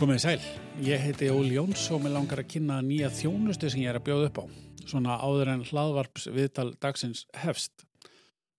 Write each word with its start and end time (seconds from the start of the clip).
Komið 0.00 0.20
sæl, 0.22 0.44
ég 0.80 1.02
heiti 1.04 1.26
Óli 1.28 1.58
Jóns 1.58 1.82
og 1.92 1.98
mér 2.00 2.14
langar 2.14 2.40
að 2.40 2.46
kynna 2.54 2.78
nýja 2.80 3.10
þjónustu 3.12 3.68
sem 3.68 3.82
ég 3.82 3.90
er 3.90 3.98
að 3.98 4.06
bjóða 4.06 4.28
upp 4.30 4.38
á. 4.40 4.44
Svona 4.88 5.18
áður 5.20 5.50
en 5.52 5.64
hlaðvarps 5.68 6.24
viðtal 6.32 6.70
dagsins 6.80 7.26
hefst. 7.36 7.84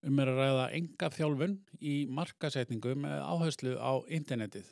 Um 0.05 0.21
er 0.21 0.29
að 0.29 0.37
ræða 0.37 0.67
enga 0.77 1.09
þjálfun 1.15 1.55
í 1.81 1.95
markasetningu 2.13 2.93
með 3.07 3.25
áherslu 3.25 3.73
á 3.81 4.05
internetið. 4.05 4.69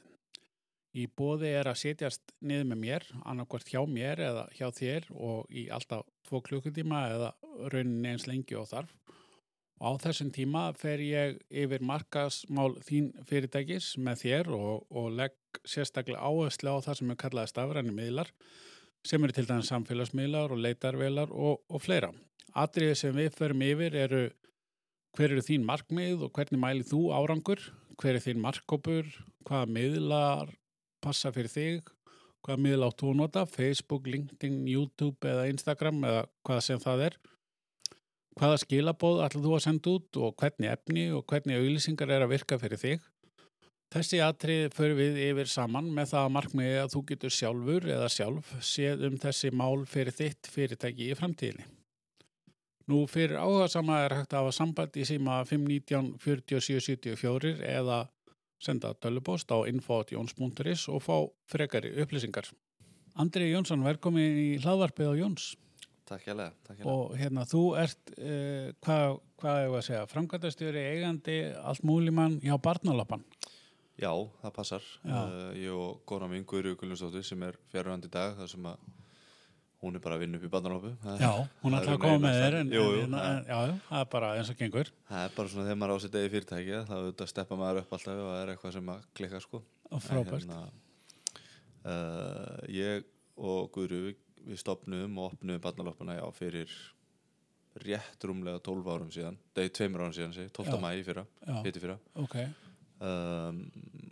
Í 0.93 1.07
bóði 1.09 1.55
er 1.57 1.71
að 1.71 1.79
setjast 1.87 2.36
niður 2.37 2.70
með 2.70 2.81
mér, 2.83 3.07
annarkvært 3.25 3.73
hjá 3.73 3.81
mér 3.89 4.21
eða 4.28 4.45
hjá 4.54 4.70
þér 4.70 5.09
og 5.17 5.50
í 5.50 5.65
alltaf 5.73 6.06
tvo 6.29 6.43
klukkutíma 6.45 7.01
eða 7.15 7.33
rauninni 7.73 8.14
eins 8.14 8.29
lengi 8.29 8.61
og 8.61 8.70
þarf. 8.70 8.93
Og 9.79 9.96
á 9.96 10.01
þessum 10.04 10.29
tíma 10.36 10.65
fer 10.75 11.00
ég 11.00 11.38
yfir 11.47 11.83
markasmál 11.87 12.74
þín 12.83 13.14
fyrirtækis 13.29 13.93
með 14.04 14.24
þér 14.25 14.50
og, 14.57 14.82
og 14.92 15.14
legg 15.15 15.61
sérstaklega 15.64 16.20
áherslu 16.20 16.74
á 16.75 16.83
það 16.83 17.00
sem 17.00 17.14
er 17.14 17.20
kallaði 17.21 17.51
stafræni 17.54 17.93
miðlar 17.96 18.34
sem 19.07 19.23
eru 19.23 19.36
til 19.36 19.46
dæmis 19.47 19.70
samfélagsmiðlar 19.71 20.51
og 20.51 20.60
leitarvelar 20.60 21.32
og, 21.32 21.61
og 21.71 21.79
fleira. 21.79 22.11
Atriðið 22.60 22.97
sem 23.00 23.15
við 23.15 23.32
förum 23.37 23.64
yfir 23.64 23.96
eru 23.96 24.23
hver 25.15 25.32
eru 25.32 25.46
þín 25.47 25.64
markmið 25.68 26.28
og 26.28 26.34
hvernig 26.36 26.59
mælið 26.59 26.92
þú 26.92 27.01
árangur, 27.15 27.64
hver 28.00 28.20
er 28.20 28.25
þín 28.25 28.43
markkópur, 28.43 29.07
hvaða 29.48 29.71
miðlar 29.78 30.54
passa 31.00 31.32
fyrir 31.32 31.54
þig, 31.54 31.93
hvaða 32.44 32.64
miðl 32.66 32.88
áttu 32.89 33.14
að 33.14 33.20
nota, 33.22 33.45
Facebook, 33.48 34.11
LinkedIn, 34.11 34.66
YouTube 34.67 35.23
eða 35.23 35.48
Instagram 35.53 36.03
eða 36.03 36.25
hvað 36.44 36.66
sem 36.68 36.84
það 36.84 37.08
er 37.08 37.20
hvaða 38.40 38.59
skilabóð 38.64 39.23
ætlum 39.26 39.45
þú 39.45 39.56
að 39.56 39.64
senda 39.66 39.94
út 39.94 40.20
og 40.23 40.36
hvernig 40.40 40.72
efni 40.72 41.08
og 41.16 41.26
hvernig 41.28 41.59
auðlýsingar 41.59 42.14
er 42.16 42.26
að 42.26 42.34
virka 42.34 42.59
fyrir 42.62 42.80
þig. 42.80 43.08
Þessi 43.90 44.20
atrið 44.22 44.76
fyrir 44.78 44.96
við 45.00 45.20
yfir 45.26 45.50
saman 45.50 45.90
með 45.96 46.12
það 46.12 46.28
að 46.28 46.34
markmiði 46.36 46.78
að 46.84 46.92
þú 46.94 47.02
getur 47.09 47.34
sjálfur 47.34 47.88
eða 47.90 48.09
sjálf 48.14 48.54
séð 48.62 49.06
um 49.08 49.18
þessi 49.23 49.50
mál 49.50 49.84
fyrir 49.90 50.16
þitt 50.16 50.50
fyrirtæki 50.54 51.09
í 51.09 51.18
framtíðinni. 51.18 51.66
Nú 52.90 53.04
fyrir 53.09 53.38
áhuga 53.38 53.68
sama 53.70 54.00
er 54.06 54.16
hægt 54.20 54.34
að 54.34 54.46
hafa 54.46 54.56
samband 54.56 54.96
í 54.98 55.06
síma 55.09 55.42
519 55.46 56.16
4774 56.22 57.58
eða 57.70 58.00
senda 58.62 58.94
tölubóst 58.94 59.52
á 59.53 59.58
info.jons.is 59.70 60.88
og 60.94 61.03
fá 61.06 61.16
frekari 61.50 61.92
upplýsingar. 62.02 62.50
Andri 63.20 63.50
Jónsson, 63.52 63.84
velkomin 63.84 64.38
í 64.38 64.50
hlaðvarpið 64.64 65.12
á 65.12 65.14
Jóns. 65.20 65.52
Takk 66.10 66.26
hjá 66.26 66.34
lega. 66.34 66.76
Og 66.90 67.16
hérna, 67.20 67.44
þú 67.50 67.64
ert, 67.78 68.14
uh, 68.18 68.70
hvað, 68.86 69.20
hvað 69.42 69.60
er 69.62 69.68
það 69.70 69.80
að 69.80 69.88
segja, 69.88 70.06
framkvæmtastjóri, 70.14 70.86
eigandi, 70.96 71.40
allt 71.62 71.84
múlimann 71.86 72.40
hjá 72.42 72.56
Barnalapan. 72.66 73.22
Já, 74.00 74.10
það 74.42 74.54
passar. 74.56 74.86
Já. 75.04 75.20
Uh, 75.20 75.50
ég 75.60 75.76
og 75.76 76.00
góna 76.10 76.30
mín 76.32 76.46
Guðri 76.48 76.72
Guðlundsdóttir 76.80 77.26
sem 77.28 77.44
er 77.46 77.58
fjárhandi 77.74 78.08
í 78.10 78.14
dag, 78.16 78.34
þar 78.40 78.50
sem 78.54 78.66
að 78.72 78.88
hún 79.80 79.96
er 79.96 80.02
bara 80.04 80.18
að 80.18 80.24
vinna 80.26 80.40
upp 80.40 80.44
í 80.48 80.52
barnalópu. 80.52 80.90
Já, 81.22 81.30
hún 81.64 81.76
ætla 81.78 81.94
að 81.96 82.02
koma 82.04 82.18
með 82.26 82.38
þér, 82.42 82.56
en, 82.60 82.72
Jú, 82.76 82.82
jú, 82.84 83.04
en, 83.06 83.14
það- 83.16 83.30
en, 83.30 83.46
já, 83.48 83.60
það 83.90 84.02
er 84.02 84.10
bara 84.16 84.32
eins 84.40 84.50
og 84.52 84.58
gengur. 84.60 84.90
Það 85.12 85.22
er 85.28 85.36
bara 85.38 85.52
svona 85.54 85.68
þegar 85.70 85.80
maður 85.84 85.94
á 85.96 85.98
sér 86.04 86.12
degi 86.16 86.32
fyrirtæki, 86.34 86.80
þá 86.90 86.94
auðvitað 86.98 87.30
steppa 87.32 87.60
maður 87.62 87.80
upp 87.86 87.94
alltaf 87.96 88.20
og 88.24 88.28
það 88.34 88.42
er 88.42 88.52
eitthvað 88.56 88.76
sem 88.76 88.92
að 88.96 89.06
klikka 89.20 89.42
sko. 89.46 89.62
Og 89.92 90.04
frábært. 90.04 90.44
En, 90.44 90.50
hérna, 90.50 90.60
uh, 91.86 92.58
ég 92.76 93.08
og 93.40 93.72
Guðri, 93.76 94.16
við, 94.45 94.62
stopnum 94.62 95.20
og 95.20 95.34
opnum 95.34 95.62
barnalópuna, 95.64 96.18
já, 96.20 96.26
fyrir 96.38 96.73
rétt 97.80 98.26
rúmlega 98.26 98.62
12 98.66 98.90
árum 98.96 99.12
síðan, 99.13 99.38
degi 99.56 99.75
tveimur 99.78 100.06
árum 100.06 100.16
síðan, 100.16 100.36
segi, 100.36 100.52
12. 100.56 100.74
Já. 100.74 100.81
mæ 100.84 100.90
í 100.97 101.06
fyrra, 101.08 101.25
Já. 101.46 101.59
hitti 101.63 101.84
fyrra. 101.84 102.00
Ok, 102.19 102.36
um, 103.06 103.62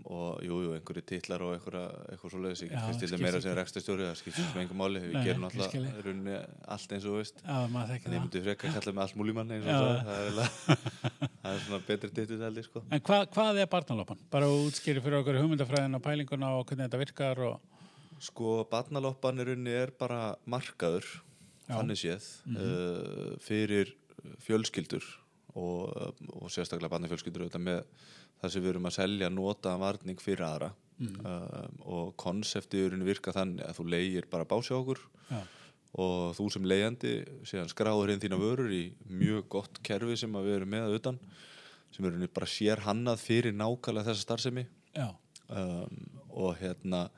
og 0.08 0.40
jú, 0.46 0.58
jú, 0.64 0.74
einhverju 0.78 1.04
titlar 1.08 1.44
og 1.44 1.56
eitthvað 1.58 2.32
svo 2.32 2.40
leiðis 2.40 2.62
ég 2.64 2.72
finnst 2.72 3.02
til 3.02 3.10
skiptir 3.12 3.20
meira 3.20 3.42
sem 3.44 3.56
rekstastjóri 3.58 4.06
það 4.08 4.14
skiptir 4.22 4.46
sem 4.48 4.62
engum 4.62 4.80
máli, 4.80 5.02
við 5.04 5.18
gerum 5.26 5.48
ég. 5.50 5.98
runni 6.06 6.36
allt 6.76 6.94
eins 6.96 7.08
og 7.10 7.18
veist 7.18 7.42
það. 7.44 7.66
frekar 8.46 8.76
kalla 8.78 8.94
mig 8.94 9.04
allt 9.04 9.18
múlímann 9.20 9.52
eins 9.58 9.68
og 9.68 9.74
það, 9.74 10.00
það 10.08 10.22
er, 10.22 10.78
það 11.42 11.50
er 11.52 11.66
svona 11.66 11.82
betri 11.90 12.12
ég 12.62 12.70
sko 12.70 12.84
En 12.88 13.04
hvað, 13.10 13.26
hvað 13.36 13.62
er 13.64 13.72
Barnalapan? 13.74 14.24
Bara 14.32 14.52
útskýri 14.54 15.04
fyrir 15.04 15.20
okkur 15.20 15.42
hugmyndafræðin 15.42 16.00
og 16.00 16.06
pælinguna 16.08 16.54
og 16.56 16.64
hvernig 16.70 16.88
þetta 16.88 17.02
virkar 17.04 17.44
og, 17.50 17.60
sko, 18.24 18.64
barnaloppan 18.72 19.40
í 19.40 19.46
runni 19.52 19.74
er 19.74 19.92
bara 20.00 20.36
markaður 20.50 21.06
þannig 21.68 22.00
séð 22.00 22.28
Mhm. 22.48 22.58
uh, 22.58 23.38
fyrir 23.44 23.94
fjölskyldur 24.44 25.04
og, 25.56 26.16
og 26.34 26.50
sérstaklega 26.54 26.90
barnafjölskyldur 26.96 27.46
auðvitað 27.46 27.64
með 27.68 27.84
það 28.42 28.52
sem 28.54 28.64
við 28.64 28.70
erum 28.74 28.86
að 28.90 28.96
selja 28.98 29.30
notaðan 29.34 29.80
varning 29.82 30.20
fyrir 30.22 30.46
aðra. 30.48 30.72
Mhm. 30.98 31.26
um, 31.30 31.74
og 31.86 32.16
konseptið 32.18 32.88
í 32.88 32.90
runni 32.90 33.06
virka 33.06 33.32
þannig 33.32 33.62
að 33.68 33.76
þú 33.78 33.84
leigir 33.94 34.26
bara 34.32 34.46
okkur 34.50 34.98
já, 35.30 35.42
og 35.94 36.34
þú 36.36 36.48
sem 36.52 36.64
leigjandi 36.66 37.12
síðan 37.46 37.70
skráður 37.70 38.10
inn 38.16 38.20
þína 38.24 38.40
vörur 38.42 38.72
í 38.74 38.94
mjög 39.06 39.44
gott 39.48 39.78
kerfi 39.84 40.18
sem 40.18 40.34
við 40.34 40.56
erum 40.56 40.70
með 40.74 40.88
að 40.88 40.96
utan 40.98 41.20
sem 41.92 42.06
er 42.06 42.12
runni 42.16 42.28
bara 42.34 42.46
sér 42.50 42.82
hannað 42.82 43.20
fyrir 43.22 43.54
nákvæmlega 43.54 44.10
þessa 44.10 44.26
starfsemi. 44.26 44.66
Um, 45.50 46.10
og 46.34 46.58
hérna 46.58 47.10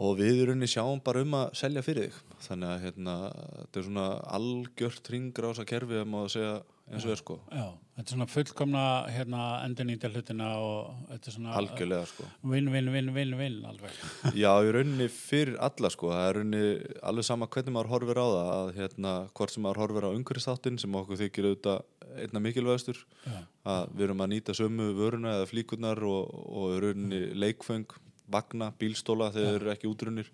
og 0.00 0.18
við 0.18 0.42
í 0.42 0.44
rauninni 0.48 0.70
sjáum 0.70 1.02
bara 1.04 1.22
um 1.24 1.38
að 1.38 1.56
selja 1.58 1.84
fyrir 1.84 2.08
þig. 2.08 2.36
Þannig 2.46 2.70
að 2.72 2.84
hérna, 2.86 3.16
þetta 3.58 3.80
er 3.80 3.88
svona 3.88 4.06
algjört 4.38 5.10
ringrása 5.12 5.66
kerfi 5.68 6.00
að 6.00 6.08
maður 6.12 6.34
segja 6.36 6.54
eins 6.92 7.06
og 7.06 7.14
er 7.14 7.20
sko. 7.20 7.38
já. 7.52 7.66
Þetta 7.92 8.08
er 8.08 8.16
svona 8.16 8.26
fullkomna 8.32 8.82
hérna, 9.12 9.40
endurnýta 9.66 10.08
hlutina 10.08 10.46
og 10.64 11.08
þetta 11.10 11.28
er 11.28 11.34
svona 11.34 11.56
algjörlega 11.60 12.06
sko. 12.08 12.28
Vinn, 12.48 12.70
vinn, 12.72 12.88
vinn, 12.94 13.10
vinn, 13.12 13.34
vinn 13.36 13.58
alveg. 13.68 13.98
Já, 14.42 14.48
í 14.64 14.70
rauninni 14.72 15.08
fyrir 15.12 15.58
alla 15.60 15.90
sko. 15.92 16.08
Það 16.14 16.28
er 16.28 16.38
rauninni 16.38 16.94
alveg 17.10 17.28
sama 17.28 17.48
hvernig 17.52 17.76
maður 17.76 17.92
horfir 17.92 18.20
á 18.24 18.26
það 18.26 18.52
að 18.54 18.70
hérna, 18.78 19.12
hvort 19.36 19.52
sem 19.52 19.66
maður 19.66 19.82
horfir 19.84 20.08
á 20.08 20.16
umhverfisþáttin 20.16 20.80
sem 20.80 20.96
okkur 21.02 21.20
þykir 21.20 21.50
auðvitað 21.50 22.16
einna 22.24 22.42
mikilvægastur. 22.46 23.04
Já, 23.28 23.38
að 23.76 23.92
við 23.92 24.06
erum 24.08 24.24
að 24.24 24.32
nýta 24.32 24.56
sömu 24.56 24.88
vöruna 24.96 25.36
eða 25.36 25.50
flíkurnar 25.52 26.00
og, 26.08 26.32
og 26.48 26.74
rauninni 26.86 27.22
leikföng, 27.44 27.86
vagna, 28.32 28.72
bílstóla 28.80 29.30
þegar 29.34 29.52
þeir 29.52 29.60
eru 29.60 29.74
ekki 29.74 29.90
útrunnir 29.90 30.32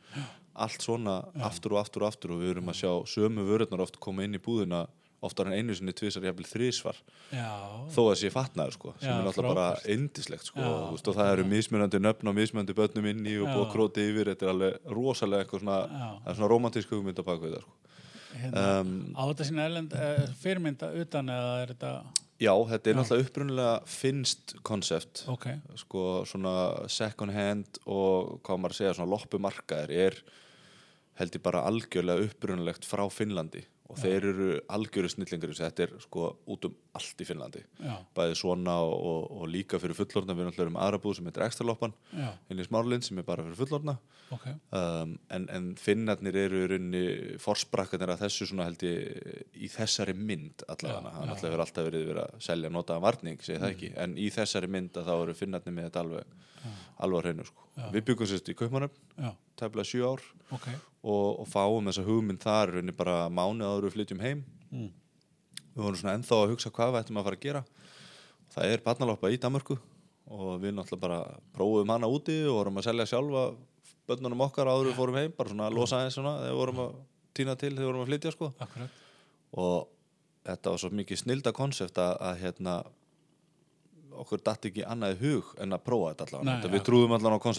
allt 0.59 0.83
svona 0.83 1.21
aftur 1.47 1.77
og 1.77 1.83
aftur 1.85 2.05
og 2.07 2.13
aftur 2.13 2.33
og 2.35 2.41
við 2.43 2.57
erum 2.57 2.71
að 2.73 2.81
sjá 2.81 2.93
sömu 3.07 3.45
vörurnar 3.47 3.85
oft 3.85 4.01
koma 4.03 4.25
inn 4.27 4.35
í 4.39 4.43
búðina 4.43 4.87
oftar 5.23 5.49
en 5.51 5.57
einu 5.59 5.75
sinni 5.75 5.91
tvisar 5.99 6.23
jafnvel 6.23 6.47
þrísvar 6.47 6.99
þó 7.91 8.01
að 8.05 8.17
sé 8.21 8.29
fatnaður 8.31 8.77
sko 8.77 8.93
sem 9.01 9.09
Já, 9.09 9.15
er 9.17 9.25
náttúrulega 9.27 9.55
bara 9.55 9.65
frábært. 9.75 9.89
indislegt 9.95 10.47
sko 10.47 10.61
Já, 10.63 10.69
og, 10.69 10.85
veist, 10.95 11.11
og 11.11 11.17
það 11.19 11.31
eru 11.33 11.47
mismunandi 11.51 12.01
nöfn 12.05 12.31
og 12.31 12.37
mismunandi 12.39 12.77
börnum 12.79 13.09
inn 13.11 13.27
í 13.27 13.35
og 13.41 13.49
búið 13.51 13.65
að 13.65 13.73
króti 13.73 14.05
yfir 14.13 14.31
þetta 14.31 14.47
er 14.47 14.53
alveg 14.53 14.95
rosalega 14.99 15.43
eitthvað 15.47 15.65
svona 15.65 15.79
það 15.89 16.31
er 16.31 16.39
svona 16.39 16.51
romantísk 16.55 16.95
hugmynd 16.95 17.19
á 17.19 17.25
baku 17.27 17.51
þetta 17.51 17.65
sko. 17.65 17.75
hérna, 18.39 18.65
um, 18.79 18.95
á 19.19 19.23
þetta 19.33 19.49
sína 19.51 19.67
erlend 19.67 19.99
uh, 19.99 20.23
fyrirmynda 20.45 20.93
utan 21.03 21.35
eða 21.35 21.53
er 21.65 21.75
þetta, 21.75 21.93
Já, 22.39 22.53
þetta 22.71 22.91
er 22.91 22.99
náttúrulega 22.99 23.27
upprunalega 23.27 23.71
finnst 23.91 24.53
konsept. 24.67 25.25
Ok, 25.31 25.49
sko 25.81 26.03
svona 26.29 26.53
second 26.93 27.35
hand 27.35 27.81
og 27.85 28.39
hvað 28.47 28.61
maður 28.63 28.77
að 28.77 28.79
segja 28.79 28.93
svona 28.95 29.11
loppumarkaðir 29.11 29.95
er 30.07 30.19
held 31.19 31.35
ég 31.35 31.43
bara 31.43 31.65
algjörlega 31.67 32.29
upprunalegt 32.29 32.87
frá 32.87 33.03
Finnlandi. 33.11 33.65
Og 33.89 33.99
þeir 33.99 34.27
eru 34.29 34.49
algjöru 34.71 35.11
snillingur 35.11 35.51
þessu, 35.51 35.65
þetta 35.65 35.87
er 35.87 35.93
sko 36.05 36.29
út 36.53 36.69
um 36.69 36.75
allt 36.99 37.23
í 37.25 37.27
Finnlandi. 37.29 37.63
Já, 37.81 37.95
bæði 38.19 38.37
svona 38.43 38.75
og, 38.85 38.95
og, 39.11 39.27
og 39.41 39.51
líka 39.53 39.81
fyrir 39.81 39.97
fullorðna. 39.99 40.37
Við 40.37 40.49
náttúrulega 40.51 40.67
erum 40.69 40.79
aðra 40.85 41.01
búð 41.03 41.17
sem 41.19 41.31
heitir 41.31 41.47
ekstra 41.47 41.67
loppan 41.69 41.95
já, 42.13 42.29
inn 42.53 42.61
í 42.63 42.67
smárlind 42.67 43.07
sem 43.07 43.21
er 43.23 43.27
bara 43.29 43.47
fyrir 43.47 43.61
fullorðna. 43.63 43.97
Ok, 44.35 44.45
um, 44.77 45.15
en, 45.33 45.47
en 45.57 45.69
finnarnir 45.81 46.37
eru 46.37 46.59
í 46.61 46.67
rauninni 46.75 47.05
forsprakkanir 47.41 48.13
að 48.13 48.27
þessu 48.27 48.51
svona 48.51 48.67
held 48.69 48.83
ég 48.85 49.55
í 49.57 49.71
þessari 49.73 50.13
mynd 50.19 50.67
allavega, 50.69 51.15
Já, 51.15 51.15
hann 51.17 51.33
já. 51.33 51.55
alltaf 51.57 51.87
verið 51.89 52.05
verið 52.11 52.25
að 52.27 52.43
selja 52.45 52.73
notaðan 52.75 53.07
varning, 53.07 53.41
segi 53.41 53.63
það 53.63 53.73
ekki. 53.73 53.91
En 54.05 54.19
í 54.21 54.29
þessari 54.35 54.69
mynd 54.75 55.01
að 55.01 55.09
þá 55.09 55.15
eru 55.23 55.39
finnarnir 55.39 55.79
með 55.79 55.89
þetta 55.89 56.05
alveg 56.05 56.37
alveg 56.99 57.21
á 57.21 57.25
hreinu 57.25 57.45
sko. 57.47 57.67
Við 57.95 58.05
byggum 58.09 58.29
sérst 58.29 58.49
í 58.51 58.55
Kaupmannöfn, 58.59 59.03
já, 59.23 59.31
tæfla 59.61 59.85
sjö 59.87 60.09
ár. 60.13 60.25
Ok, 60.55 60.67
og, 61.07 61.27
og 61.45 61.49
fáum 61.49 61.89
þessa 61.89 62.05
hugmynd 62.07 62.43
þar 62.43 62.75
rauninni 62.75 62.95
bara 62.99 63.29
mánuð 63.31 63.69
áður 63.71 63.87
við 63.89 63.95
flytjum 63.97 64.25
heim. 64.25 64.43
Mm. 64.73 64.89
Við 65.79 65.87
vorum 65.87 66.01
svona 66.01 66.17
ennþá 66.19 66.41
að 66.43 66.53
hugsa 66.53 66.73
hvað 66.75 66.93
við 66.93 67.01
ættum 67.03 67.21
að 67.21 67.29
fara 67.29 67.39
að 67.39 67.45
gera. 67.47 67.63
Það 68.55 68.73
er 68.73 68.85
barnaloppa 68.85 69.31
í 69.31 69.39
Danmörku 69.41 69.77
og 70.29 70.49
við 70.61 70.75
náttúrulega 70.77 71.05
bara 71.05 71.19
prófum 71.55 71.93
hana 71.95 72.11
úti 72.11 72.41
og 72.49 72.59
vorum 72.59 72.81
að 72.81 72.89
selja 72.89 73.07
sjálfa 73.09 73.45
börnunum 74.09 74.45
okkar 74.49 74.69
áður 74.69 74.91
við 74.91 74.99
fórum 74.99 75.19
heim 75.21 75.35
bara 75.37 75.53
svona 75.53 75.71
losa 75.73 76.01
aðeins 76.01 76.17
svona 76.19 76.35
þegar 76.41 76.53
við 76.53 76.61
vorum 76.61 76.83
að 76.85 76.99
týna 77.39 77.57
til 77.61 77.71
þegar 77.71 77.85
við 77.85 77.91
vorum 77.91 78.03
að 78.03 78.11
flytja 78.11 78.35
sko. 78.35 78.51
Akkurat, 78.67 79.03
og 79.65 79.89
þetta 80.49 80.73
var 80.73 80.83
svo 80.83 80.91
mikið 80.99 81.23
snilda 81.23 81.53
konsept 81.57 82.01
að, 82.03 82.15
að 82.29 82.41
hérna 82.43 82.79
okkur 84.19 84.43
datt 84.43 84.67
ekki 84.69 84.85
annað 84.89 85.15
í 85.15 85.19
hug 85.29 85.53
en 85.63 85.77
að 85.77 85.85
prófa 85.87 86.13
þetta 86.13 86.27
allavega. 86.27 86.47
Nei, 86.49 86.55
þetta, 86.57 86.69
já. 86.69 86.75
við 86.75 86.87
trúðum 86.89 87.15
allavega 87.17 87.53
á 87.53 87.55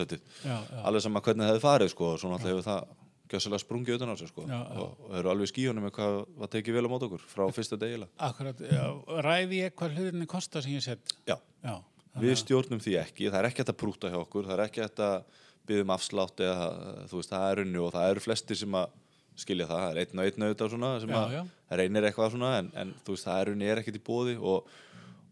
já, 0.50 0.58
alveg 0.84 1.06
sama 1.06 1.22
hvernig 1.24 1.46
það 1.46 1.54
hefði 1.54 1.66
farið 1.66 1.94
sko 1.94 2.10
og 2.10 2.20
svo 2.20 2.32
náttúrulega 2.34 2.58
hefur 2.58 2.68
það 2.68 3.09
gjössalega 3.30 3.62
sprungið 3.64 4.00
utan 4.00 4.14
á 4.14 4.16
sig 4.18 4.32
sko. 4.32 4.46
Já, 4.50 4.58
já. 4.58 4.80
og, 4.84 5.04
eru 5.20 5.32
alveg 5.34 5.52
skíunum 5.52 5.86
með 5.86 5.94
hvað 5.98 6.16
var 6.42 6.52
tekið 6.56 6.78
vel 6.80 6.86
á 6.88 6.92
mót 6.92 7.06
okkur 7.08 7.26
frá 7.30 7.44
fyrsta 7.54 7.78
degilega 7.80 8.30
akkurat, 8.30 8.64
já, 8.66 8.86
ræði 9.26 9.62
ég 9.64 9.76
hvað 9.78 10.00
hlutinni 10.00 10.30
kostar 10.30 10.66
sem 10.66 10.78
ég 10.78 10.86
set, 10.86 11.14
Já, 11.30 11.38
já, 11.66 11.76
við 12.20 12.40
stjórnum 12.42 12.82
því 12.84 12.98
ekki, 13.04 13.30
það 13.30 13.40
er 13.42 13.50
ekki 13.52 13.64
hægt 13.64 13.74
að 13.76 13.80
prúta 13.84 14.12
hjá 14.12 14.18
okkur, 14.22 14.50
það 14.50 14.58
er 14.58 14.66
ekki 14.66 14.84
hægt 14.86 15.04
að 15.06 15.46
byggðum 15.70 15.94
afslátt 15.94 16.42
eða 16.42 16.68
þú 17.12 17.22
veist, 17.22 17.32
það 17.36 17.52
er 17.52 17.64
unni 17.64 17.82
og 17.84 17.94
það 17.94 18.12
eru 18.14 18.26
flestir 18.26 18.60
sem 18.60 18.78
að 18.80 18.98
skilja 19.40 19.70
það, 19.70 19.84
það 19.84 19.92
er 19.92 20.02
einn 20.02 20.20
og 20.20 20.28
einn 20.28 20.46
auðvitað 20.48 20.74
svona 20.74 20.92
sem 21.04 21.16
að 21.16 21.36
reynir 21.80 22.08
eitthvað 22.10 22.34
svona 22.34 22.52
en, 22.60 22.72
en 22.82 22.94
þú 23.06 23.16
veist, 23.16 23.28
það 23.28 23.42
er 23.42 23.52
unni 23.54 23.70
er 23.70 23.82
ekkert 23.82 24.00
í 24.00 24.04
bóði 24.10 24.36
og, 24.40 24.74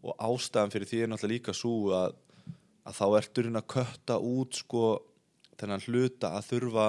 og 0.04 0.24
ástæðan 0.28 0.72
fyrir 0.72 0.90
því 0.90 1.02
er 1.02 1.10
náttúrulega 1.12 1.34
líka 1.34 1.56
svo 1.56 1.74
að, 1.98 2.14
að 2.88 2.98
þá 3.00 3.06
ertur 3.20 3.48
hérna 3.48 3.64
að 3.64 3.70
kötta 3.74 4.18
út 4.30 4.60
sko 4.62 4.84
þennan 5.58 5.84
hluta 5.88 6.32
að 6.38 6.48
þurfa 6.52 6.86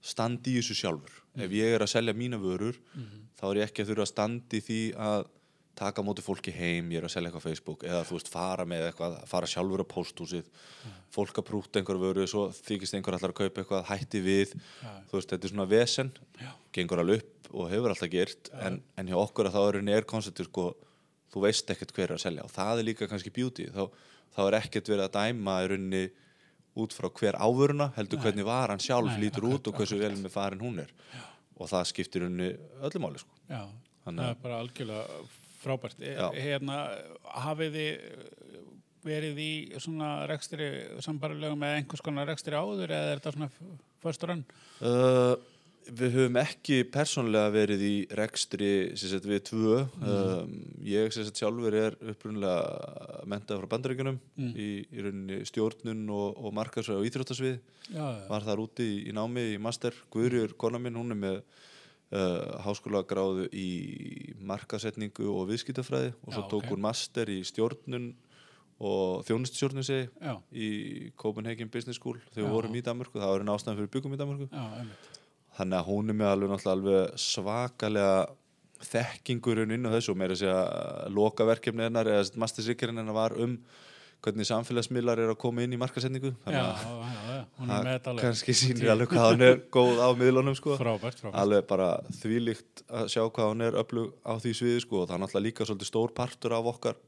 standi 0.00 0.54
í 0.54 0.60
þessu 0.60 0.76
sjálfur. 0.78 1.16
Ef 1.38 1.52
ég 1.54 1.74
er 1.74 1.84
að 1.84 1.92
selja 1.94 2.14
mína 2.16 2.38
vörur 2.40 2.78
þá 3.38 3.44
er 3.50 3.60
ég 3.60 3.68
ekki 3.68 3.84
að 3.84 3.92
þurfa 3.92 4.06
að 4.06 4.12
standi 4.12 4.60
því 4.64 4.80
að 5.08 5.26
taka 5.78 6.02
móti 6.02 6.24
fólki 6.26 6.50
heim, 6.50 6.90
ég 6.90 6.98
er 6.98 7.06
að 7.06 7.12
selja 7.14 7.30
eitthvað 7.30 7.44
á 7.44 7.46
Facebook 7.46 7.84
eða 7.86 8.04
þú 8.08 8.16
veist, 8.16 8.30
fara 8.32 8.64
með 8.66 8.88
eitthvað, 8.88 9.14
fara 9.30 9.46
sjálfur 9.46 9.84
á 9.86 9.92
pósthúsið, 9.92 10.48
fólk 11.14 11.38
að 11.38 11.46
prúta 11.46 11.78
einhver 11.78 12.00
vöru, 12.02 12.26
svo 12.26 12.48
þykist 12.50 12.96
einhver 12.98 13.14
allar 13.14 13.30
að 13.30 13.38
kaupa 13.38 13.62
eitthvað 13.62 13.86
hætti 13.92 14.22
við, 14.24 14.56
þú 14.82 15.18
veist, 15.20 15.30
þetta 15.30 15.46
er 15.46 15.52
svona 15.54 15.68
vesen, 15.70 16.12
Já. 16.40 16.50
gengur 16.74 17.02
alveg 17.04 17.22
upp 17.22 17.50
og 17.54 17.70
hefur 17.70 17.94
alltaf 17.94 18.10
gert, 18.10 18.50
en, 18.58 18.80
en 18.98 19.12
hjá 19.12 19.18
okkur 19.22 19.48
að 19.48 19.54
þá 19.54 19.60
er 19.68 19.80
er 19.94 20.08
konceptur, 20.10 20.50
sko, 20.50 20.66
þú 21.32 21.44
veist 21.46 21.70
ekkert 21.70 21.94
hver 21.94 22.08
er 22.10 22.18
að 22.18 22.24
selja 22.26 22.44
og 22.48 22.50
það 22.52 22.80
er 22.82 22.88
líka 22.90 23.08
kannski 23.08 23.30
beauty, 23.30 23.68
þá, 23.70 23.86
þá 24.34 24.40
er 24.48 24.58
ekkert 24.62 24.90
verið 24.90 25.06
að 25.06 25.14
dæma 25.20 25.60
í 25.62 25.70
rauninni 25.70 26.04
út 26.78 26.94
frá 26.96 27.08
hver 27.10 27.36
ávöruna, 27.38 27.90
heldur 27.96 28.20
hvernig 28.22 28.46
varan 28.46 28.78
sjálf 28.82 29.10
Nei, 29.12 29.20
lítur 29.26 29.46
út 29.50 29.66
og 29.70 29.74
hversu 29.78 29.98
vel 30.00 30.14
með 30.16 30.30
farin 30.34 30.62
hún 30.62 30.78
er 30.84 30.92
og 31.58 31.66
það 31.66 31.88
skiptir 31.90 32.22
í 32.22 32.24
rauninni 32.28 32.48
öllu 32.86 33.00
máli, 33.02 33.18
sko. 33.18 33.34
Já, 33.50 33.64
Þannig 34.06 34.22
það 34.22 34.28
að- 34.28 34.30
er 34.30 34.42
bara 34.42 34.58
algjörlega 34.62 35.18
frábært. 35.58 35.96
E- 36.00 36.14
Já. 36.14 36.28
Hérna, 36.38 36.76
hafið 37.34 37.72
þið 37.74 38.68
verið 39.08 39.38
í 39.42 39.52
svona 39.82 40.10
rekstri 40.30 40.68
sambarilega 41.02 41.56
með 41.58 41.76
einhvers 41.80 42.02
konar 42.04 42.26
rekstri 42.30 42.54
áður 42.54 42.90
eða 42.94 43.12
er 43.12 43.18
þetta 43.20 43.32
svona 43.34 43.50
förstur 44.02 44.32
önn? 44.36 44.44
Uh, 44.80 45.34
við 45.88 46.16
höfum 46.16 46.36
ekki 46.40 46.78
persónlega 46.92 47.52
verið 47.54 47.84
í 47.86 47.94
rekstri 48.18 48.70
sagt, 48.98 49.26
við 49.28 49.40
tvö. 49.48 49.78
Um, 50.02 50.52
ég 50.84 51.12
sagt, 51.14 51.38
sjálfur 51.40 51.76
er 51.78 51.96
upprunlega 52.12 53.24
mentað 53.28 53.62
frá 53.62 53.72
bandaríkjunum 53.74 54.20
í, 54.52 54.68
í 54.84 55.04
rauninni 55.04 55.40
stjórnun 55.48 56.04
og, 56.14 56.38
og 56.38 56.54
markarsvæð 56.58 57.00
og 57.00 57.08
íþróttasvið 57.10 57.56
Já, 57.88 58.04
já, 58.04 58.22
var 58.28 58.44
þar 58.44 58.62
úti 58.66 58.84
í, 58.84 59.00
í 59.08 59.16
námi 59.16 59.46
í 59.54 59.58
master. 59.62 59.96
Guðrjur, 60.12 60.54
kona 60.60 60.80
minn, 60.82 60.98
hún 61.00 61.14
er 61.14 61.20
með 61.22 61.36
uh, 61.40 62.58
háskóla 62.66 63.04
gráðu 63.08 63.48
í 63.52 63.68
markasetningu 64.44 65.28
og 65.32 65.48
viðskiptafræði 65.52 66.14
og 66.20 66.32
svo 66.32 66.44
Já, 66.44 66.50
tók 66.52 66.64
ok. 66.66 66.72
hún 66.74 66.84
master 66.84 67.32
í 67.32 67.40
stjórnun 67.48 68.10
og 68.78 69.24
þjónuststjórnun 69.26 69.86
segi 69.86 70.04
já, 70.06 70.36
í 70.54 70.68
Copenhagen 71.18 71.70
Business 71.72 71.98
School 71.98 72.20
þegar 72.30 72.44
við 72.44 72.52
vorum 72.54 72.76
í 72.78 72.82
Danmörku, 72.86 73.18
það 73.18 73.32
var 73.32 73.42
einn 73.42 73.50
ástæðan 73.56 73.80
fyrir 73.80 73.94
byggum 73.96 74.14
í 74.14 74.20
Danmörku. 74.20 74.46
Já, 74.52 74.66
einmitt. 74.78 75.17
Þannig 75.58 75.80
að 75.80 75.88
hún 75.90 76.12
er 76.12 76.18
með 76.20 76.32
alveg 76.32 76.66
alveg 76.72 77.18
svakalega 77.18 78.14
þekkingurinn 78.88 79.74
inn 79.74 79.88
á 79.90 79.94
þessu 79.96 80.14
og 80.14 80.18
meira 80.20 80.36
að 80.36 80.42
segja 80.44 80.58
lokaverkefni 81.10 81.88
hennar 81.88 82.10
eða 82.12 82.26
mastersíkjarinn 82.38 83.00
hennar 83.02 83.16
var 83.16 83.34
um 83.42 83.56
hvernig 84.22 84.48
samfélagsmiðlar 84.48 85.20
er 85.22 85.30
að 85.30 85.38
koma 85.38 85.62
inn 85.62 85.74
í 85.76 85.78
markasetningu 85.78 86.32
Já, 86.32 86.38
þannig 86.42 86.56
já, 86.58 86.62
að 86.62 86.78
já, 86.82 87.18
já, 87.30 87.76
er 87.78 88.08
alveg. 88.10 88.22
kannski 88.24 88.54
sýnir 88.58 88.90
alveg 88.94 89.12
hvað 89.12 89.28
hún 89.34 89.44
er 89.46 89.60
góð 89.74 90.00
á 90.02 90.08
miðlunum 90.18 90.56
sko 90.58 90.74
Frábært, 90.78 91.20
frábært. 91.22 91.38
alveg 91.42 91.68
bara 91.70 91.90
þvílíkt 92.18 92.82
að 92.88 93.12
sjá 93.14 93.22
hvað 93.28 93.52
hún 93.52 93.66
er 93.68 93.78
öflug 93.78 94.16
á 94.26 94.34
því 94.42 94.54
sviði 94.58 94.82
sko 94.82 95.02
og 95.02 95.06
það 95.10 95.14
er 95.18 95.22
náttúrulega 95.24 95.46
líka 95.46 95.68
svolítið 95.68 95.90
stór 95.92 96.14
partur 96.18 96.56
af 96.58 96.70
okkar 96.72 96.98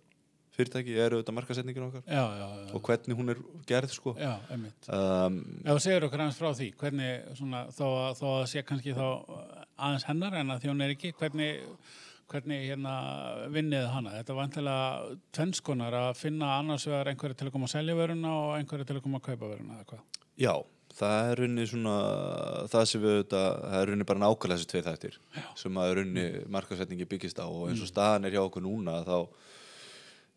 fyrirtæki 0.56 0.96
er 0.98 1.14
auðvitað 1.16 1.36
markasetningin 1.38 1.86
okkar 1.86 2.02
Já, 2.10 2.22
já, 2.40 2.46
já, 2.60 2.74
og 2.74 2.82
hvernig 2.88 3.18
hún 3.20 3.32
er 3.34 3.40
gerð 3.70 3.94
sko 3.94 4.14
já, 4.18 4.32
einmitt. 4.50 4.88
um, 4.90 5.36
Ef 5.64 5.72
þú 5.76 5.82
segir 5.86 6.06
okkur 6.08 6.24
aðeins 6.24 6.40
frá 6.40 6.50
því, 6.58 6.68
hvernig, 6.80 7.10
svona, 7.38 7.64
þó, 7.76 7.86
þó 8.18 8.26
að 8.40 8.46
sé 8.52 8.64
kannski 8.66 8.94
þá 8.96 9.04
aðeins 9.78 10.06
hennar 10.10 10.38
en 10.40 10.54
að 10.56 10.66
hún 10.68 10.82
er 10.84 10.94
ekki, 10.96 11.12
hvernig, 11.20 11.62
hvernig 12.30 12.66
hérna 12.70 12.96
vinnið 13.54 13.86
hana? 13.94 14.16
Þetta 14.18 14.34
var 14.36 14.44
vantilega 14.44 15.14
tvennskonar 15.38 15.96
að 16.02 16.10
finna 16.20 16.50
annars 16.58 16.84
vegar 16.90 17.10
einhverju 17.14 17.38
til 17.40 17.48
að 17.48 17.54
koma 17.56 17.70
að 17.70 17.74
selja 17.78 17.96
vöruna 17.98 18.34
og 18.42 18.52
einhverju 18.58 18.90
til 18.90 18.98
að 18.98 19.06
koma 19.06 19.22
að 19.22 19.26
kaupa 19.30 19.48
vöruna 19.54 19.78
eða 19.80 19.88
hvað? 19.94 20.04
Já, 20.40 20.54
það 21.00 21.30
er 21.30 21.40
runni 21.44 21.64
svona 21.70 21.94
það 22.72 22.84
sem 22.90 23.02
við 23.02 23.14
auðvitað, 23.16 23.48
það 23.70 23.78
er 23.80 23.90
runni 23.92 24.06
bara 24.10 24.22
nákvæmlega 24.24 24.58
þessi 24.60 24.70
tveið 24.74 24.86
þættir 24.90 25.16
Já. 25.38 25.44
sem 25.62 25.80
að 25.82 25.94
runni 26.00 26.24
markasetningi 26.58 27.06
byggist 27.10 27.38
á 27.42 27.46
og 27.46 27.68
eins 27.70 27.82
og 27.84 27.90
staðan 27.90 28.26
er 28.28 28.34
hjá 28.36 28.42
okkur 28.44 28.64
núna 28.66 29.00
þá 29.06 29.16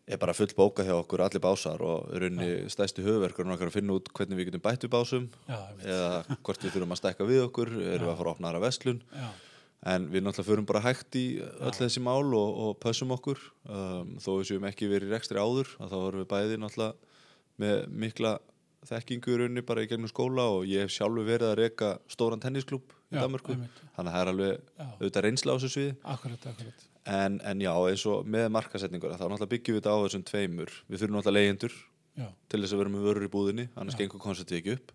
er 0.04 0.20
bara 0.20 0.34
full 0.36 0.52
bóka 0.56 0.84
hjá 0.84 0.92
okkur 0.98 1.22
allir 1.24 1.40
básar 1.40 1.80
og 1.84 2.10
runni 2.20 2.68
stæsti 2.72 3.04
höfverkur 3.04 3.48
að 3.48 3.72
finna 3.72 3.96
út 3.96 4.10
hvernig 4.12 4.36
við 4.38 4.50
getum 4.50 4.64
bætt 4.64 4.84
við 4.84 4.92
básum. 4.92 5.28
Já, 5.48 5.58
eða 5.80 6.38
hvort 6.44 6.64
við 6.64 6.74
þurfum 6.74 6.94
að 6.94 7.00
stækka 7.00 7.28
við 7.28 7.42
okkur 7.46 7.72
erum 7.72 8.06
við 8.06 8.12
að 8.12 8.18
fara 8.20 8.28
að 8.28 8.34
opna 8.34 8.50
aðra 8.50 8.64
vestlun 8.66 9.00
Já, 9.08 9.28
en 9.94 10.08
við 10.12 10.26
náttúrulega 10.26 10.50
förum 10.50 10.68
bara 10.68 10.84
hægt 10.84 11.16
í 11.16 11.24
öll 11.40 11.76
þessi 11.78 12.04
mál 12.04 12.28
og, 12.36 12.60
og 12.66 12.76
pössum 12.84 13.16
okkur. 13.16 13.40
Um, 13.64 14.16
þó 14.20 14.30
við 14.42 14.50
séum 14.52 14.68
ekki 14.68 14.90
verið 14.92 15.08
í 15.08 15.16
rekstri 15.16 15.40
áður 15.40 15.72
að 15.80 15.94
þá 15.94 15.98
erum 16.02 16.20
við 16.24 16.30
bæði 16.34 16.60
náttúrulega 16.60 16.94
með 17.64 17.84
mikla 18.04 18.36
þekkingu 18.84 19.32
í 19.32 19.36
rauninni 19.40 19.64
bara 19.64 19.84
í 19.84 19.88
gegnum 19.88 20.10
skóla 20.12 20.44
og 20.58 20.66
ég 20.68 20.84
hef 20.84 20.92
sjálfur 20.92 21.24
verið 21.24 21.48
að 21.48 21.60
reka 21.62 21.94
stóran 22.12 22.42
tennisklúb 22.42 22.92
í 23.08 23.16
Danmarku 23.16 23.56
þannig 23.56 24.10
að 24.10 24.10
það 24.10 24.20
er 24.20 24.32
alveg 24.34 24.74
auðvitað 24.98 25.24
reynsla 25.30 25.54
á 25.54 25.56
þessu 25.56 25.72
sviði. 25.78 25.94
En, 27.04 27.40
en 27.44 27.60
já, 27.60 27.72
eins 27.90 28.04
og 28.08 28.28
með 28.28 28.48
markasetningur 28.54 29.14
þá 29.14 29.24
náttúrulega 29.26 29.50
byggjum 29.52 29.76
við 29.76 29.82
þetta 29.82 29.94
á 29.94 30.02
þessum 30.04 30.24
tveimur. 30.30 30.72
Við 30.88 31.02
þurfum 31.02 31.18
náttúrulega 31.18 31.44
leyendur 31.44 31.76
Já, 32.14 32.28
til 32.48 32.60
þess 32.62 32.74
að 32.74 32.80
vera 32.80 32.92
með 32.94 33.06
vörur 33.08 33.26
í 33.26 33.30
búðinni 33.32 33.64
annars 33.74 33.96
gengur 33.98 34.22
konceptið 34.22 34.60
ekki 34.60 34.76
upp. 34.76 34.92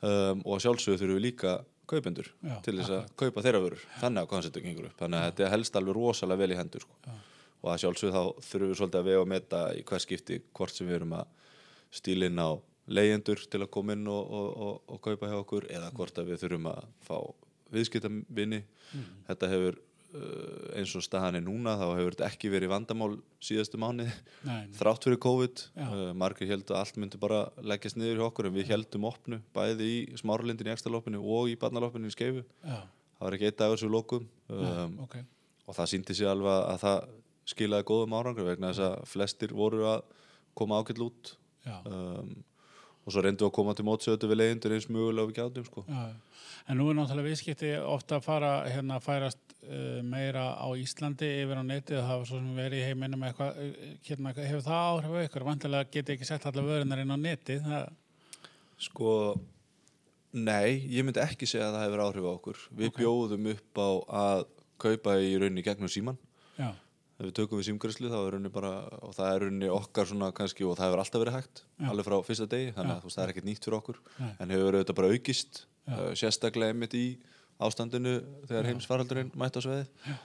Um, 0.00 0.40
og 0.42 0.56
að 0.56 0.64
sjálfsögðu 0.64 1.00
þurfum 1.02 1.18
við 1.18 1.26
líka 1.28 1.56
kaupendur 1.90 2.30
Já, 2.42 2.54
til 2.64 2.76
þess 2.78 2.94
að 2.96 3.12
kaupa 3.22 3.44
þeirra 3.44 3.60
vörur 3.64 3.84
þannig 4.00 4.22
að 4.24 4.30
konceptið 4.32 4.66
gengur 4.66 4.88
upp. 4.88 4.96
Þannig 4.98 5.20
að 5.20 5.28
þetta 5.28 5.52
helst 5.54 5.78
alveg 5.78 5.98
rosalega 5.98 6.42
vel 6.42 6.54
í 6.54 6.58
hendur 6.58 6.86
sko. 6.86 6.98
Já. 7.06 7.12
og 7.60 7.70
að 7.74 7.82
sjálfsögðu 7.84 8.16
þá 8.16 8.48
þurfum 8.48 8.72
við 8.72 8.80
svolítið 8.80 9.00
að 9.00 9.08
vega 9.10 9.22
og 9.22 9.30
meta 9.30 9.60
í 9.76 9.84
hvers 9.90 10.06
skipti 10.08 10.40
hvort 10.56 10.74
sem 10.74 10.88
við 10.88 10.98
erum 11.00 11.14
að 11.20 11.36
stíla 12.00 12.30
inn 12.30 12.40
á 12.40 12.50
leyendur 12.90 13.42
til 13.52 13.60
að 13.60 13.70
koma 13.74 13.94
inn 13.94 14.08
og, 14.10 14.32
og, 14.34 14.48
og, 14.66 14.80
og 14.90 15.00
kaupa 15.04 15.28
hjá 15.30 15.36
okkur 15.38 15.68
eða 15.70 15.90
hvort 15.94 16.18
að 16.18 16.32
við 16.32 16.42
þurfum 16.42 16.70
að 16.72 16.88
fá 17.06 17.16
viðskiptavinni 17.74 18.62
þetta 19.28 19.50
hefur 19.52 19.78
eins 20.10 20.92
og 20.98 21.04
staðan 21.04 21.38
er 21.38 21.44
núna 21.44 21.76
þá 21.78 21.84
hefur 21.94 22.14
þetta 22.16 22.26
ekki 22.26 22.50
verið 22.50 22.72
vandamál 22.72 23.10
síðastu 23.44 23.78
nei. 23.78 24.66
þrátt 24.74 25.06
fyrir 25.06 25.20
COVID. 25.22 25.62
Uh, 25.78 26.02
margir 26.18 26.50
held 26.50 26.66
að 26.70 26.80
allt 26.80 26.98
myndi 26.98 27.20
bara 27.20 27.44
leggjast 27.62 27.98
niður 28.00 28.18
hjá 28.18 28.26
okkur 28.26 28.48
en 28.48 28.56
við 28.56 28.72
heldum 28.72 29.06
opnu 29.06 29.40
bæði 29.54 29.90
í 29.90 29.98
smáralindin 30.18 30.70
í 30.70 30.74
ekstalópinu 30.74 31.22
og 31.22 31.52
í 31.52 31.56
barnalópinu 31.60 32.10
í 32.10 32.14
skeifu. 32.14 32.42
Já, 32.64 32.80
það 33.18 33.26
var 33.26 33.38
ekki 33.38 33.50
eitt 33.50 33.60
dagur 33.62 33.80
sem 33.80 33.90
við 33.90 33.96
lokum 33.96 34.26
um, 34.50 34.98
ok. 35.06 35.16
og 35.66 35.78
það 35.78 35.92
síndi 35.94 36.18
sig 36.18 36.30
alveg 36.30 36.58
að 36.58 36.82
það 36.82 36.98
skilaði 37.54 37.88
góðum 37.90 38.18
árangur 38.18 38.50
vegna 38.50 38.72
þess 38.72 38.86
að 38.88 39.10
flestir 39.10 39.54
voru 39.54 39.86
að 39.94 40.02
koma 40.58 40.82
ákveld 40.82 41.06
út. 41.06 41.34
Um, 41.86 42.40
og 43.10 43.14
svo 43.14 43.24
reyndum 43.24 43.48
við 43.48 43.50
að 43.50 43.56
koma 43.58 43.74
til 43.74 43.86
mótsötu 43.88 44.30
við 44.30 44.40
leyendur 44.40 44.74
eins 44.76 44.88
mögulega 44.88 45.26
og 45.26 45.30
við 45.32 45.40
gjátum 45.40 45.66
sko. 45.66 45.84
En 46.70 46.78
nú 46.78 46.86
er 46.90 46.98
náttúrulega 46.98 47.26
viðskipti 47.26 47.70
ofta 47.82 48.20
að 48.20 48.26
fara 48.28 48.50
hérna 48.68 48.98
að 49.00 49.06
færast 49.08 49.54
uh, 49.64 50.00
meira 50.06 50.44
á 50.54 50.68
Íslandi 50.78 51.30
yfir 51.40 51.58
á 51.58 51.64
netið 51.66 51.98
það 51.98 52.10
hafa 52.12 52.28
svo 52.28 52.38
sem 52.38 52.60
verið 52.60 52.82
í 52.82 52.86
heiminum 52.86 53.24
eitthvað, 53.26 53.58
uh, 53.64 53.94
hérna, 54.06 54.34
hefur 54.36 54.66
það 54.68 54.84
áhrif 54.90 55.16
á 55.16 55.24
ykkur? 55.24 55.46
Vantilega 55.48 55.90
geti 55.96 56.14
ekki 56.14 56.28
sett 56.28 56.46
allar 56.50 56.68
vörunar 56.68 57.02
inn 57.02 57.16
á 57.16 57.18
netið, 57.18 57.66
það, 57.66 57.88
sko 58.86 59.14
nei, 60.36 60.86
ég 60.92 61.04
myndi 61.04 61.22
ekki 61.24 61.48
segja 61.48 61.68
að 61.68 61.78
það 61.78 61.86
hefur 61.88 62.04
áhrif 62.06 62.28
á 62.28 62.32
okkur 62.36 62.64
við 62.78 62.96
bjóðum 63.00 63.52
upp 63.56 63.82
á 63.82 63.90
að 64.22 64.44
kaupa 64.80 65.16
í 65.20 65.34
rauninni 65.40 65.64
gegnum 65.66 65.90
síman 65.90 66.20
ef 67.20 67.26
við 67.28 67.34
tökum 67.36 67.60
við 67.60 67.66
símgræslu 67.68 68.08
þá 68.10 68.16
er 68.18 68.30
rauninni 68.34 68.52
bara 68.54 68.72
og 69.04 69.12
það 69.16 69.30
er 69.34 69.42
rauninni 69.44 69.68
okkar 69.74 70.08
svona 70.08 70.30
kannski 70.36 70.64
og 70.64 70.78
það 70.78 70.88
hefur 70.88 71.02
alltaf 71.02 71.22
verið 71.22 71.36
hægt 71.36 71.62
alveg 71.90 72.08
frá 72.08 72.16
fyrsta 72.24 72.48
degi 72.48 72.72
þannig 72.76 72.94
að 72.94 73.02
þú 73.02 73.10
veist, 73.10 73.18
það 73.18 73.24
er 73.26 73.32
ekkert 73.34 73.48
nýtt 73.50 73.66
fyrir 73.68 73.78
okkur 73.80 74.00
Nei. 74.16 74.30
en 74.40 74.54
hefur 74.56 74.78
auðvitað 74.78 74.98
bara 75.00 75.12
aukist 75.12 75.62
uh, 75.90 76.10
sérstaklega 76.16 76.72
einmitt 76.74 76.96
í 76.96 77.04
ástandinu 77.60 78.16
þegar 78.48 78.70
heimsfaraldurinn 78.70 79.32
mætt 79.36 79.60
á 79.60 79.64
sveiði 79.66 80.16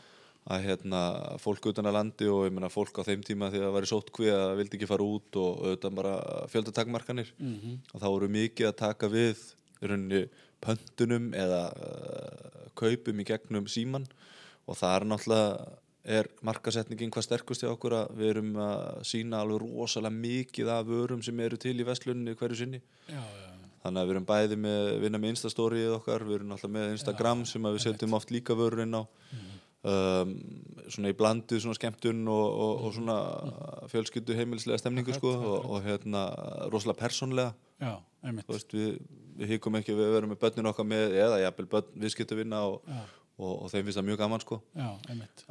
að 0.46 0.66
hérna 0.68 1.02
fólk 1.42 1.72
utan 1.72 1.90
að 1.90 1.96
landi 1.98 2.28
og 2.30 2.44
ég 2.46 2.54
meina 2.54 2.70
fólk 2.70 3.00
á 3.02 3.08
þeim 3.08 3.24
tíma 3.26 3.50
þegar 3.50 3.72
það 3.72 3.78
væri 3.80 3.90
sótt 3.90 4.12
hví 4.14 4.28
að 4.30 4.44
það 4.44 4.60
vildi 4.60 4.78
ekki 4.78 4.90
fara 4.92 5.08
út 5.16 5.40
og 5.42 5.64
auðvitað 5.64 5.96
bara 6.00 6.12
fjöldatakmarkanir. 6.54 7.32
Mhm. 7.40 7.80
og 7.92 8.04
þá 8.04 8.06
voru 8.06 8.30
mikið 8.30 8.70
að 8.70 8.76
taka 8.84 9.10
við 9.10 9.42
í 9.82 9.90
rauninni 9.90 10.22
pöntunum 10.62 11.32
eða 11.34 11.64
uh, 11.74 12.70
kaupum 12.78 13.20
í 13.20 13.26
gegnum 13.26 13.66
síman 13.68 14.06
og 14.70 14.78
það 14.78 14.96
er 15.00 15.08
náttúrulega 15.10 15.50
er 16.06 16.30
markasetningin 16.46 17.12
hvað 17.14 17.26
sterkust 17.26 17.64
hjá 17.66 17.72
okkur 17.72 17.96
að 17.98 18.14
við 18.20 18.32
erum 18.34 18.54
að 18.62 19.02
sína 19.10 19.42
alveg 19.42 19.64
rosalega 19.64 20.14
mikið 20.16 20.72
af 20.76 20.86
vörum 20.90 21.24
sem 21.26 21.42
eru 21.46 21.60
til 21.62 21.76
í 21.80 21.88
vestlunni 21.88 22.36
hverju 22.38 22.60
sinni? 22.62 22.82
Já, 23.10 23.22
já, 23.22 23.50
þannig 23.84 24.02
að 24.02 24.08
við 24.08 24.16
erum 24.16 24.30
bæði 24.30 24.60
með 24.68 24.92
vinna 25.04 25.22
með 25.22 25.36
instastorið 25.36 25.98
okkar, 25.98 26.26
við 26.28 26.40
erum 26.40 26.56
alltaf 26.56 26.74
með 26.78 26.96
Instagram 26.96 27.44
sem 27.50 27.68
að 27.68 27.78
við 27.78 27.86
setjum 27.88 28.18
oft 28.20 28.34
líka 28.34 28.58
vörur 28.58 28.86
inn 28.86 28.98
á. 28.98 29.04
Um, 29.86 30.32
svona 30.90 31.12
í 31.12 31.18
blandu 31.18 31.60
svona 31.62 31.78
skemmtun 31.78 32.24
og, 32.26 32.46
og, 32.66 32.88
og 32.88 32.96
svona 32.96 33.18
fjölskyldu 33.92 34.34
heimilislega 34.34 34.82
stemningu 34.82 35.14
sko 35.14 35.36
og, 35.36 35.68
og 35.76 35.84
hérna 35.86 36.24
rosalega 36.74 37.04
persónlega 37.04 37.52
já, 37.78 37.92
þú 38.48 38.56
veist 38.56 38.74
við 38.74 38.96
við 39.36 39.56
hikum 39.56 39.78
ekki 39.80 39.96
við 39.96 40.14
verum 40.16 40.32
með 40.34 40.42
börnin 40.42 40.72
okkar 40.72 40.88
með 40.88 41.16
eða 41.20 41.40
jafnvel 41.44 41.68
börn 41.74 42.02
viðskiptavinna 42.02 42.62
og, 42.72 42.88
Já, 42.88 43.02
og, 43.36 43.54
og 43.66 43.72
þeim 43.72 43.88
finnst 43.88 44.00
það 44.00 44.08
mjög 44.10 44.20
gaman 44.22 44.44
sko. 44.44 44.60
Já, 44.78 44.90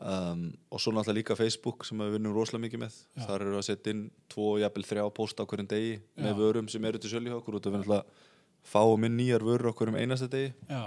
um, 0.00 0.45
og 0.73 0.81
svo 0.83 0.93
náttúrulega 0.95 1.19
líka 1.19 1.37
Facebook 1.38 1.85
sem 1.88 2.00
við 2.00 2.14
vinnum 2.17 2.37
rosalega 2.37 2.64
mikið 2.67 2.85
með. 2.85 3.00
Já. 3.14 3.25
þar 3.29 3.47
eru 3.47 3.59
að 3.61 3.67
setja 3.69 3.95
inn 3.95 4.05
tvo, 4.33 4.55
jafnvel 4.62 4.87
þrjá 4.88 5.05
posta 5.19 5.45
á 5.45 5.49
hverjum 5.50 5.69
degi 5.75 5.99
með 6.17 6.33
Já. 6.33 6.38
vörum 6.41 6.71
sem 6.73 6.88
eru 6.88 7.03
til 7.03 7.12
sjölu 7.12 7.33
hjá 7.33 7.37
okkur 7.41 7.59
út 7.61 7.69
af 7.69 7.75
við 7.75 7.83
náttúrulega 7.83 8.33
fáum 8.64 9.05
inn 9.05 9.19
nýjar 9.21 9.45
vörur 9.45 9.69
á 9.69 9.76
hverjum 9.76 10.00
einasta 10.00 10.31
degi. 10.33 10.55
Já, 10.71 10.81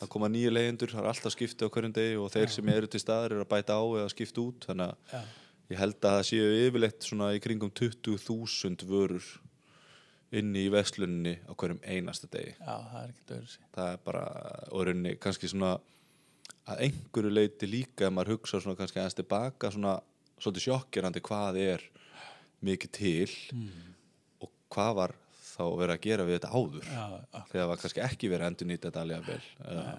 það 0.00 0.08
koma 0.14 0.32
nýja 0.32 0.54
leyendur, 0.54 0.94
það 0.94 1.04
er 1.04 1.12
alltaf 1.12 1.36
skipti 1.36 1.68
á 1.68 1.72
hverjum 1.74 1.94
degi 1.98 2.16
og 2.16 2.32
þeir 2.32 2.52
sem 2.54 2.72
eru 2.72 2.88
til 2.88 3.02
staðar 3.02 3.36
eru 3.36 3.44
að 3.44 3.52
bæta 3.52 3.76
á 3.76 3.84
eða 3.84 4.12
skipta 4.14 4.44
út. 4.46 4.64
Þannig 4.70 4.88
að 4.88 5.12
Já, 5.12 5.22
ég 5.72 5.80
held 5.82 5.98
að 6.00 6.16
það 6.16 6.26
séu 6.30 6.50
yfirleitt 6.62 7.06
svona 7.06 7.32
í 7.36 7.40
kringum 7.44 7.72
20.000 7.76 8.88
vörur 8.88 9.28
inni 10.32 10.64
í 10.66 10.72
veslunni 10.72 11.36
á 11.44 11.52
hverjum 11.52 11.82
einasta 11.84 12.28
degi. 12.32 12.54
Já, 12.56 12.76
það 12.88 13.36
er 13.36 13.56
það 13.76 13.88
er 13.90 13.98
bara, 14.06 14.24
og 14.72 14.86
rauninni 14.88 15.18
kannski 15.20 15.50
svona 15.52 15.74
að 16.68 16.84
einhverju 16.86 17.32
leiti 17.34 17.66
líka 17.70 18.06
ef 18.06 18.12
maður 18.14 18.36
hugsa 18.36 18.60
svona 18.62 18.78
kannski 18.78 19.00
aðeins 19.02 19.18
tilbaka 19.18 19.70
svona 19.74 19.96
svolítið 20.42 20.66
sjokkirandi 20.68 21.22
hvað 21.26 21.58
er 21.64 21.84
mikið 22.62 22.90
til 22.98 23.30
Mm. 23.52 23.92
og 24.42 24.50
hvað 24.70 24.94
var 25.00 25.14
þá 25.52 25.62
verið 25.78 25.94
að 25.96 26.02
gera 26.06 26.24
við 26.24 26.38
þetta 26.38 26.50
áður 26.54 26.86
akkurat. 26.88 27.48
þegar 27.52 27.66
var 27.72 27.76
kannski 27.82 28.00
ekki 28.06 28.28
verið 28.30 28.44
að 28.46 28.50
endur 28.52 28.66
nýta 28.70 28.88
þetta 28.90 29.02
alveg 29.02 29.26
vel 29.26 29.40
uh, 29.66 29.98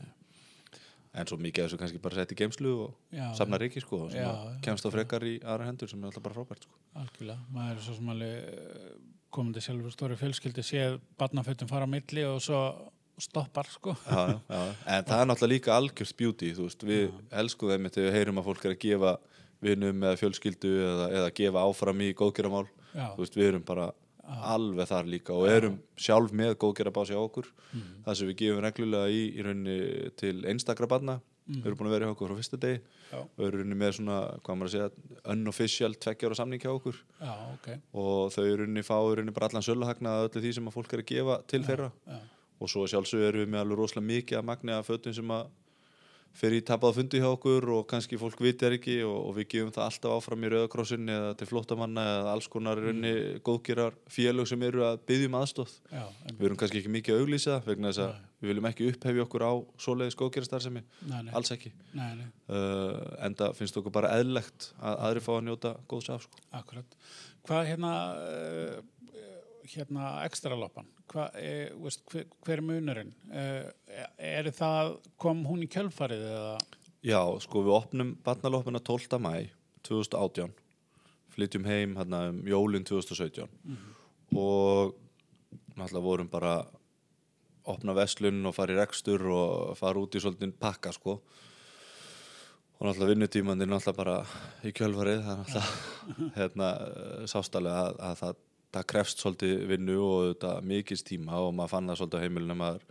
en 1.14 1.28
svo 1.30 1.38
mikið 1.38 1.64
af 1.64 1.68
þessu 1.70 1.78
kannski 1.84 2.02
bara 2.02 2.16
sett 2.18 2.32
í 2.34 2.38
geimslu 2.40 2.72
og 2.88 2.96
Já, 3.14 3.28
safna 3.38 3.60
reiki 3.62 3.84
sko 3.84 4.00
sem 4.10 4.24
Já, 4.24 4.30
að 4.32 4.48
já, 4.56 4.62
kemst 4.66 4.88
á 4.88 4.90
frekar 4.96 5.26
í 5.30 5.36
aðra 5.44 5.68
hendur 5.70 5.92
sem 5.92 6.02
er 6.02 6.10
alltaf 6.10 6.24
bara 6.26 6.38
frábært 6.40 6.64
sko 6.66 6.80
algjörlega. 7.04 7.40
Maður 7.54 7.76
er 7.78 7.84
svo 7.86 7.94
sem 8.00 8.10
alveg 8.10 8.34
eh, 8.50 8.90
komandi 9.34 9.62
sjálfur 9.66 9.94
stóri 9.94 10.18
fjölskyldi 10.18 10.64
séð 10.66 10.98
barnafötum 11.22 11.70
fara 11.70 11.86
á 11.86 11.94
milli 11.94 12.26
og 12.26 12.42
svo 12.42 12.64
stoppar, 13.22 13.68
sko. 13.70 13.96
já, 14.08 14.22
já, 14.30 14.40
já. 14.50 14.62
en 14.86 15.06
það 15.10 15.20
er 15.22 15.30
náttúrulega 15.30 15.54
líka 15.54 15.76
þú 16.58 16.68
veist, 16.68 16.84
við 16.84 17.12
elskum 17.32 17.70
þeim 17.70 17.90
þegar 17.90 18.10
við 18.10 18.18
heyrum 18.18 18.42
að 18.42 18.48
fólk 18.50 18.66
er 18.66 18.76
að 18.76 18.80
gefa 18.86 19.18
vinum 19.64 20.04
eða 20.04 20.20
fjölskyldu 20.20 20.72
eða, 20.92 21.10
eða 21.20 21.34
gefa 21.40 21.68
áfram 21.68 22.02
í 22.02 22.14
Já, 22.94 23.08
veist, 23.18 23.38
við 23.38 23.52
erum 23.52 23.66
bara 23.66 23.92
alveg 24.24 24.88
þar 24.88 25.10
líka 25.12 25.36
og 25.36 25.50
erum 25.52 25.78
sjálf 26.00 26.32
með 26.36 26.56
góðgerabási 26.62 27.16
á 27.18 27.22
okkur. 27.22 27.50
Mhm. 27.74 28.04
það 28.06 28.18
sem 28.18 28.28
við 28.28 28.38
gefum 28.42 28.64
reglulega 28.64 29.10
í, 29.12 29.22
í 29.34 29.44
rauninni 29.44 30.12
til 30.16 30.36
einstakra 30.48 30.88
barna. 30.88 31.22
Við 31.44 31.66
erum 31.68 31.78
búin 31.78 31.90
að 31.90 31.96
vera 31.98 32.08
hjá 32.08 32.14
okkur 32.14 32.30
frá 32.32 32.38
fyrsta 32.40 32.58
degi. 32.58 32.82
Já. 33.12 33.20
og 33.20 33.42
erum 33.46 33.60
rauninni 33.60 33.76
með 33.78 33.92
svona, 33.98 34.20
hvað 34.42 34.56
maður 34.58 34.70
að 34.70 34.74
segja 34.74 35.34
unofficial 35.34 35.96
tveggjára 36.02 36.38
samning 36.40 36.62
hjá 36.64 36.72
okkur. 36.72 37.02
Já, 37.20 37.34
ok. 37.54 37.68
og 37.94 38.32
þau 38.34 38.48
rauninni 38.48 38.84
fá 38.88 38.96
rauninni 38.96 39.36
bara 39.36 39.50
allan 39.52 39.66
söluhagnað 39.66 40.20
að 40.20 40.30
öllu 40.30 40.44
því 40.46 40.54
sem 40.58 40.70
að 40.72 40.78
fólk 40.78 40.94
er 40.94 41.04
að 41.04 41.10
gefa 41.12 41.36
til 41.52 41.62
þeirra. 41.68 41.90
Já, 42.08 42.20
og 42.60 42.72
svo 42.72 42.86
sjálfsög 42.90 43.28
erum 43.30 43.44
við 43.44 43.52
með 43.54 43.64
alveg 43.64 43.82
rosalega 43.82 44.10
mikið 44.12 44.40
að 44.40 44.50
magna 44.52 44.80
að 44.80 44.90
fötum 44.92 45.16
sem 45.18 45.36
að 45.36 45.52
fyrir 46.34 46.64
í 46.64 46.66
tapað 46.66 46.98
fundi 46.98 47.22
hjá 47.22 47.28
okkur 47.30 47.68
og 47.76 47.84
kannski 47.90 48.18
fólk 48.18 48.40
vitir 48.42 48.74
ekki 48.74 48.98
og, 49.06 49.18
og 49.30 49.36
við 49.38 49.50
gefum 49.52 49.74
það 49.76 49.86
alltaf 49.86 50.16
áfram 50.18 50.46
í 50.46 50.50
Rauðakrossin 50.54 51.12
eða 51.14 51.34
til 51.38 51.48
flóttamanna 51.50 52.06
eða 52.16 52.32
alls 52.34 52.48
konar 52.52 52.82
raunni 52.82 53.14
góðgerar 53.46 53.98
félög 54.12 54.50
sem 54.50 54.66
eru 54.66 54.82
að 54.88 55.04
byggjum 55.10 55.38
aðstóð 55.38 55.76
já, 55.94 56.06
við 56.32 56.48
erum 56.48 56.60
kannski 56.64 56.82
ekki 56.82 56.94
mikið 56.96 57.16
að 57.16 57.26
auglýsa 57.26 57.60
vegna 57.68 57.92
þess 57.92 58.06
að 58.08 58.16
við 58.44 58.52
viljum 58.52 58.70
ekki 58.72 58.88
upphefja 58.92 59.26
okkur 59.28 59.46
á 59.46 59.54
svoleiðis 59.86 60.18
nei, 61.24 61.36
alls 61.38 61.54
ekki. 61.54 61.72
Nei, 61.94 62.10
nei, 62.18 62.26
uh, 62.50 62.98
en 63.24 63.38
það 63.40 63.60
finnst 63.60 63.78
okkur 63.80 63.94
bara 63.96 64.16
eðlegt 64.18 64.72
að 64.82 65.06
aðri 65.08 65.24
fá 65.24 65.32
að 65.38 65.46
njóta 65.48 65.76
góðs 65.88 66.10
af 66.12 66.26
sko. 66.26 66.42
akkurat. 66.60 66.98
Hvað 67.48 67.70
hérna, 67.70 67.94
uh, 68.18 68.82
hérna 69.72 70.14
ekstra 70.28 70.58
loppan, 70.60 70.88
hvað, 71.12 71.38
uh, 71.40 71.84
veist, 71.86 72.04
hver, 72.12 72.28
hver 72.46 72.62
er 72.62 72.68
munurinn? 72.68 73.14
Uh, 73.32 73.70
er 74.18 74.52
það, 74.56 74.98
kom 75.22 75.46
hún 75.48 75.64
í 75.66 75.70
kjölfarið 75.72 76.26
eða? 76.32 76.58
Já, 77.04 77.20
sko 77.44 77.66
við 77.66 77.78
opnum 77.78 78.14
barnaloppina 78.24 78.80
12. 78.80 79.20
mæ 79.20 79.50
2018 79.84 80.54
flytjum 81.34 81.66
heim 81.68 81.98
hérna 81.98 82.28
um 82.30 82.44
jólin 82.48 82.86
2017 82.88 83.50
og 84.40 84.94
náttúrulega 85.76 86.06
vorum 86.06 86.30
bara 86.30 86.54
opna 87.70 87.96
veslun 87.98 88.46
og 88.46 88.56
fara 88.56 88.76
í 88.76 88.80
rekstur 88.80 89.26
og 89.32 89.78
fara 89.80 90.02
út 90.02 90.16
í 90.16 90.22
svolítið 90.22 90.56
pakka 90.62 90.94
sko 90.96 91.18
og 91.18 92.86
náttúrulega 92.86 93.14
vinnutímandi 93.14 93.68
náttúrulega 93.70 93.98
bara 93.98 94.18
í 94.64 94.74
kjölfarið 94.76 95.24
það 95.26 95.34
er 95.34 95.44
náttúrulega 95.44 96.32
hérna, 96.40 96.72
sástalega 97.32 97.84
að, 97.84 98.02
að 98.10 98.18
það, 98.22 98.42
það 98.74 98.86
krefst 98.90 99.24
svolítið 99.24 99.64
vinnu 99.70 99.98
og 100.02 100.28
þetta 100.32 100.54
mikils 100.66 101.06
tíma 101.06 101.40
og 101.44 101.54
maður 101.56 101.74
fann 101.76 101.90
það 101.92 102.00
svolítið 102.00 102.22
á 102.22 102.24
heimilinu 102.26 102.56
að 102.56 102.62
maður 102.62 102.86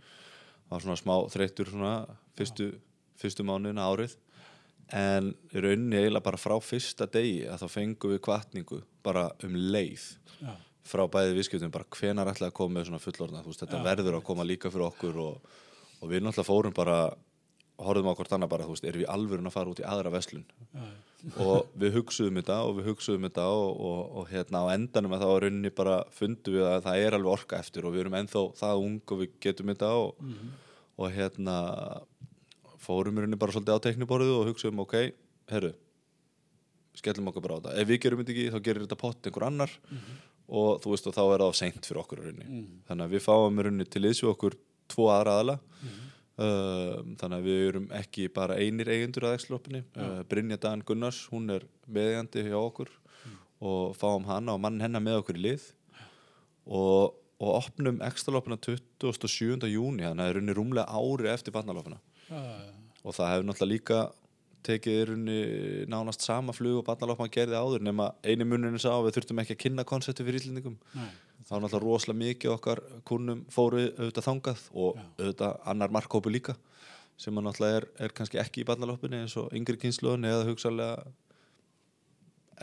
var 0.71 0.85
svona 0.85 0.99
smá 0.99 1.15
þreyttur 1.33 1.71
svona 1.71 1.93
fyrstu, 2.37 2.69
fyrstu 3.21 3.45
mánuðina 3.47 3.87
árið. 3.89 4.15
En 4.93 5.31
rauninni 5.53 5.99
eiginlega 5.99 6.25
bara 6.25 6.39
frá 6.39 6.55
fyrsta 6.61 7.07
degi 7.09 7.43
að 7.49 7.63
þá 7.63 7.67
fengum 7.71 8.13
við 8.13 8.21
kvartningu 8.27 8.81
bara 9.05 9.29
um 9.45 9.55
leið 9.55 10.05
Já, 10.43 10.53
frá 10.85 11.05
bæði 11.09 11.37
viðskiptum 11.37 11.71
bara 11.73 11.87
hvenar 11.97 12.29
ætlaði 12.29 12.51
að 12.51 12.57
koma 12.59 12.77
með 12.77 12.89
svona 12.89 13.01
fullorðna? 13.01 13.43
Þú 13.45 13.53
veist 13.53 13.63
þetta 13.63 13.79
Já, 13.79 13.85
verður 13.87 14.17
að 14.19 14.25
koma 14.27 14.45
líka 14.45 14.71
fyrir 14.73 14.89
okkur 14.89 15.21
og, 15.23 15.55
og 16.01 16.11
við 16.11 16.25
náttúrulega 16.25 16.49
fórum 16.49 16.75
bara 16.75 16.97
horfðum 17.79 18.11
á 18.11 18.17
hvort 18.19 18.35
annað 18.35 18.51
bara 18.53 18.67
þú 18.67 18.75
veist 18.75 18.87
erum 18.89 19.03
við 19.03 19.11
alvörun 19.15 19.49
að 19.49 19.55
fara 19.55 19.73
út 19.73 19.81
í 19.81 19.87
aðra 19.87 20.13
veslun 20.13 20.45
já, 20.45 20.83
og 21.39 21.69
við 21.79 21.93
hugsuðum 21.97 22.35
þetta 22.41 22.57
og 22.67 22.73
við 22.79 22.87
hugsuðum 22.91 23.27
þetta 23.29 23.45
og, 23.47 23.69
og, 23.79 23.99
og 24.19 24.27
hérna 24.33 24.63
á 24.67 24.73
endanum 24.75 25.13
að 25.15 25.21
það 25.23 25.31
var 25.33 25.43
rauninni 25.45 25.71
bara 25.77 25.97
fundum 26.11 26.53
við 26.57 26.65
að 26.67 26.81
það 26.83 27.03
er 27.05 27.15
alveg 27.17 27.31
orka 27.37 27.59
eftir 27.63 27.85
og 27.87 27.93
við 27.95 28.01
erum 28.03 28.17
ennþá 28.19 28.41
það 28.59 28.81
ung 28.83 28.97
og 29.15 29.21
við 29.23 29.29
getum 29.45 29.71
þetta 29.71 29.91
og, 30.01 30.15
Mhm. 30.19 30.51
og 30.99 31.11
hérna 31.15 31.55
fórum 32.83 33.15
við 33.15 33.23
rauninni 33.23 33.39
bara 33.39 33.51
svolítið 33.55 33.77
á 33.79 33.85
tekniborðu 33.87 34.33
og 34.41 34.47
hugsuðum 34.51 34.83
ok, 34.83 34.95
herru 35.49 35.73
skellum 36.99 37.31
okkur 37.31 37.41
bara 37.47 37.55
á 37.57 37.59
þetta, 37.63 37.77
ef 37.81 37.87
við 37.89 38.01
gerum 38.03 38.19
þetta 38.21 38.33
ekki 38.35 38.51
þá 38.53 38.59
gerir 38.67 38.83
þetta 38.85 38.99
pott 39.01 39.23
einhver 39.29 39.47
annar 39.47 39.71
og 40.53 40.81
þú 40.83 40.91
veist 40.93 41.07
og 41.09 41.15
þá 41.15 41.23
er 41.23 41.39
það 41.41 41.47
of 41.49 41.55
seint 41.57 41.87
fyrir 41.87 42.01
okkur 42.03 42.19
rauninni 42.21 42.45
Mhm. 42.45 42.67
þannig 42.89 43.07
að 43.07 43.13
við 43.15 43.23
fáum 43.25 43.63
rauninni 43.63 43.87
til 43.89 44.01
þessu 44.03 44.29
okkur 44.35 44.57
tvo 44.91 45.07
aðra 45.09 45.37
aðala 45.39 45.59
Mhm. 45.81 46.09
Þannig 46.33 47.37
að 47.37 47.47
við 47.47 47.63
erum 47.67 47.87
ekki 47.93 48.27
bara 48.33 48.57
einir 48.57 48.89
eigendur 48.89 49.27
að 49.29 49.35
X-loppinni 49.37 49.83
uh, 50.01 50.21
Brynja 50.29 50.57
Dan 50.57 50.81
Gunnars, 50.85 51.27
hún 51.29 51.51
er 51.53 51.67
meðjandi 51.85 52.47
hjá 52.47 52.57
okkur 52.57 52.89
og 53.63 53.93
fáum 53.95 54.25
hana 54.27 54.55
og 54.55 54.63
mann 54.63 54.81
hennar 54.83 55.03
með 55.03 55.21
okkur 55.21 55.39
í 55.39 55.43
lið. 55.45 55.67
Og, 56.63 57.13
og 57.43 57.53
opnum 57.59 58.01
X-loppina 58.07 58.57
27. 58.57 59.67
júni 59.69 60.03
þannig 60.03 60.09
að 60.09 60.19
það 60.19 60.31
er 60.31 60.37
rauninni 60.39 60.57
rúmlega 60.57 60.99
ári 60.99 61.31
eftir 61.31 61.55
já, 61.55 62.43
og 63.03 63.15
það 63.17 63.31
hefur 63.33 63.47
náttúrulega 63.49 63.71
líka 63.71 63.97
tekið 64.63 64.93
í 64.95 65.05
rauninni 65.09 65.39
nánast 65.91 66.23
sama 66.23 66.55
flug 66.55 66.79
og 66.79 66.85
barnaloppina 66.87 67.31
gerði 67.33 67.59
áður 67.59 67.83
nema 67.83 68.13
eini 68.23 68.47
munurinn 68.47 68.79
sá 68.79 68.93
að 68.93 69.09
við 69.09 69.17
þurftum 69.17 69.41
ekki 69.43 69.57
að 69.57 69.61
kynna 69.65 69.85
konseptu 69.87 70.23
fyrir 70.23 70.39
íslendingum. 70.39 70.77
Nei, 70.95 71.09
þá 71.47 71.55
náttúrulega 71.57 71.83
rosalega 71.83 72.21
mikið 72.21 72.53
okkar 72.53 72.81
kunnum 73.07 73.43
fóru 73.51 73.87
auðvitað 73.89 74.27
þangað 74.27 74.63
og 74.73 74.95
Já. 74.99 75.03
auðvitað 75.19 75.57
annar 75.73 75.93
markhópu 75.95 76.31
líka 76.31 76.55
sem 77.19 77.35
náttúrulega 77.35 77.81
er, 77.81 77.87
er 78.05 78.15
kannski 78.15 78.39
ekki 78.41 78.63
í 78.63 78.67
barnaloppinni 78.67 79.23
eins 79.23 79.35
og 79.39 79.51
yngri 79.55 79.77
kynsluðunni 79.81 80.31
eða 80.31 80.47
hugsalega 80.49 81.03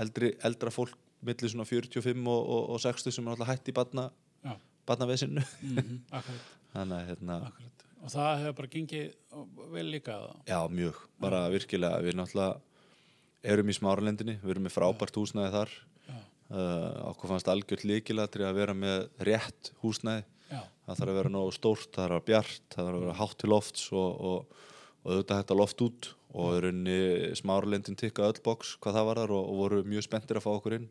eldri, 0.01 0.33
eldra 0.47 0.73
fólk 0.75 0.97
millir 1.27 1.53
svona 1.53 1.69
45 1.69 2.25
og, 2.25 2.41
og, 2.41 2.71
og 2.75 2.81
60 2.83 3.15
sem 3.15 3.25
er 3.25 3.31
náttúrulega 3.35 3.53
hætt 3.53 3.69
í 3.69 3.77
barna, 3.77 4.07
já, 4.47 4.55
barnavesinu 4.89 5.45
mhm, 5.45 6.01
akkurat, 6.19 6.51
þannig 6.73 6.97
að 6.97 7.13
hérna, 7.13 7.39
akkurat. 7.51 7.87
Og 8.01 8.13
það 8.15 8.31
hefur 8.41 8.57
bara 8.63 8.73
gengið 8.73 9.09
vel 9.75 9.87
líka 9.93 10.15
já 10.49 10.59
mjög. 10.73 11.01
Bara 11.21 11.43
virkilega, 11.53 12.01
við 12.01 12.17
náttúrulega 12.17 13.51
erum 13.53 13.73
í 13.73 13.77
smáralendinni, 13.77 14.39
við 14.41 14.55
erum 14.55 14.65
með 14.65 14.77
frábært 14.79 15.19
húsnæði 15.21 15.53
þar 15.53 15.75
uh, 16.51 17.11
okkur 17.11 17.33
fannst 17.33 17.51
algjört 17.51 17.87
líkilatri 17.89 18.47
að 18.47 18.61
vera 18.61 18.77
með 18.77 19.09
rétt 19.27 19.73
húsnæði. 19.85 20.27
Já, 20.51 20.63
það 20.87 21.01
þarf 21.01 21.13
að 21.13 21.19
vera 21.21 21.33
nógu 21.33 21.55
stórt, 21.55 21.91
það 21.95 22.03
þarf 22.03 22.11
að 22.11 22.17
vera 22.17 22.29
bjart 22.29 22.63
það 22.75 22.87
þarf 22.87 22.97
að 22.99 23.05
vera 23.05 23.19
hátt 23.21 23.37
til 23.39 23.51
lofts 23.53 23.85
og, 23.95 24.09
og, 24.31 24.63
og 25.01 25.13
auðvitað 25.13 25.41
hægt 25.41 25.55
að 25.55 25.61
loft 25.61 25.85
út 25.87 26.11
og 26.31 26.55
í 26.55 26.61
rauninni 26.65 27.35
smáralendin 27.39 27.99
tikka 27.99 28.27
öll 28.27 28.43
box 28.45 28.77
hvað 28.83 28.99
það 28.99 29.09
var 29.09 29.21
þar 29.23 29.35
og, 29.35 29.49
og 29.51 29.61
voru 29.65 29.81
mjög 29.87 30.07
spenntir 30.07 30.39
að 30.41 30.47
fá 30.47 30.51
okkur 30.57 30.79
inn. 30.81 30.89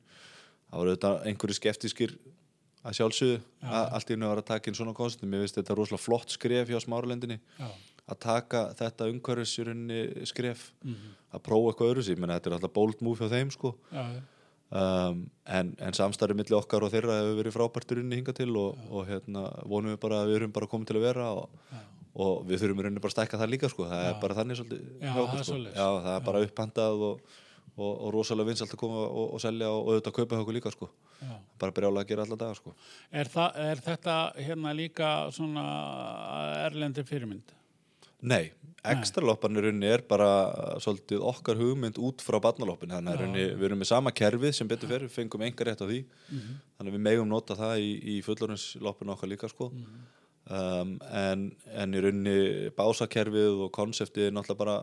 Það 0.69 0.81
voru 0.81 0.93
auðvitað 0.93 1.27
einhverju 1.29 1.59
skeftískir 1.59 2.15
að 2.85 2.95
sjálfsögðu 2.99 3.39
allt 3.75 4.09
í 4.11 4.15
einu 4.15 4.29
var 4.29 4.41
að 4.41 4.49
taka 4.53 4.71
inn 4.71 4.77
svona 4.77 4.95
konstum 4.95 5.33
ég 5.35 5.43
veist 5.43 5.57
þetta 5.57 5.73
er 5.73 5.79
rosalega 5.81 6.03
flott 6.03 6.33
skref 6.33 6.71
hjá 6.71 6.79
smáralendinni 6.83 7.39
já, 7.59 7.67
að 8.07 8.19
taka 8.23 8.61
þetta 8.79 9.07
rauninni 9.67 10.27
skref 10.29 10.69
mhm, 10.85 11.15
að 11.35 11.43
prófa 11.49 11.73
eitthvað 11.73 11.91
öðru 11.91 12.05
um, 14.69 15.25
en, 15.49 15.73
en 15.81 15.97
samstarfið 15.97 16.39
milli 16.39 16.57
okkar 16.57 16.85
og 16.85 16.93
þeirra 16.93 17.19
hefur 17.19 17.38
verið 17.41 17.55
frábærtur 17.55 18.01
inni 18.03 18.19
hinga 18.19 18.35
til 18.38 18.49
og, 18.59 18.79
og 18.89 19.05
hérna 19.09 19.45
vonum 19.65 19.93
við 19.93 20.01
bara 20.05 20.23
að 20.23 20.31
við 20.31 20.39
erum 20.41 20.55
bara 20.55 20.69
komið 20.71 20.91
til 20.91 20.99
að 20.99 21.05
vera 21.07 21.27
og, 21.41 21.59
og 22.19 22.47
við 22.49 22.63
þurfum 22.63 22.81
í 22.81 22.88
rauninni 22.88 23.03
bara 23.03 23.13
að 23.13 23.17
stækka 23.17 23.41
það 23.41 23.53
líka 23.55 23.69
sko. 23.73 23.89
það 23.89 24.07
er 24.07 24.17
bara 24.23 24.39
þannig 24.39 24.59
svolítið 24.61 24.89
er 25.03 25.45
sko. 25.49 25.61
Já, 25.67 25.88
það 26.07 26.11
er 26.15 26.25
bara 26.29 26.41
upphandað 26.47 27.05
og, 27.09 27.21
og, 27.75 27.91
og 27.91 28.09
rosalega 28.15 28.51
vinsalt 28.51 28.75
að 28.75 28.81
koma 28.81 29.05
og, 29.05 29.27
og 29.38 29.43
selja 29.43 29.69
og, 29.73 29.79
og 29.83 29.93
auðvitað 29.93 30.17
kaupa 30.19 30.35
hjá 30.35 30.43
okkur 30.45 30.59
líka 30.59 30.73
sko. 30.75 30.89
bara 31.59 31.75
brjálega 31.75 32.05
að 32.05 32.11
gera 32.13 32.27
alla 32.27 32.39
daga 32.39 32.57
sko. 32.59 32.75
Er, 33.11 33.31
er 33.69 33.85
þetta 33.85 34.17
hérna 34.39 34.75
líka 34.77 35.13
svona 35.35 35.65
erlendi 36.67 37.05
fyrirmynd? 37.07 37.55
Nei, 38.19 38.49
ekstraloppan 38.88 39.57
í 39.59 39.63
rauninni 39.65 39.89
er 39.91 40.03
bara 40.07 40.29
svolítið 40.79 41.24
okkar 41.27 41.59
hugmynd 41.59 41.98
út 42.00 42.21
frá 42.24 42.39
barnaloppin 42.43 42.93
þannig 42.95 43.12
að 43.12 43.19
rauninni, 43.24 43.48
við 43.59 43.65
erum 43.69 43.81
með 43.83 43.89
sama 43.91 44.12
kerfið 44.15 44.53
sem 44.55 44.67
betur 44.69 44.89
fyrir, 44.93 45.09
fengum 45.12 45.43
enga 45.43 45.67
rétt 45.67 45.83
á 45.83 45.88
því. 45.89 46.00
Þannig 46.77 46.93
að 46.93 46.95
við 46.95 47.03
megum 47.09 47.27
nota 47.29 47.57
það 47.59 47.83
í, 47.83 47.89
í 48.15 48.21
fullorðinsloppinu 48.24 49.13
okkar 49.15 49.29
líka 49.33 49.50
sko. 49.51 49.71
Um, 50.50 50.95
en, 51.13 51.51
en 51.77 51.93
í 51.93 52.00
rauninni 52.01 52.69
básakerfið 52.74 53.59
og 53.67 53.71
konseptið 53.75 54.29
er 54.29 54.31
náttúrulega 54.33 54.63
bara 54.63 54.77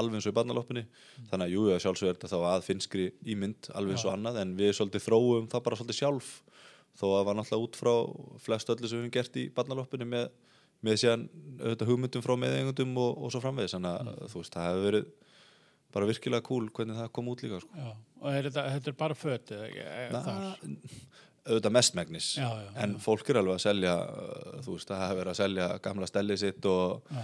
alveg 0.00 0.18
eins 0.18 0.26
og 0.26 0.32
í 0.32 0.38
barnaloppinu. 0.40 0.82
Þannig 1.30 1.44
að 1.46 1.52
jú, 1.52 1.66
já, 1.70 1.76
sjálfsög 1.84 2.08
er 2.08 2.16
þetta 2.16 2.32
þá 2.32 2.48
að 2.54 2.64
finnskri 2.66 3.04
ímynd 3.30 3.68
alveg 3.76 3.94
eins 3.94 4.06
og 4.08 4.16
annað 4.16 4.40
en 4.42 4.56
við 4.58 4.72
svolítið 4.80 5.04
þróum 5.06 5.46
það 5.52 5.62
bara 5.68 5.78
svolítið 5.78 6.00
sjálf. 6.00 6.32
Þó 6.98 7.06
að 7.12 7.28
var 7.28 7.38
náttúrulega 7.38 7.68
út 7.68 7.78
frá 7.78 7.92
flest 8.42 8.72
öllu 8.74 8.88
sem 8.88 8.98
við 8.98 9.04
höfum 9.04 9.14
gert 9.14 9.38
í 9.38 9.46
barnaloppinu 9.54 10.08
með 10.10 10.26
með 10.82 11.00
síðan 11.02 11.26
auðvitað 11.62 11.90
hugmyndum 11.92 12.24
frá 12.24 12.34
meðeigundum 12.42 12.94
og, 13.02 13.10
og 13.22 13.34
svo 13.34 13.42
framvegis. 13.44 13.76
Þannig 13.76 14.12
að 14.12 14.22
þú 14.32 14.42
veist, 14.42 14.56
það 14.56 14.68
hefur 14.68 14.86
verið 14.88 15.10
bara 15.92 16.08
virkilega 16.08 16.46
cool 16.46 16.70
hvernig 16.72 17.00
það 17.02 17.12
kom 17.18 17.28
út 17.32 17.42
líka 17.44 17.60
sko. 17.62 17.90
Og 18.22 18.30
er 18.32 18.48
þetta, 18.48 18.68
þetta 18.76 18.92
er 18.92 18.96
bara 19.02 19.18
fötið 19.18 19.60
auðvitað 21.42 21.74
mestmægnis 21.74 22.26
en 22.78 22.92
fólk 23.02 23.32
er 23.32 23.40
alveg 23.40 23.56
að 23.56 23.64
selja 23.64 23.92
uh, 23.98 24.60
þú 24.62 24.76
veist, 24.76 24.90
það 24.92 25.00
hefur 25.02 25.18
verið 25.18 25.32
að 25.32 25.38
selja 25.40 25.68
gamla 25.82 26.08
stellið 26.10 26.38
sitt 26.38 26.68
og, 26.70 27.14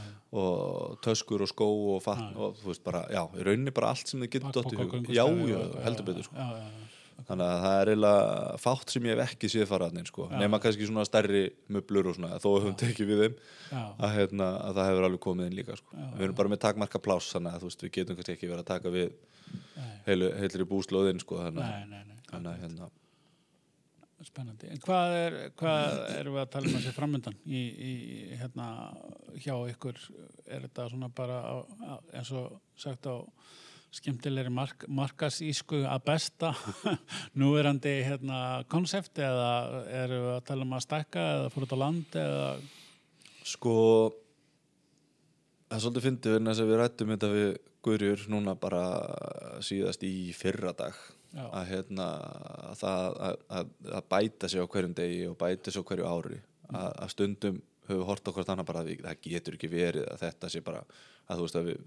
og 0.42 0.96
töskur 1.06 1.44
og 1.46 1.50
skó 1.52 1.68
og 1.94 2.02
fatt 2.02 2.34
og 2.34 2.58
þú 2.58 2.72
veist 2.72 2.82
bara, 2.86 3.04
já, 3.14 3.22
í 3.38 3.46
rauninni 3.46 3.74
bara 3.74 3.92
allt 3.94 4.10
sem 4.10 4.24
þið 4.24 4.32
getur 4.34 5.12
já, 5.14 5.22
já, 5.22 5.60
heldur 5.86 6.08
betur 6.10 6.26
sko. 6.26 6.34
Já, 6.34 6.48
já, 6.58 6.66
já. 6.66 6.97
Þannig 7.26 7.44
að 7.48 7.62
það 7.64 7.78
er 7.80 7.90
eiginlega 7.92 8.58
fátt 8.62 8.92
sem 8.94 9.08
ég 9.08 9.16
hef 9.18 9.32
ekki 9.32 9.50
séð 9.52 9.66
faraðnin 9.72 10.06
sko. 10.08 10.28
nema 10.38 10.60
kannski 10.62 10.86
svona 10.86 11.06
stærri 11.08 11.42
möblur 11.74 12.10
og 12.12 12.18
svona, 12.18 12.38
þó 12.42 12.48
höfum 12.58 12.76
tekið 12.78 13.10
við 13.10 13.24
þeim 13.24 13.34
Já. 13.72 13.82
að, 13.82 14.14
hérna, 14.14 14.50
að 14.68 14.78
það 14.78 14.90
hefur 14.90 15.08
alveg 15.08 15.24
komið 15.26 15.50
inn 15.50 15.58
líka 15.58 15.80
sko. 15.80 15.98
við 15.98 16.28
erum 16.28 16.38
bara 16.38 16.54
með 16.54 16.62
takmarka 16.66 17.02
pláss 17.02 17.34
þannig 17.34 17.58
að 17.58 17.66
veist, 17.66 17.82
við 17.82 17.94
getum 17.98 18.20
kannski 18.20 18.36
ekki 18.36 18.52
verið 18.52 18.64
að 18.64 18.70
taka 18.70 18.94
við 18.94 19.10
heilu, 20.06 20.30
heilir 20.38 20.64
í 20.64 20.70
búslóðin 20.70 21.22
sko, 21.24 21.42
hérna, 21.42 21.68
Spennandi. 24.26 24.66
En 24.74 24.80
hvað 24.82 25.12
er, 25.14 25.34
hvað 25.58 26.00
erum 26.16 26.34
við 26.34 26.42
að 26.42 26.48
tala 26.50 26.66
um 26.66 26.76
að 26.78 26.86
sé 26.88 26.92
framöndan 26.96 27.36
í, 27.46 27.60
í, 27.70 27.92
hérna, 28.40 28.66
hjá 29.38 29.54
ykkur? 29.70 30.00
Er 30.48 30.64
þetta 30.66 30.88
svona 30.90 31.10
bara 31.14 31.36
á, 31.38 31.56
á, 31.86 31.94
eins 32.18 32.32
og 32.34 32.56
sagt 32.74 33.06
á 33.06 33.22
skemmtilegri 33.94 34.52
mark, 34.52 34.84
markasísku 34.92 35.82
að 35.88 36.04
besta. 36.10 36.52
Núverandi 37.40 37.94
hérna 38.06 38.64
konsept 38.70 39.20
eða 39.22 39.84
erum 40.02 40.26
við 40.26 40.34
að 40.36 40.46
tala 40.50 40.66
um 40.66 40.74
að 40.76 40.84
stækka 40.84 41.26
eða 41.34 41.52
fór 41.54 41.66
út 41.66 41.74
á 41.74 41.78
land 41.82 42.18
eða? 42.22 42.48
Sko 43.48 43.76
það 45.68 45.76
er 45.76 45.84
svolítið 45.84 46.08
fyndið 46.08 46.36
verðin 46.36 46.52
að 46.52 46.64
við 46.64 46.80
rættum 46.82 47.14
þetta 47.14 47.32
við 47.36 47.50
Guðrjur 47.88 48.24
núna 48.32 48.56
bara 48.58 48.82
síðast 49.64 50.02
í 50.04 50.32
fyrra 50.36 50.74
dag. 50.76 50.96
Að 51.38 51.68
hérna 51.70 52.06
að 52.72 52.82
að, 52.88 53.36
að, 53.52 54.00
bæta 54.10 54.48
sig 54.50 54.64
á 54.64 54.66
hverjum 54.66 54.96
degi 54.96 55.20
og 55.28 55.36
bæta 55.38 55.70
sig 55.70 55.84
á 55.84 55.88
hverju 55.88 56.08
ári. 56.08 56.40
Að, 56.68 56.88
að 56.88 57.12
stundum 57.14 57.60
höfum 57.88 58.02
við 58.02 58.08
hort 58.10 58.28
okkur 58.28 58.48
þannig 58.48 58.68
bara 58.68 58.82
að 58.82 58.90
við, 58.90 59.04
það 59.06 59.22
getur 59.24 59.56
ekki 59.56 59.70
verið 59.72 60.08
að 60.10 60.24
þetta 60.24 60.50
sé 60.52 60.62
bara 60.64 60.82
að 61.28 61.38
þú 61.38 61.46
veist 61.46 61.58
að 61.60 61.70
við 61.70 61.78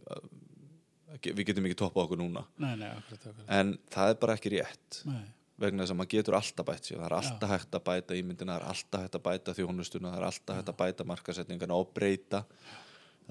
við 1.20 1.46
getum 1.50 1.68
ekki 1.68 1.80
toppað 1.82 2.08
okkur 2.08 2.22
núna. 2.22 2.44
Nei, 2.62 2.74
nei, 2.80 2.90
akkurat, 2.90 3.28
akkurat. 3.28 3.48
en 3.60 3.74
það 3.94 4.14
er 4.14 4.20
bara 4.22 4.36
ekki 4.38 4.54
rétt. 4.56 5.02
Nei, 5.10 5.24
vegna 5.62 5.84
þess 5.84 5.94
að 5.94 6.00
maður 6.00 6.14
getur 6.16 6.38
alltaf 6.38 6.68
bætt 6.68 6.88
og 6.92 7.02
það 7.02 7.08
er 7.08 7.18
alltaf 7.18 7.52
hægt 7.54 7.78
að 7.78 7.84
bæta 7.90 8.18
ímyndina, 8.18 8.56
það 8.56 8.62
er 8.62 8.72
alltaf 8.74 9.04
hægt 9.06 9.18
að 9.20 9.26
bæta 9.28 9.56
þjónustuna, 9.58 10.14
það 10.14 10.22
er 10.22 10.28
alltaf 10.30 10.60
hægt 10.60 10.72
að 10.72 10.80
bæta 10.82 11.08
markasetningana 11.12 11.78
og 11.78 11.92
breyta. 11.96 12.44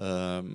Um, 0.01 0.53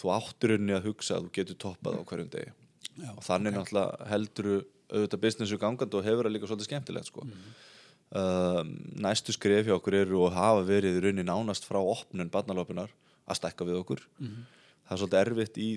þú 0.00 0.10
áttur 0.14 0.54
unni 0.56 0.74
að 0.74 0.88
hugsa 0.88 1.18
að 1.18 1.28
þú 1.28 1.32
getur 1.36 1.58
toppað 1.66 1.98
á 2.00 2.02
hverjum 2.08 2.30
degi. 2.32 2.54
Já, 2.98 3.10
og 3.12 3.24
þannig 3.26 3.54
náttúrulega 3.54 4.08
heldur 4.10 4.48
auðvitað 4.88 5.22
businessu 5.22 5.58
gangandi 5.60 5.98
og 5.98 6.06
hefur 6.06 6.26
það 6.26 6.34
líka 6.34 6.48
svolítið 6.48 6.70
skemmtilegt 6.70 7.10
sko. 7.10 7.26
um, 8.18 8.72
næstu 9.04 9.34
skref 9.36 9.68
hjá 9.68 9.76
okkur 9.76 9.98
eru 10.00 10.22
og 10.24 10.32
hafa 10.34 10.64
verið 10.66 10.98
í 10.98 11.04
raunin 11.04 11.28
nánast 11.28 11.68
frá 11.68 11.78
opnun 11.78 12.32
barnalöpunar 12.32 12.90
að 13.28 13.38
stækka 13.42 13.68
við 13.68 13.82
okkur. 13.82 14.02
Það 14.18 14.96
er 14.96 15.02
svolítið 15.02 15.20
erfitt 15.20 15.60
í 15.60 15.68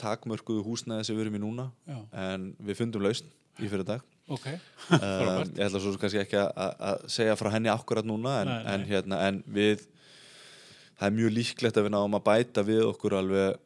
takmörkuðu 0.00 0.62
húsnæði 0.66 1.06
sem 1.08 1.16
við 1.16 1.26
erum 1.26 1.38
í 1.38 1.42
núna 1.44 1.68
Já. 1.88 1.98
en 2.26 2.50
við 2.62 2.78
fundum 2.82 3.04
lausn 3.06 3.28
í 3.62 3.68
fyrir 3.72 3.86
dag 3.88 4.02
ok, 4.28 4.46
um, 4.96 5.52
ég 5.56 5.62
ætla 5.68 5.80
svo 5.80 5.94
kannski 6.00 6.20
ekki 6.24 6.40
að- 6.42 7.04
segja 7.12 7.36
frá 7.38 7.50
henni 7.54 7.70
akkurat 7.72 8.04
núna 8.08 8.40
en, 8.42 8.50
Nei, 8.50 8.56
nei. 8.64 8.72
En, 8.74 8.86
hérna, 8.90 9.20
en 9.30 9.42
við 9.46 9.86
það 10.96 11.06
er 11.10 11.14
mjög 11.20 11.32
líklegt 11.36 11.78
að 11.80 11.86
við 11.88 11.94
náum 11.96 12.18
að 12.18 12.26
bæta 12.26 12.64
við 12.66 12.82
okkur 12.90 13.16
alveg 13.20 13.62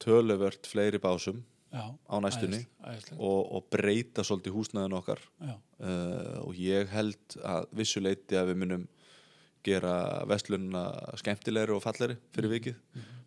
töluvert 0.00 0.66
fleiri 0.68 1.00
básum 1.02 1.42
Já, 1.70 1.84
á 1.86 2.16
næstunni 2.18 2.58
æðislegt, 2.64 2.86
æðislegt. 2.90 3.18
og, 3.22 3.40
og 3.54 3.66
breyta 3.70 4.24
svolítið 4.26 4.56
húsnæðin 4.56 4.96
okkar 4.98 5.20
uh, 5.46 6.40
og 6.42 6.56
ég 6.58 6.88
held 6.90 7.36
að 7.46 7.68
vissuleiti 7.78 8.34
að 8.40 8.50
við 8.50 8.58
munum 8.64 8.86
gera 9.66 9.94
vestlunna 10.28 10.84
skemmtilegri 11.20 11.74
og 11.74 11.82
fallegri 11.84 12.16
fyrir 12.34 12.54
vikið. 12.54 12.78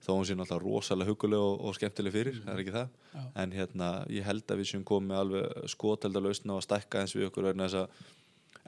Þó 0.04 0.10
hún 0.16 0.26
sé 0.28 0.36
náttúrulega 0.36 0.64
rosalega 0.64 1.14
huguleg 1.14 1.40
og, 1.40 1.62
og 1.62 1.78
skemmtileg 1.78 2.16
fyrir, 2.16 2.40
það 2.42 2.54
er 2.54 2.64
ekki 2.64 2.74
það. 2.74 2.98
Já. 3.14 3.22
en 3.44 3.54
hérna, 3.56 3.92
ég 4.12 4.26
held 4.28 4.50
að 4.50 4.60
við 4.62 4.70
séum 4.72 4.88
komið 4.88 5.20
alveg 5.20 5.70
skotelda 5.72 6.24
lausna 6.24 6.56
og 6.56 6.64
að 6.64 6.68
stækka 6.68 7.04
eins 7.04 7.16
við 7.16 7.30
okkur 7.30 7.50
vegna 7.52 7.70
þess 7.70 7.84
að 7.84 8.12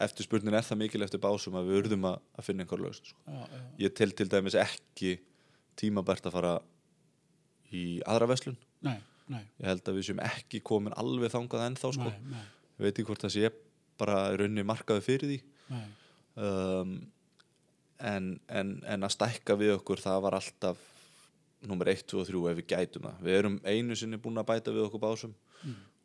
eftirspurnin 0.06 0.56
er 0.56 0.68
það 0.68 0.82
mikil 0.84 1.04
eftir 1.06 1.24
básum 1.24 1.58
að 1.58 1.70
við 1.72 1.82
urðum 1.82 2.08
að, 2.12 2.22
að 2.36 2.48
finna 2.50 2.66
einhver 2.66 2.84
lausn 2.84 3.10
sko. 3.10 3.36
ég 3.80 3.94
tel 3.96 4.12
til 4.12 4.28
dæmis 4.32 4.58
ekki 4.60 5.14
tímabært 5.80 6.28
að 6.28 6.36
fara 6.36 6.56
í 7.72 7.86
aðra 8.04 8.28
vestlun 8.34 8.58
nei, 8.84 8.98
nei, 9.32 9.44
ég 9.62 9.70
held 9.72 9.88
að 9.88 10.00
við 10.00 10.10
séum 10.10 10.24
ekki 10.26 10.60
komin 10.68 10.96
alveg 11.00 11.32
þangað 11.32 11.68
ennþá 11.70 11.94
sko. 11.96 12.12
nei, 12.12 12.34
nei, 12.36 12.44
ég 12.76 12.88
veit 12.88 12.92
ekki 12.92 13.08
hvort 13.08 13.24
það 13.24 13.36
sé 13.38 13.54
bara 14.00 14.18
í 14.34 14.40
rauninni 14.40 14.66
markaði 14.68 15.04
fyrir 15.06 15.32
því. 15.32 15.38
Um, 16.36 16.96
en, 18.06 18.36
en, 18.48 18.76
en 18.86 19.08
að 19.08 19.16
stækka 19.16 19.58
við 19.60 19.76
okkur 19.80 20.02
það 20.04 20.22
var 20.28 20.38
alltaf 20.40 20.82
nummer 21.66 21.90
1, 21.90 22.04
2 22.12 22.22
og 22.22 22.28
3 22.30 22.42
ef 22.52 22.58
við 22.60 22.68
gætum 22.70 23.08
það. 23.08 23.22
Við 23.26 23.38
erum 23.40 23.56
einu 23.66 23.96
sinni 23.98 24.20
búin 24.22 24.42
að 24.42 24.50
bæta 24.52 24.74
við 24.76 24.86
okkur 24.88 25.02
básum 25.02 25.34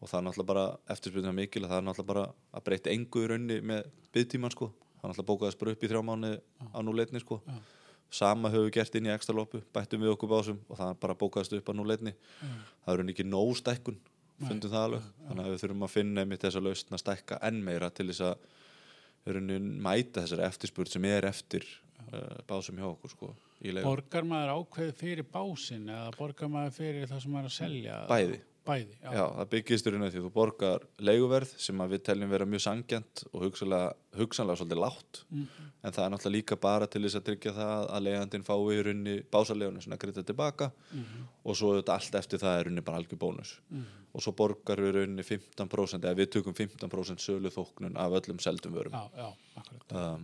og 0.00 0.08
það 0.08 0.18
er 0.20 0.24
náttúrulega 0.24 0.48
bara 0.48 0.62
eftirspyrna 0.94 1.32
mikil 1.36 1.64
að 1.66 1.72
það 1.72 1.80
er 1.80 1.86
náttúrulega 1.88 2.12
bara 2.12 2.22
að 2.56 2.64
breyta 2.68 2.92
engu 2.94 3.24
í 3.24 3.26
raunni 3.28 3.58
með 3.72 3.90
byggtíman 4.14 4.54
sko. 4.54 4.70
Það 4.70 5.04
er 5.04 5.12
náttúrulega 5.12 5.30
bókaðast 5.32 5.60
bara 5.60 5.74
upp 5.74 5.84
í 5.84 5.90
þrjá 5.90 6.02
mánu 6.08 6.30
á 6.72 6.78
núleitni 6.86 7.20
sko. 7.20 7.40
Já. 7.44 7.58
sama 8.10 8.50
höfum 8.50 8.64
við 8.66 8.72
gert 8.74 8.96
inn 8.98 9.06
í 9.06 9.10
ekstra 9.12 9.34
lópu 9.36 9.60
bættum 9.74 10.00
við 10.02 10.10
okkur 10.16 10.30
básum 10.32 10.56
og 10.66 10.78
það 10.80 10.96
bara 11.04 11.14
bókaðast 11.20 11.52
upp 11.54 11.68
á 11.70 11.72
núleitni. 11.76 12.14
Það 12.40 12.94
er 12.94 12.98
raunni 12.98 13.14
ekki 13.14 13.26
nóg 13.28 13.52
stækkun 13.60 14.00
fundum 14.40 14.72
það 14.72 14.86
alveg. 14.86 15.04
Þannig 15.28 15.44
að 15.44 15.52
við 15.52 15.60
þurfum 15.62 15.84
að 15.86 15.92
finna 15.92 16.24
einmitt 16.24 16.46
þessa 16.46 16.64
lausn 16.64 16.96
að 16.96 17.02
stækka 17.04 17.38
enn 17.46 17.60
meira 17.68 17.90
til 17.94 18.08
þess 18.08 18.24
að 18.30 18.48
mæta 19.84 20.24
þessari 20.24 20.46
eftirspurn 20.48 20.90
sem 20.90 21.04
er 21.04 21.28
eftir 21.28 21.66
básum 22.48 22.76
hjá 22.80 22.86
okkur 22.90 23.10
sko 23.14 23.34
Borgar 23.84 24.24
maður 24.24 24.54
ákveð 24.56 24.92
fyrir 24.96 25.26
básin 25.28 25.88
eða 25.92 26.14
borgar 26.16 26.48
maður 26.48 26.70
fyrir 26.78 27.06
það 27.10 27.20
sem 27.22 27.30
maður 27.34 27.44
er 27.44 27.50
að 27.50 27.58
selja? 27.58 27.98
Bæði. 28.08 28.38
Bæði, 28.60 28.94
já. 29.02 29.10
Já, 29.16 29.24
það 29.36 29.46
byggist 29.54 29.86
rauninni 29.88 30.08
á 30.08 30.12
því 30.12 30.20
þú 30.20 30.30
borgar 30.32 30.82
leiguverð 31.00 31.52
sem 31.64 31.78
við 31.90 32.02
teljum 32.04 32.30
vera 32.30 32.44
mjög 32.46 32.60
sangjant 32.60 33.22
og 33.32 33.44
hugsanlega, 33.46 33.92
hugsanlega 34.20 34.60
svolítið 34.60 34.80
látt 34.84 35.20
Mhm. 35.30 35.46
en 35.82 35.92
það 35.92 36.04
er 36.04 36.10
náttúrulega 36.12 36.36
líka 36.36 36.56
bara 36.60 36.86
til 36.86 37.02
þess 37.02 37.16
að 37.16 37.24
tryggja 37.28 37.52
það 37.56 37.90
að 37.90 38.04
leiðandinn 38.04 38.44
fái 38.44 38.58
í 38.76 38.82
rauninni 38.84 39.22
básalegunni 39.32 39.82
svona 39.82 39.96
greiða 39.98 40.24
tilbaka 40.24 40.70
Mhm. 40.92 41.24
og 41.44 41.56
svo 41.56 41.72
allt 41.88 42.14
eftir 42.14 42.38
það 42.38 42.58
er 42.60 42.64
rauninni 42.64 42.84
bara 42.84 42.98
algjör 42.98 43.18
bónus 43.18 43.58
og 44.14 44.20
svo 44.22 44.32
borgar 44.36 44.76
við 44.76 44.92
rauninni 44.94 45.22
15% 45.24 46.04
eða 46.04 46.14
við 46.16 46.26
tökum 46.36 46.54
15% 46.54 47.18
sölu 47.20 47.48
þóknun 47.50 47.96
af 47.96 48.12
öllum 48.12 48.38
seldum 48.40 48.72
vörum 48.74 48.92
Já, 48.92 50.16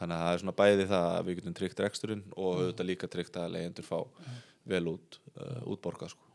þannig 0.00 0.16
að 0.16 0.24
það 0.24 0.32
er 0.34 0.42
svona 0.42 0.58
bæði 0.60 0.88
það 0.90 1.06
að 1.12 1.22
við 1.28 1.38
getum 1.40 1.56
tryggt 1.60 1.84
reksturinn 1.84 2.26
og 2.34 2.50
auðvitað 2.50 2.90
líka 2.90 3.10
tryggt 3.12 3.40
að 3.40 3.54
leyendur 3.56 3.86
fá 3.86 3.98
vel 4.70 4.84
út 4.94 5.20
uh, 5.36 5.62
útborgað 5.70 6.14
sko. 6.14 6.28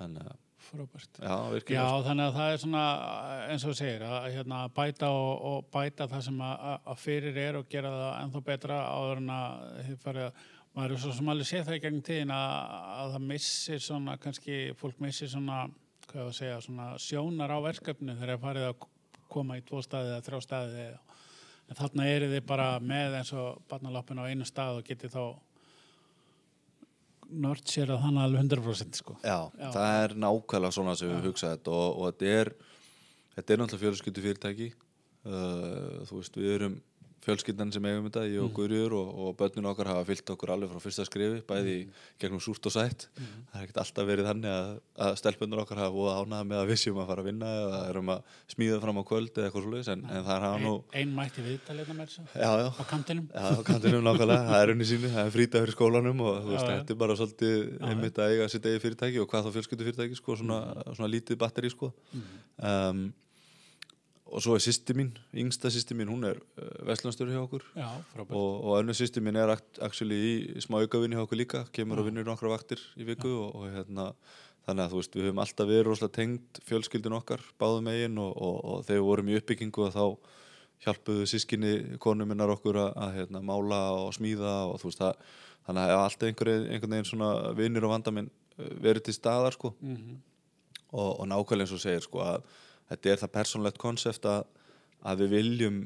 þannig 0.00 0.26
að 0.26 0.42
Frábært. 0.66 1.18
já, 1.20 1.30
Já, 1.30 1.50
virkilega 1.52 2.02
þannig 2.02 2.24
að 2.26 2.36
það 2.36 2.52
er 2.52 2.60
svona 2.62 2.84
eins 3.52 3.64
og 3.68 3.76
segir 3.78 4.02
að 4.02 4.24
hérna, 4.34 4.60
bæta 4.74 5.10
og, 5.14 5.44
og 5.50 5.68
bæta 5.70 6.08
það 6.10 6.24
sem 6.26 6.40
að, 6.42 6.64
að 6.90 7.00
fyrir 7.04 7.38
er 7.38 7.58
og 7.60 7.68
gera 7.70 7.92
það 7.94 8.16
ennþá 8.24 8.42
betra 8.48 8.78
áður 8.90 9.22
en 9.22 9.32
að 9.36 10.16
að 10.24 10.40
maður 10.76 10.92
er 10.96 11.00
svo 11.00 11.12
sem 11.16 11.30
alveg 11.32 11.48
séð 11.48 11.68
það 11.68 11.78
í 11.78 11.82
gegnum 11.84 12.04
tíðin 12.04 12.34
að, 12.36 12.56
að 12.96 13.14
það 13.14 13.28
missir 13.30 13.84
svona 13.86 14.16
kannski 14.20 14.58
fólk 14.80 14.98
missir 15.00 15.30
svona, 15.32 15.62
hvað 16.10 16.20
ég 16.20 16.26
að 16.26 16.36
segja 16.40 16.58
svona 16.66 16.88
sjónar 17.00 17.54
á 17.54 17.58
verkefni 17.64 18.16
þegar 18.18 18.34
það 18.34 18.44
farið 18.48 18.66
að 18.72 18.88
koma 19.32 19.56
í 19.56 19.64
tvo 19.66 19.80
staði 19.86 20.12
eða 20.12 20.26
þrjá 20.26 20.42
staði 20.44 20.82
eða 20.88 21.15
en 21.66 21.78
þarna 21.78 22.06
eru 22.12 22.30
þið 22.30 22.46
bara 22.46 22.68
með 22.80 23.18
eins 23.20 23.32
og 23.36 23.60
barnalappin 23.70 24.22
á 24.22 24.28
einu 24.30 24.46
stað 24.48 24.80
og 24.80 24.86
getið 24.86 25.16
þá 25.16 25.24
nörd 27.26 27.66
sér 27.66 27.90
að 27.90 28.04
þannig 28.04 28.22
alveg 28.22 28.44
100% 28.44 29.00
sko. 29.00 29.16
já, 29.22 29.38
Já. 29.58 29.70
það 29.74 29.94
er 30.02 30.16
nákvæmlega 30.22 30.76
svona 30.76 30.96
sem 30.98 31.10
við 31.10 31.30
hugsaðum 31.30 31.56
þetta 31.56 31.72
og, 31.74 31.88
og 31.96 32.12
þetta 32.12 32.34
er 32.40 32.52
þetta 33.36 33.52
er 33.52 33.62
náttúrulega 33.62 33.84
fjölskyldu 33.84 34.24
fyrirtæki 34.26 34.68
uh, 35.26 36.04
þú 36.06 36.20
veist, 36.20 36.38
við 36.38 36.54
erum 36.54 36.76
fjölskyldan 37.26 37.72
sem 37.74 37.86
eigum 37.88 38.06
þetta, 38.06 38.22
ég 38.30 38.40
og 38.42 38.52
Guðrjur 38.56 38.92
og, 38.96 39.08
og 39.26 39.34
börnun 39.40 39.66
okkar 39.72 39.90
hafa 39.90 40.04
fyllt 40.06 40.30
okkur 40.34 40.52
alveg 40.54 40.70
frá 40.70 40.80
fyrsta 40.84 41.04
skrifi 41.08 41.40
bæði 41.48 41.72
í 41.74 41.82
gegnum 42.22 42.42
súrt 42.42 42.66
og 42.68 42.72
sætt. 42.74 43.08
Það 43.16 43.56
er 43.58 43.64
ekkert 43.66 43.80
alltaf 43.82 44.06
verið 44.08 44.28
þannig 44.30 44.50
að, 44.52 44.68
að 45.06 45.12
stelpunur 45.20 45.62
okkar 45.64 45.80
hafa 45.82 45.94
búið 45.96 46.12
ánað 46.20 46.42
með 46.52 46.58
að 46.62 46.70
við 46.70 46.78
séum 46.82 47.00
að 47.02 47.10
fara 47.10 47.24
að 47.24 47.28
vinna 47.30 47.48
eða 47.56 47.80
erum 47.90 48.12
að 48.14 48.20
smíða 48.54 48.78
fram 48.84 49.00
á 49.00 49.04
kvöld 49.10 49.32
eða 49.34 49.46
eitthvað 49.48 49.66
svolítið 49.66 49.92
en, 49.96 50.02
en 50.06 50.22
það 50.28 50.34
er 50.36 50.46
hafa 50.46 50.58
nú 50.62 50.74
Ein, 50.76 51.00
ein 51.02 51.10
mætti 51.16 51.40
viðtalina 51.46 51.92
með 51.98 52.06
þessu. 52.06 52.22
Á 52.36 52.84
kantinum. 52.86 53.26
Já, 53.34 53.42
á 53.42 53.62
kantinum 53.66 54.02
nákvæmlega, 54.06 54.46
það 54.52 54.60
er 54.62 54.68
unni 54.76 54.86
sínu, 54.92 55.08
það 55.16 55.24
er 55.26 55.34
frítag 55.36 55.60
fyrir 55.66 55.76
skólanum 55.76 56.18
og 56.26 56.34
þú 56.46 56.50
veist, 56.54 56.68
þetta 56.70 56.94
er 56.94 57.00
bara 57.02 57.18
svolítið 57.18 57.56
einmitt 57.90 58.16
að 58.22 58.32
eiga 58.36 58.48
sitt 58.52 58.70
eigi 58.70 58.82
fyrirtæki 58.86 59.18
og 64.26 64.42
svo 64.42 64.56
er 64.56 64.62
sýsti 64.64 64.94
mín, 64.98 65.12
yngsta 65.34 65.70
sýsti 65.70 65.94
mín, 65.94 66.10
hún 66.10 66.24
er 66.26 66.40
uh, 66.58 66.70
veslanstjóri 66.88 67.34
hjá 67.34 67.42
okkur. 67.44 67.62
Já, 67.78 67.86
og, 68.26 68.48
og 68.66 68.72
önnur 68.80 68.96
sýsti 68.98 69.22
mín 69.22 69.38
er 69.38 69.52
act- 69.54 69.78
actually 69.84 70.18
í 70.56 70.64
smá 70.64 70.80
aukavinni 70.82 71.14
hjá 71.18 71.22
okkur 71.26 71.38
líka, 71.38 71.62
kemur 71.76 72.02
og 72.02 72.08
vinnur 72.10 72.26
nokkra 72.26 72.50
vaktir 72.50 72.82
í 72.98 73.06
viku 73.06 73.30
og, 73.30 73.54
og 73.60 73.68
hérna, 73.76 74.08
þannig 74.66 74.82
að 74.86 74.90
þú 74.94 75.02
veist, 75.02 75.14
við 75.14 75.28
höfum 75.28 75.42
alltaf 75.44 75.70
verið 75.70 75.86
rosalega 75.86 76.16
tengt 76.18 76.60
fjölskyldun 76.66 77.18
okkar, 77.20 77.44
báðum 77.62 77.92
eigin 77.92 78.18
og, 78.18 78.32
og, 78.34 78.56
og 78.64 78.84
þegar 78.88 79.00
við 79.00 79.08
vorum 79.12 79.30
í 79.30 79.38
uppbyggingu 79.38 79.90
þá 79.94 80.04
hjálpuðu 80.84 81.26
sískinni 81.30 81.74
konu 82.02 82.26
minnar 82.28 82.50
okkur 82.52 82.76
að, 82.82 82.90
að 83.06 83.14
hérna, 83.20 83.40
mála 83.46 83.78
og 83.94 84.10
smíða 84.16 84.56
og 84.72 84.80
þú 84.82 84.90
veist 84.90 85.00
það 85.00 85.22
þannig 85.66 85.82
að 85.94 86.02
alltaf 86.02 86.28
einhver, 86.28 86.50
einhvern 86.66 86.96
veginn 86.96 87.08
svona 87.08 87.30
vinnir 87.56 87.86
og 87.86 87.94
vandaminn 87.94 88.28
uh, 88.28 88.72
verið 88.82 89.06
til 89.06 89.14
staðar 89.16 89.56
sko. 89.56 89.72
Mhm. 89.80 90.18
og, 90.92 91.20
og 91.20 91.26
nákvæmlega 91.30 91.66
eins 91.66 91.74
og 91.78 91.82
segir 91.82 92.04
sko 92.04 92.20
að 92.26 92.44
þetta 92.90 93.12
er 93.12 93.20
það 93.22 93.34
persónlegt 93.38 93.82
konsept 93.82 94.26
að, 94.30 94.46
að 95.02 95.24
við 95.24 95.36
viljum 95.36 95.84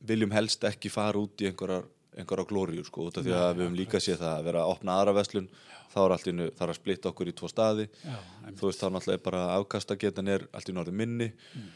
viljum 0.00 0.32
helst 0.32 0.64
ekki 0.64 0.88
fara 0.92 1.20
út 1.20 1.42
í 1.42 1.50
einhverjar 1.50 1.84
einhverjar 2.16 2.48
glóriur 2.50 2.86
sko 2.86 3.06
út 3.06 3.18
af 3.20 3.26
því 3.26 3.34
að 3.36 3.50
við 3.54 3.64
höfum 3.64 3.76
líka 3.78 4.00
séð 4.02 4.22
það 4.22 4.32
að 4.32 4.46
vera 4.48 4.62
að 4.64 4.72
opna 4.74 4.96
aðra 4.98 5.14
verslun 5.20 5.50
þá 5.90 5.98
er 6.02 6.14
allt 6.14 6.30
innu, 6.30 6.48
það 6.54 6.64
er 6.64 6.72
að 6.72 6.78
splitta 6.78 7.10
okkur 7.10 7.30
í 7.30 7.34
tvo 7.38 7.50
staði. 7.50 7.86
Já, 8.04 8.16
þú 8.58 8.68
veist 8.68 8.82
þá 8.82 8.86
náttúrulega 8.94 9.18
er 9.18 9.24
bara 9.24 9.42
afkastagetan 9.56 10.30
er 10.30 10.46
allt 10.54 10.70
í 10.70 10.74
norðu 10.76 10.94
minni. 11.00 11.30
Mm. 11.54 11.70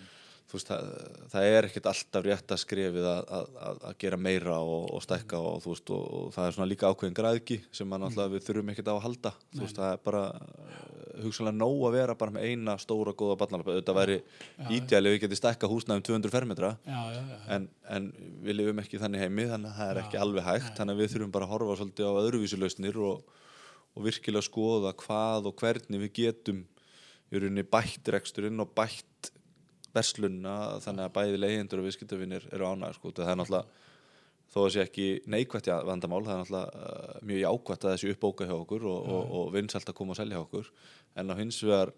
Þú 0.44 0.58
veist 0.58 0.70
það, 0.70 0.88
það 1.32 1.46
er 1.50 1.66
ekkert 1.68 1.86
alltaf 1.90 2.24
rétt 2.24 2.52
að 2.54 2.60
skrefið 2.60 3.06
að, 3.08 3.20
að, 3.36 3.46
að, 3.68 3.78
að 3.88 3.94
gera 4.04 4.18
meira 4.20 4.56
og, 4.60 4.84
og 4.94 5.04
stækka 5.04 5.40
og 5.40 5.62
þú 5.64 5.70
veist 5.72 5.92
og, 5.94 6.02
og 6.18 6.26
það 6.34 6.48
er 6.48 6.56
svona 6.56 6.68
líka 6.70 6.90
ákveðin 6.90 7.16
græðki 7.16 7.58
sem 7.74 7.94
náttúrulega 7.94 8.32
við 8.34 8.44
þurfum 8.48 8.72
ekkert 8.74 8.90
á 8.92 8.94
að 8.94 9.00
halda. 9.06 9.32
Þú 9.54 9.62
veist 9.64 9.80
það 9.80 9.90
er 9.90 10.02
bara 10.04 10.22
uh, 10.34 10.74
hugsanlega 11.24 11.58
nóg 11.58 11.84
að 11.88 11.96
vera 11.96 12.16
bara 12.20 12.34
með 12.36 12.48
eina 12.50 12.76
stóra 12.82 13.14
góða 13.16 13.38
barnalapa. 13.40 13.78
Þetta 13.78 13.96
væri 13.96 14.18
ídjæli 14.76 15.14
við 15.14 15.22
getið 15.24 15.40
stækka 15.40 15.70
húsnæðum 15.72 16.04
200 16.10 16.34
fermetra 16.34 16.74
Já, 16.84 17.00
já, 17.14 17.22
já. 17.32 17.38
en, 17.56 17.70
en 17.96 18.10
við 18.44 18.60
lifum 18.60 18.84
ekki 18.84 19.00
þannig 19.00 19.24
heimi 19.24 19.48
þannig 19.50 19.72
að 19.72 19.80
það 19.80 19.94
er 19.94 20.02
ekki 20.04 20.20
alveg 20.20 20.48
hægt. 20.50 20.76
Þannig 20.76 20.98
að 20.98 21.02
við 21.02 21.14
þurfum 21.14 21.34
bara 21.38 21.48
að 21.48 21.54
horfa 21.56 21.78
svolítið 21.80 22.10
á 22.12 22.20
öðruvísi 22.20 22.60
lausnir 22.60 23.00
og, 23.00 23.40
og 23.94 24.06
virkilega 24.06 24.44
skoða 24.44 24.94
hvað 25.00 25.50
og 25.50 25.58
hvernig 25.62 26.04
við 26.06 26.14
getum 26.20 26.62
bætt 27.34 28.12
reksturinn 28.14 28.62
og 28.62 28.70
bætt 28.76 29.32
verslunna 29.94 30.54
þannig 30.84 31.04
að 31.08 31.14
bæði 31.18 31.40
leyendur 31.40 31.80
og 31.82 31.88
viðskiptafinir 31.88 32.46
eru 32.52 32.68
ánægir 32.72 32.98
sko. 32.98 33.12
það 33.16 33.32
er 33.34 33.40
náttúrulega 33.40 33.82
þó 34.54 34.58
að 34.64 34.70
sé 34.74 34.82
ekki 34.84 35.06
neikvætt 35.34 35.66
ja- 35.70 35.80
vandamál 35.86 36.22
það 36.26 36.34
er 36.34 36.42
náttúrulega 36.42 36.68
uh, 36.74 37.24
mjög 37.26 37.40
jákvætt 37.44 37.84
að 37.88 37.94
þessi 37.96 38.12
uppbóka 38.14 38.46
hjá 38.50 38.54
okkur 38.60 38.84
og, 38.90 39.08
og, 39.16 39.32
og 39.40 39.48
vinsælt 39.54 39.88
að 39.90 39.98
koma 39.98 40.14
og 40.14 40.20
selja 40.20 40.36
hjá 40.38 40.44
okkur 40.46 40.70
en 41.16 41.30
á 41.30 41.34
hins 41.40 41.58
vegar 41.64 41.90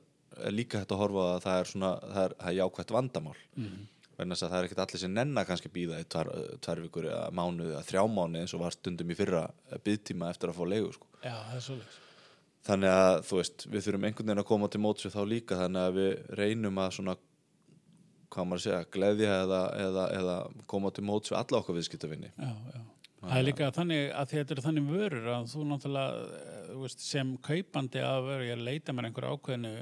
er 0.44 0.52
líka 0.52 0.80
hægt 0.82 0.92
að 0.92 1.00
horfa 1.04 1.26
að 1.34 1.44
það 1.46 1.60
er 1.60 1.70
svona 1.72 1.90
það 2.00 2.22
er, 2.28 2.34
það 2.40 2.48
er 2.52 2.58
jákvætt 2.62 2.94
vandamál 2.96 3.36
Mhm. 3.56 3.84
vegna 4.16 4.32
þess 4.34 4.46
að 4.46 4.50
það 4.54 4.58
er 4.62 4.66
ekkert 4.70 4.80
allir 4.86 5.00
sem 5.02 5.12
nenna 5.12 5.42
kannski 5.44 5.68
býða 5.72 5.98
í 6.00 6.06
tvær 6.08 6.80
vikur 6.86 7.04
eða 7.10 7.26
mánuð 7.36 7.70
eða 7.74 7.84
þrjá 7.84 8.02
mánuð 8.08 8.40
eins 8.40 8.54
og 8.56 8.62
var 8.64 8.72
stundum 8.72 9.10
í 9.12 9.16
fyrra 9.18 9.42
byggtíma 9.84 10.30
eftir 10.32 10.48
að 10.48 10.56
fá 10.56 10.64
leigu 10.72 10.92
sko. 10.96 11.06
Já, 11.20 11.34
það 11.36 11.56
er 11.58 11.64
svolítið. 11.66 11.98
þannig 12.66 12.94
að 12.96 13.16
þú 13.28 13.36
veist 13.42 13.66
við 13.70 13.84
þurfum 13.86 14.06
einhvern 14.08 14.26
veginn 14.30 14.40
að 14.42 14.48
koma 14.48 14.68
til 14.72 14.80
móts 14.80 15.04
við 15.04 15.12
þá 15.18 15.22
líka 15.28 15.58
þannig 15.60 15.82
að 15.90 15.98
við 16.00 16.14
reynum 16.40 16.80
að 16.82 16.94
svona 16.96 17.16
hvað 18.36 18.48
maður 18.50 18.60
að 18.60 18.66
segja, 18.66 18.82
gleðja 18.96 19.38
eða, 19.46 19.60
eða, 19.86 20.04
eða 20.20 20.36
koma 20.70 20.92
til 20.94 21.06
móts 21.08 21.32
við 21.32 21.40
alla 21.40 21.62
okkar 21.62 21.78
viðskiptavinni 21.80 22.30
Já, 22.36 22.52
já. 22.76 22.82
Það 23.26 23.38
er 23.40 23.46
líka 23.48 23.68
þannig 23.74 24.02
að 24.14 24.32
þetta 24.36 24.52
eru 24.54 24.62
þannig 24.62 24.90
vörur 24.92 25.24
að 25.34 25.46
þú 25.50 25.62
náttúrulega 25.66 26.26
eh, 26.36 26.58
þú 26.68 26.82
veist, 26.84 27.00
sem 27.02 27.30
kaupandi 27.42 28.02
að 28.04 28.18
vöru, 28.28 28.44
ég 28.46 28.54
er 28.54 28.66
leita 28.68 28.94
mér 28.94 29.08
einhverju 29.08 29.38
ákveðinu 29.38 29.72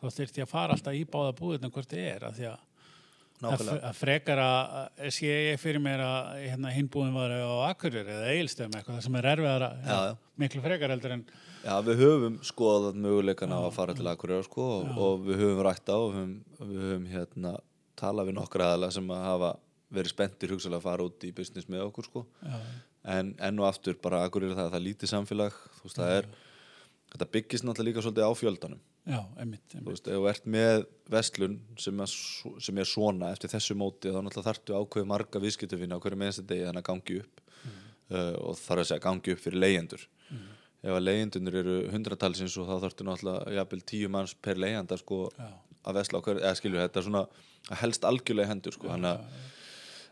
þá 0.00 0.06
þyrfti 0.14 0.40
ég 0.40 0.46
að 0.46 0.52
fara 0.54 0.76
alltaf 0.78 0.96
í 0.96 1.02
báða 1.10 1.34
búðina 1.40 1.70
hvort 1.74 1.90
þið 1.90 2.06
er 2.14 2.24
að 2.30 2.38
því 2.38 2.46
að 2.52 2.62
Nákvæmlega. 3.44 3.88
að 3.90 3.96
frekar 3.98 4.40
að 4.40 5.08
sé 5.12 5.32
ég 5.50 5.58
fyrir 5.60 5.82
mér 5.82 6.00
að 6.04 6.28
hérna, 6.46 6.70
hinbúðin 6.72 7.16
var 7.18 7.34
á 7.34 7.66
Akureyri 7.66 8.14
eða 8.14 8.30
Egilstöðum 8.30 8.76
eitthvað 8.78 9.00
sem 9.04 9.18
er 9.18 9.28
erfiðara 9.34 9.70
Já, 9.82 9.96
já. 10.06 10.12
miklu 10.40 10.62
frekar 10.64 10.94
heldur 10.94 11.16
en 11.18 11.24
Já, 11.64 11.74
við 11.84 12.00
höfum 12.04 12.38
skoðað 12.46 13.00
möguleikana 13.04 13.58
á 13.58 13.62
að 13.66 13.74
fara 13.76 13.96
til 13.98 14.06
Akureyra 14.08 14.46
sko, 14.46 14.68
og, 14.78 14.94
og 14.96 15.26
við 15.26 15.42
höfum 15.42 15.62
rætt 15.66 15.90
á 15.90 15.96
og 15.98 16.14
höfum, 16.14 16.34
við 16.62 16.82
höfum 16.86 17.06
hérna, 17.10 17.54
talað 18.00 18.30
við 18.30 18.36
nokkra 18.38 18.70
aðala 18.72 18.90
sem 18.94 19.10
að 19.14 19.24
hafa 19.28 19.52
verið 19.94 20.10
spenntir 20.14 20.50
hugsalega 20.54 20.80
að 20.80 20.86
fara 20.88 21.04
út 21.06 21.24
í 21.28 21.32
business 21.36 21.68
með 21.70 21.84
okkur 21.88 22.08
sko. 22.08 22.24
en 23.04 23.34
enn 23.38 23.60
og 23.60 23.66
aftur 23.68 23.98
bara 24.02 24.22
Akureyra 24.24 24.54
það, 24.56 24.70
það 24.72 24.78
er 24.80 24.84
lítið 24.88 25.10
samfélag 25.12 25.52
þú 25.78 25.82
veist, 25.84 25.98
það 26.00 26.14
er 26.18 26.28
þetta 27.14 27.28
byggist 27.36 27.64
náttúrulega 27.68 27.90
líka 27.92 28.02
svolítið 28.02 28.26
á 28.26 28.32
fjöldanum. 28.34 28.80
Já, 29.04 29.18
einmitt, 29.38 29.62
þú 29.68 29.76
einmitt. 29.76 29.90
veist, 29.92 30.08
ef 30.08 30.16
þú 30.16 30.28
ert 30.30 30.46
með 30.54 30.86
vestlun 31.12 31.58
sem 31.78 32.00
er, 32.00 32.06
svo- 32.10 32.54
sem 32.64 32.78
er 32.80 32.88
svona 32.88 33.28
eftir 33.36 33.52
þessu 33.52 33.76
móti 33.76 34.08
þá 34.10 34.18
náttúrulega 34.24 34.48
þarftu 34.48 34.78
ákveði 34.80 35.06
marga 35.12 35.42
viðskiptufina 35.44 35.98
á 36.00 36.02
hverju 36.02 36.18
meðanstu 36.22 36.46
degi 36.48 36.64
þannig 36.64 36.82
að 36.82 36.88
gangi 36.88 37.18
upp. 37.20 37.40
Uh, 38.10 38.34
og 38.40 38.56
þarf 38.60 38.82
að 38.82 38.88
segja 38.90 39.00
gangi 39.04 39.32
upp 39.32 39.40
fyrir 39.40 39.60
leyendur 39.62 40.02
ef 40.84 40.92
að 40.92 41.04
leyendunir 41.06 41.54
eru 41.62 41.76
hundratalsins 41.88 42.56
og 42.60 42.66
þá 42.68 42.74
þarftu 42.82 43.04
náttúrulega 43.08 43.54
jafnvel 43.56 43.84
tíu 43.88 44.10
manns 44.12 44.34
per 44.44 44.58
leyenda 44.60 44.98
sko 45.00 45.30
Já. 45.38 45.46
Að 45.84 45.98
vesla 46.00 46.20
á 46.20 46.24
hverju, 46.24 46.42
eða 46.42 46.60
skilju 46.60 46.80
þetta 46.80 47.00
er 47.00 47.06
svona 47.08 47.26
að 47.70 47.80
helst 47.82 48.06
algjörlega 48.08 48.50
hendur 48.50 48.76
sko. 48.76 48.90
Þannig 48.92 49.12
að 49.12 49.50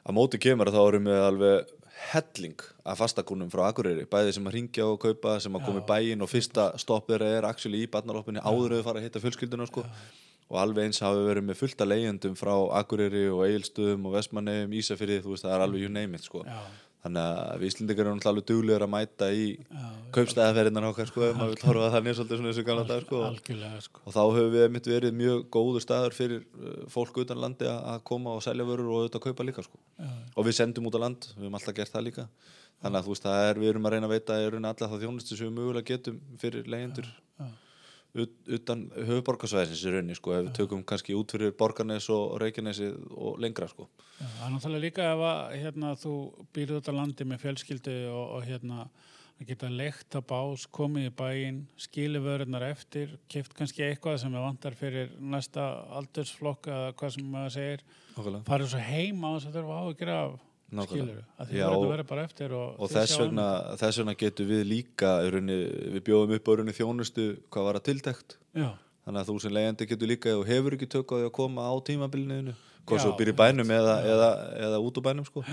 að 0.03 0.17
móti 0.17 0.41
kemur 0.43 0.71
þá 0.75 0.81
erum 0.83 1.07
við 1.07 1.25
alveg 1.29 1.73
helling 2.13 2.65
af 2.89 2.99
fastakunum 2.99 3.51
frá 3.53 3.69
Akureyri. 3.69 4.09
Bæði 4.11 4.35
sem 4.35 4.49
að 4.49 4.57
ringja 4.57 4.89
og 4.89 4.99
kaupa, 5.05 5.37
sem 5.41 5.55
að 5.55 5.69
koma 5.69 5.83
í 5.83 5.87
bæinn 5.87 6.25
og 6.25 6.31
fyrsta 6.31 6.73
stopp 6.83 7.11
þeirra 7.11 7.29
er 7.37 7.47
actually 7.47 7.85
í 7.85 7.91
barnaloppinni 7.91 8.43
áður 8.43 8.81
að 8.81 8.87
fara 8.89 9.03
að 9.03 9.07
hitta 9.07 9.23
fjölskylduna 9.23 9.69
sko. 9.71 9.85
Og 10.53 10.59
alveg 10.61 10.89
eins 10.89 10.99
hafi 11.01 11.23
verið 11.29 11.47
með 11.47 11.61
fullta 11.61 11.87
leyendum 11.87 12.35
frá 12.37 12.53
Akureyri 12.81 13.29
og 13.31 13.45
Egilstöðum 13.47 14.11
og 14.11 14.17
Vestmanneum, 14.19 14.75
Ísafyrði, 14.77 15.23
þú 15.23 15.37
veist 15.37 15.47
það 15.47 15.55
er 15.55 15.65
alveg 15.69 15.87
you 15.87 15.93
name 15.93 16.19
it 16.19 16.27
sko 16.27 16.43
þannig 17.03 17.23
að 17.23 17.61
við 17.61 17.69
Íslendingar 17.69 18.07
erum 18.07 18.19
náttúrulega 18.19 18.33
alveg 18.33 18.47
duglegur 18.49 18.85
að 18.87 18.91
mæta 18.93 19.29
í 19.35 19.47
kaupstæðaferðinar 20.15 20.87
okkar 20.93 21.11
sko 21.11 21.25
ef 21.27 21.37
maður 21.39 21.55
vil 21.57 21.67
horfa 21.69 21.87
að 21.89 21.97
þannig 21.97 22.17
svolítið 22.19 22.41
svona 22.41 22.53
þessu 22.53 22.65
gamla 22.69 22.85
dag 22.91 23.07
sko. 23.07 23.23
sko. 23.87 24.03
og 24.05 24.15
þá 24.15 24.21
hefur 24.23 24.51
við 24.55 24.67
mitt 24.77 24.91
verið 24.93 25.17
mjög 25.19 25.43
góður 25.57 25.85
staður 25.85 26.17
fyrir 26.17 26.45
uh, 26.45 26.77
fólk 26.93 27.23
utan 27.25 27.43
landi 27.43 27.67
að 27.71 27.81
að 27.93 28.05
koma 28.13 28.37
og 28.37 28.45
selja 28.47 28.67
vörur 28.69 28.93
og 28.93 29.01
auðvitað 29.01 29.25
kaupa 29.27 29.49
líka 29.49 29.67
sko. 29.67 29.83
Og 30.37 30.47
við 30.47 30.59
sendum 30.61 30.87
út 30.89 30.99
á 30.99 31.01
land, 31.03 31.27
við 31.35 31.47
höfum 31.47 31.59
alltaf 31.59 31.77
gert 31.77 31.93
það 31.93 32.07
líka. 32.09 32.29
Þannig 32.83 32.99
að 32.99 33.07
þú 33.07 33.13
veist, 33.15 33.27
það 33.27 33.49
er, 33.49 33.61
við 33.63 33.73
erum 33.73 33.85
að 33.87 33.95
reyna 33.95 34.09
að 34.09 34.15
veita 34.17 34.39
í 34.39 34.47
rauninni 34.47 34.71
alla 34.73 34.89
það 34.91 35.05
þjónustu 35.05 35.37
sem 35.39 35.47
við 35.47 35.59
mögulega 35.59 35.91
getum 35.93 36.23
fyrir 36.43 36.71
leyendur 36.71 37.11
utan 38.13 38.85
höfuborgarsvæðisins 38.93 39.87
í 39.89 39.93
rauninni 39.95 40.17
sko, 40.19 40.35
ef 40.37 40.45
við 40.45 40.57
tökum 40.59 40.83
kannski 40.85 41.15
út 41.17 41.33
fyrir 41.33 41.55
Borgarnes 41.57 42.11
og 42.13 42.35
Reykjanesi 42.43 42.91
og 43.17 43.41
lengra 43.41 43.69
sko. 43.71 43.89
Já, 44.19 44.27
það 44.27 44.45
er 44.45 44.53
náttúrulega 44.57 44.85
líka 44.85 45.09
ef 45.15 45.25
að 45.31 45.57
hérna, 45.63 45.95
þú 46.03 46.13
býrðu 46.53 46.83
á 46.85 46.93
landi 46.93 47.29
með 47.29 47.43
fjölskyldu 47.47 47.97
og, 48.13 48.37
og 48.37 48.47
hérna 48.51 48.85
að 49.43 49.49
geta 49.49 49.73
leikt 49.73 50.15
að 50.19 50.27
bás, 50.31 50.69
komið 50.77 51.09
í 51.09 51.15
bæinn, 51.19 51.59
skilu 51.81 52.21
vörurnar 52.23 52.69
eftir, 52.69 53.17
kipt 53.33 53.57
kannski 53.59 53.87
eitthvað 53.87 54.21
sem 54.23 54.37
er 54.37 54.45
vantar 54.45 54.77
fyrir 54.79 55.17
næsta 55.19 55.67
aldursflokk 55.99 56.69
eða 56.71 56.95
hvað 57.01 57.15
sem 57.17 57.33
maður 57.33 57.55
segir, 57.57 57.85
farið 58.47 58.73
svo 58.75 58.87
heim 58.87 59.25
á 59.25 59.31
þess 59.33 59.49
að 59.49 59.59
þurfa 59.59 59.81
á 59.81 59.83
að 59.83 59.97
gera 60.03 60.19
af. 60.27 60.41
Skilur, 60.89 61.19
því 61.51 61.59
Já, 61.59 61.67
og- 61.69 61.85
og, 62.57 62.81
og 62.81 62.91
þess 62.91 63.13
sjáum 63.13 63.27
vegna, 63.29 63.47
þess 63.83 63.99
vegna 64.01 64.15
getum 64.23 64.47
við 64.49 64.63
líka 64.71 65.11
í 65.23 65.31
rauninni, 65.35 65.59
við 65.97 66.03
bjóðum 66.09 66.35
upp 66.39 66.49
á 66.49 66.53
þjónustu 66.79 67.27
hvað 67.53 67.65
var 67.69 67.75
að 67.81 67.87
tiltekt. 67.91 68.37
Já, 68.57 68.71
þannig 69.05 69.21
að 69.21 69.29
þú 69.29 69.41
sem 69.43 69.53
leiðandi 69.53 69.89
getur 69.93 70.09
líka 70.09 70.29
þú 70.39 70.47
hefur 70.47 70.77
ekki 70.79 70.89
tök 70.89 71.13
á 71.13 71.15
því 71.19 71.27
að 71.29 71.33
koma 71.33 71.63
á 71.69 71.75
tímabilinu 71.85 72.55
Já, 72.55 72.99
svo 73.03 73.13
í 73.21 73.33
bænum 73.37 73.69
eða, 73.71 73.95
eða, 74.07 74.31
eða 74.59 74.79
út 74.83 74.99
úr 74.99 75.05
bænum 75.07 75.27
sko. 75.27 75.45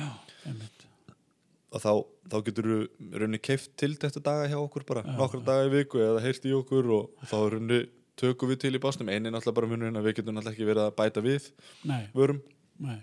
og 1.69 1.81
þá, 1.83 1.91
þá 2.31 2.37
getur 2.47 2.63
þú 2.69 2.77
rauninni 3.13 3.39
keift 3.41 3.75
tiltekta 3.77 4.21
daga 4.25 4.47
hjá 4.49 4.57
okkur 4.57 4.85
bara 4.89 5.03
nokkra 5.05 5.41
daga 5.45 5.67
í 5.67 5.73
viku 5.75 6.01
eða 6.01 6.23
heyrt 6.23 6.45
í 6.49 6.53
okkur 6.57 6.89
og 6.95 7.27
þá 7.29 7.37
rauninni 7.53 7.83
tökum 8.19 8.49
við 8.51 8.59
til 8.65 8.73
í 8.75 8.81
básnum. 8.83 9.09
Einin 9.11 9.31
náttúrulega 9.31 9.55
bara 9.55 9.69
munurinn 9.71 9.99
að 9.99 10.09
við 10.09 10.17
getum 10.19 10.35
náttúrulega 10.35 10.57
ekki 10.57 10.67
verið 10.67 10.83
að 10.87 10.95
bæta 10.97 11.21
við 11.23 11.45
nei, 11.87 12.01
vörum. 12.15 12.41
Nei, 12.79 12.97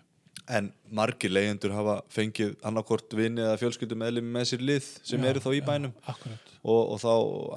en 0.48 0.68
margir 0.94 1.32
leyendur 1.32 1.72
hafa 1.74 1.96
fengið 2.12 2.52
annarkort 2.66 3.14
vini 3.18 3.42
eða 3.42 3.56
fjölskyldum 3.60 3.98
meðlum 4.02 4.28
með 4.36 4.44
sér 4.52 4.62
lið 4.62 4.90
sem 5.02 5.24
Já, 5.24 5.30
eru 5.30 5.42
þá 5.42 5.48
í 5.50 5.58
já, 5.60 5.64
bænum 5.66 5.94
akkurat 6.06 6.52
og, 6.66 6.92
og 6.94 7.00
þá 7.02 7.10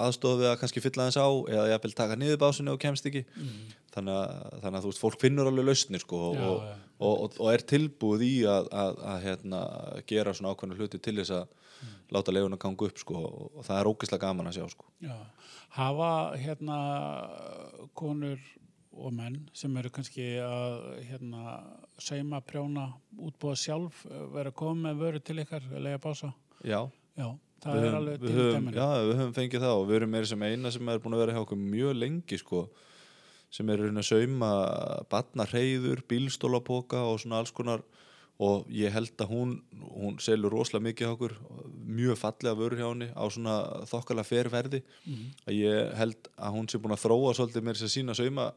aðstofum 0.07 0.41
við 0.41 0.49
að 0.51 0.57
kannski 0.63 0.83
fylla 0.85 1.05
þess 1.09 1.21
á 1.21 1.29
eða 1.53 1.67
jafnvel 1.73 1.93
taka 1.97 2.17
niður 2.19 2.41
básinu 2.41 2.73
og 2.73 2.81
kemst 2.81 3.09
ekki 3.09 3.23
mm. 3.27 3.61
þannig 3.95 4.17
að, 4.17 4.33
þannig 4.63 4.79
að 4.79 4.83
þú 4.85 4.91
veist, 4.93 5.03
fólk 5.05 5.21
finnur 5.21 5.49
alveg 5.49 5.69
lausnir 5.69 6.03
sko, 6.03 6.19
og, 6.29 6.39
Já, 6.39 6.49
og, 6.49 6.65
já. 6.65 7.31
og, 7.39 7.47
er 7.53 7.65
tilbúið 7.73 8.25
í 8.27 8.33
að, 8.49 8.69
að, 8.83 8.99
að 9.13 9.23
hérna, 9.27 9.63
gera 10.09 10.35
svona 10.37 10.53
ákveðna 10.53 10.77
hluti 10.81 11.01
til 11.01 11.17
þess 11.21 11.37
að 11.39 11.47
Mm. 11.79 11.87
láta 12.11 12.33
leifuna 12.33 12.57
ganga 12.59 12.87
upp 12.89 12.97
sko, 12.99 13.19
og, 13.23 13.59
það 13.63 13.77
er 13.79 13.87
ógeðslega 13.87 14.25
gaman 14.25 14.49
að 14.49 14.57
sjá 14.57 14.65
sko. 14.73 14.87
Já, 14.99 15.13
hafa 15.77 16.09
hérna 16.35 16.79
konur 17.95 18.39
og 18.91 19.13
menn 19.13 19.49
sem 19.53 19.75
eru 19.77 19.89
kannski 19.93 20.23
að 20.41 21.03
hérna 21.09 21.59
seima, 22.01 22.41
prjóna, 22.41 22.87
útbúa 23.17 23.55
sjálf 23.55 24.05
vera 24.33 24.51
koma 24.51 24.89
með 24.89 25.03
vöru 25.03 25.19
til 25.23 25.37
ykkar 25.43 25.61
lega 25.79 25.97
bása, 26.01 26.33
Já, 26.65 26.89
já 27.15 27.29
það 27.63 27.75
við 27.75 27.79
er 27.79 27.85
höfum, 27.85 27.97
alveg 27.99 28.19
til 28.19 28.51
dæminu. 28.55 28.75
já, 28.75 28.87
við 29.05 29.15
höfum 29.19 29.33
fengið 29.37 29.61
það 29.65 29.75
og 29.79 29.87
við 29.89 29.95
erum 29.99 30.09
meira 30.15 30.25
sem 30.31 30.43
eina 30.43 30.71
sem 30.71 30.89
er 30.89 30.99
búin 30.99 31.13
að 31.15 31.23
vera 31.25 31.33
hjá 31.37 31.41
okkur 31.45 31.57
mjög 31.61 31.95
lengi 31.99 32.37
sko, 32.41 32.61
sem 33.51 33.69
er 33.69 33.79
að 33.89 34.03
sauma 34.09 34.49
batnarheyður, 35.09 36.03
bílstólapoka 36.09 37.01
og 37.09 37.19
svona 37.23 37.39
alls 37.43 37.51
konar. 37.55 37.81
Og 38.39 38.69
ég 38.71 38.93
held 38.95 39.19
að 39.19 39.27
hún, 39.33 39.49
hún 39.99 40.13
selur 40.23 40.53
rosalega 40.53 40.85
mikið 40.85 41.07
hjá 41.09 41.11
okkur, 41.17 41.33
mjög 41.91 42.15
fallega 42.21 42.55
vörur 42.55 42.79
hjá 42.79 42.87
henni 42.87 43.09
á 43.11 43.23
svona 43.27 43.55
þokkala 43.89 44.23
ferverði 44.23 44.79
Mhm. 45.05 45.25
að 45.47 45.53
ég 45.59 45.93
held 45.99 46.29
að 46.39 46.53
hún 46.55 46.69
sé 46.71 46.79
búin 46.79 46.95
að 46.95 47.03
þróa 47.03 47.33
svolítið 47.35 47.63
mér 47.67 47.75
sér 47.75 47.91
sína 47.91 48.15
sauma 48.15 48.53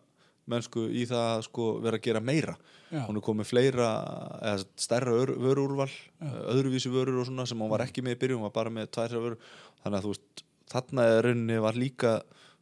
mennsku 0.51 0.89
í 0.91 1.05
það 1.07 1.27
að 1.37 1.43
sko 1.47 1.67
vera 1.85 1.99
að 2.01 2.07
gera 2.09 2.21
meira 2.25 2.55
Já. 2.93 3.05
hún 3.07 3.19
er 3.21 3.25
komið 3.25 3.47
fleira 3.53 3.89
eða 4.43 4.65
stærra 4.81 5.13
ör- 5.15 5.37
vöruúrval 5.39 5.89
Já. 5.93 6.31
öðruvísi 6.55 6.91
vörur 6.93 7.21
og 7.23 7.29
svona 7.29 7.47
sem 7.47 7.59
hún 7.63 7.71
var 7.71 7.85
ekki 7.87 8.03
með 8.03 8.17
í 8.17 8.21
byrjun 8.25 8.41
hún 8.43 8.49
var 8.51 8.57
bara 8.57 8.75
með 8.75 8.91
tvær 8.97 9.13
þrjár 9.13 9.27
vörur 9.27 9.39
þannig 9.85 9.99
að 10.01 10.07
þú 10.09 10.15
veist, 10.15 10.43
þarna 10.73 11.07
er 11.13 11.23
rauninni 11.29 11.61
var 11.63 11.79
líka 11.79 12.13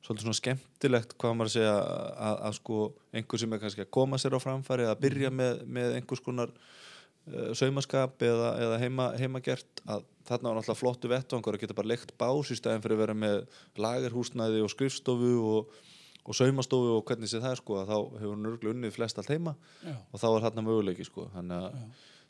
svolítið 0.01 0.27
svona 0.27 0.39
skemmtilegt 0.41 1.17
hvað 1.21 1.35
maður 1.37 1.51
að 1.51 1.57
segja 1.57 1.73
að, 1.81 2.37
að 2.49 2.55
sko 2.61 2.77
einhver 3.17 3.41
sem 3.43 3.53
er 3.57 3.61
kannski 3.65 3.85
að 3.85 3.91
koma 3.97 4.21
sér 4.21 4.37
á 4.37 4.41
framfæri 4.41 4.87
að 4.89 5.01
byrja 5.03 5.33
með, 5.33 5.65
með 5.69 5.97
einhvers 5.99 6.23
konar 6.25 6.53
uh, 6.55 7.51
saumaskap 7.59 8.23
eða, 8.25 8.55
eða 8.65 8.79
heima, 8.81 9.11
heimagert 9.21 9.83
að 9.89 10.07
þarna 10.31 10.53
var 10.53 10.61
náttúrulega 10.61 10.81
flottu 10.81 11.11
vettvangur 11.11 11.57
að 11.59 11.65
geta 11.67 11.77
bara 11.77 11.91
leikt 11.93 12.15
bás 12.21 12.53
í 12.53 12.57
stæðin 12.61 12.85
fyrir 12.85 12.97
að 12.97 13.03
vera 13.05 13.17
með 13.25 13.37
lagerhúsnæði 13.85 14.63
og 14.65 14.73
skrifstofu 14.73 15.33
og, 15.51 15.79
og 16.25 16.37
saumastofu 16.37 16.95
og 16.99 17.03
hvernig 17.09 17.31
sé 17.31 17.41
það 17.43 17.59
sko 17.61 17.83
þá 17.89 17.97
hefur 17.97 18.33
hún 18.35 18.49
örgulega 18.51 18.77
unnið 18.77 18.95
flest 18.97 19.21
allt 19.21 19.33
heima 19.33 19.55
Já, 19.85 19.95
og 19.97 20.23
þá 20.23 20.27
er 20.31 20.47
þarna 20.47 20.65
möguleiki 20.67 21.07
sko. 21.09 21.27
Þannig 21.35 21.67
að, 21.67 21.77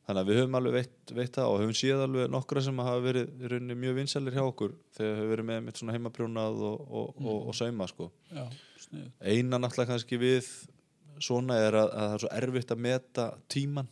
þannig 0.07 0.22
að 0.22 0.31
við 0.31 0.40
höfum 0.40 0.59
alveg 0.61 0.76
veitt, 0.79 1.14
veitt 1.18 1.37
það 1.38 1.50
og 1.53 1.61
höfum 1.64 1.79
séð 1.81 2.05
alveg 2.07 2.33
nokkra 2.35 2.64
sem 2.66 2.83
hafa 2.87 3.05
verið 3.05 3.31
í 3.44 3.53
rauninni 3.53 3.79
mjög 3.85 3.98
vinsælir 4.00 4.37
hjá 4.38 4.42
okkur 4.46 4.74
þegar 4.96 5.16
hefur 5.20 5.33
verið 5.35 5.48
með 5.50 5.62
mitt 5.66 5.83
svona 5.83 5.96
heimabrjónað 5.96 6.64
og, 6.70 6.81
og, 6.88 7.22
og, 7.24 7.38
og 7.50 7.59
sauma 7.59 7.88
sko. 7.90 8.11
Já, 8.31 8.44
eina 9.20 9.61
náttúrulega 9.61 9.92
kannski 9.92 10.20
við 10.20 10.50
svona 11.20 11.59
er 11.61 11.76
að, 11.76 11.90
að 11.92 12.07
það 12.09 12.16
er 12.16 12.24
svo 12.24 12.35
erfitt 12.40 12.74
að 12.74 12.85
meta 12.87 13.26
tíman 13.53 13.90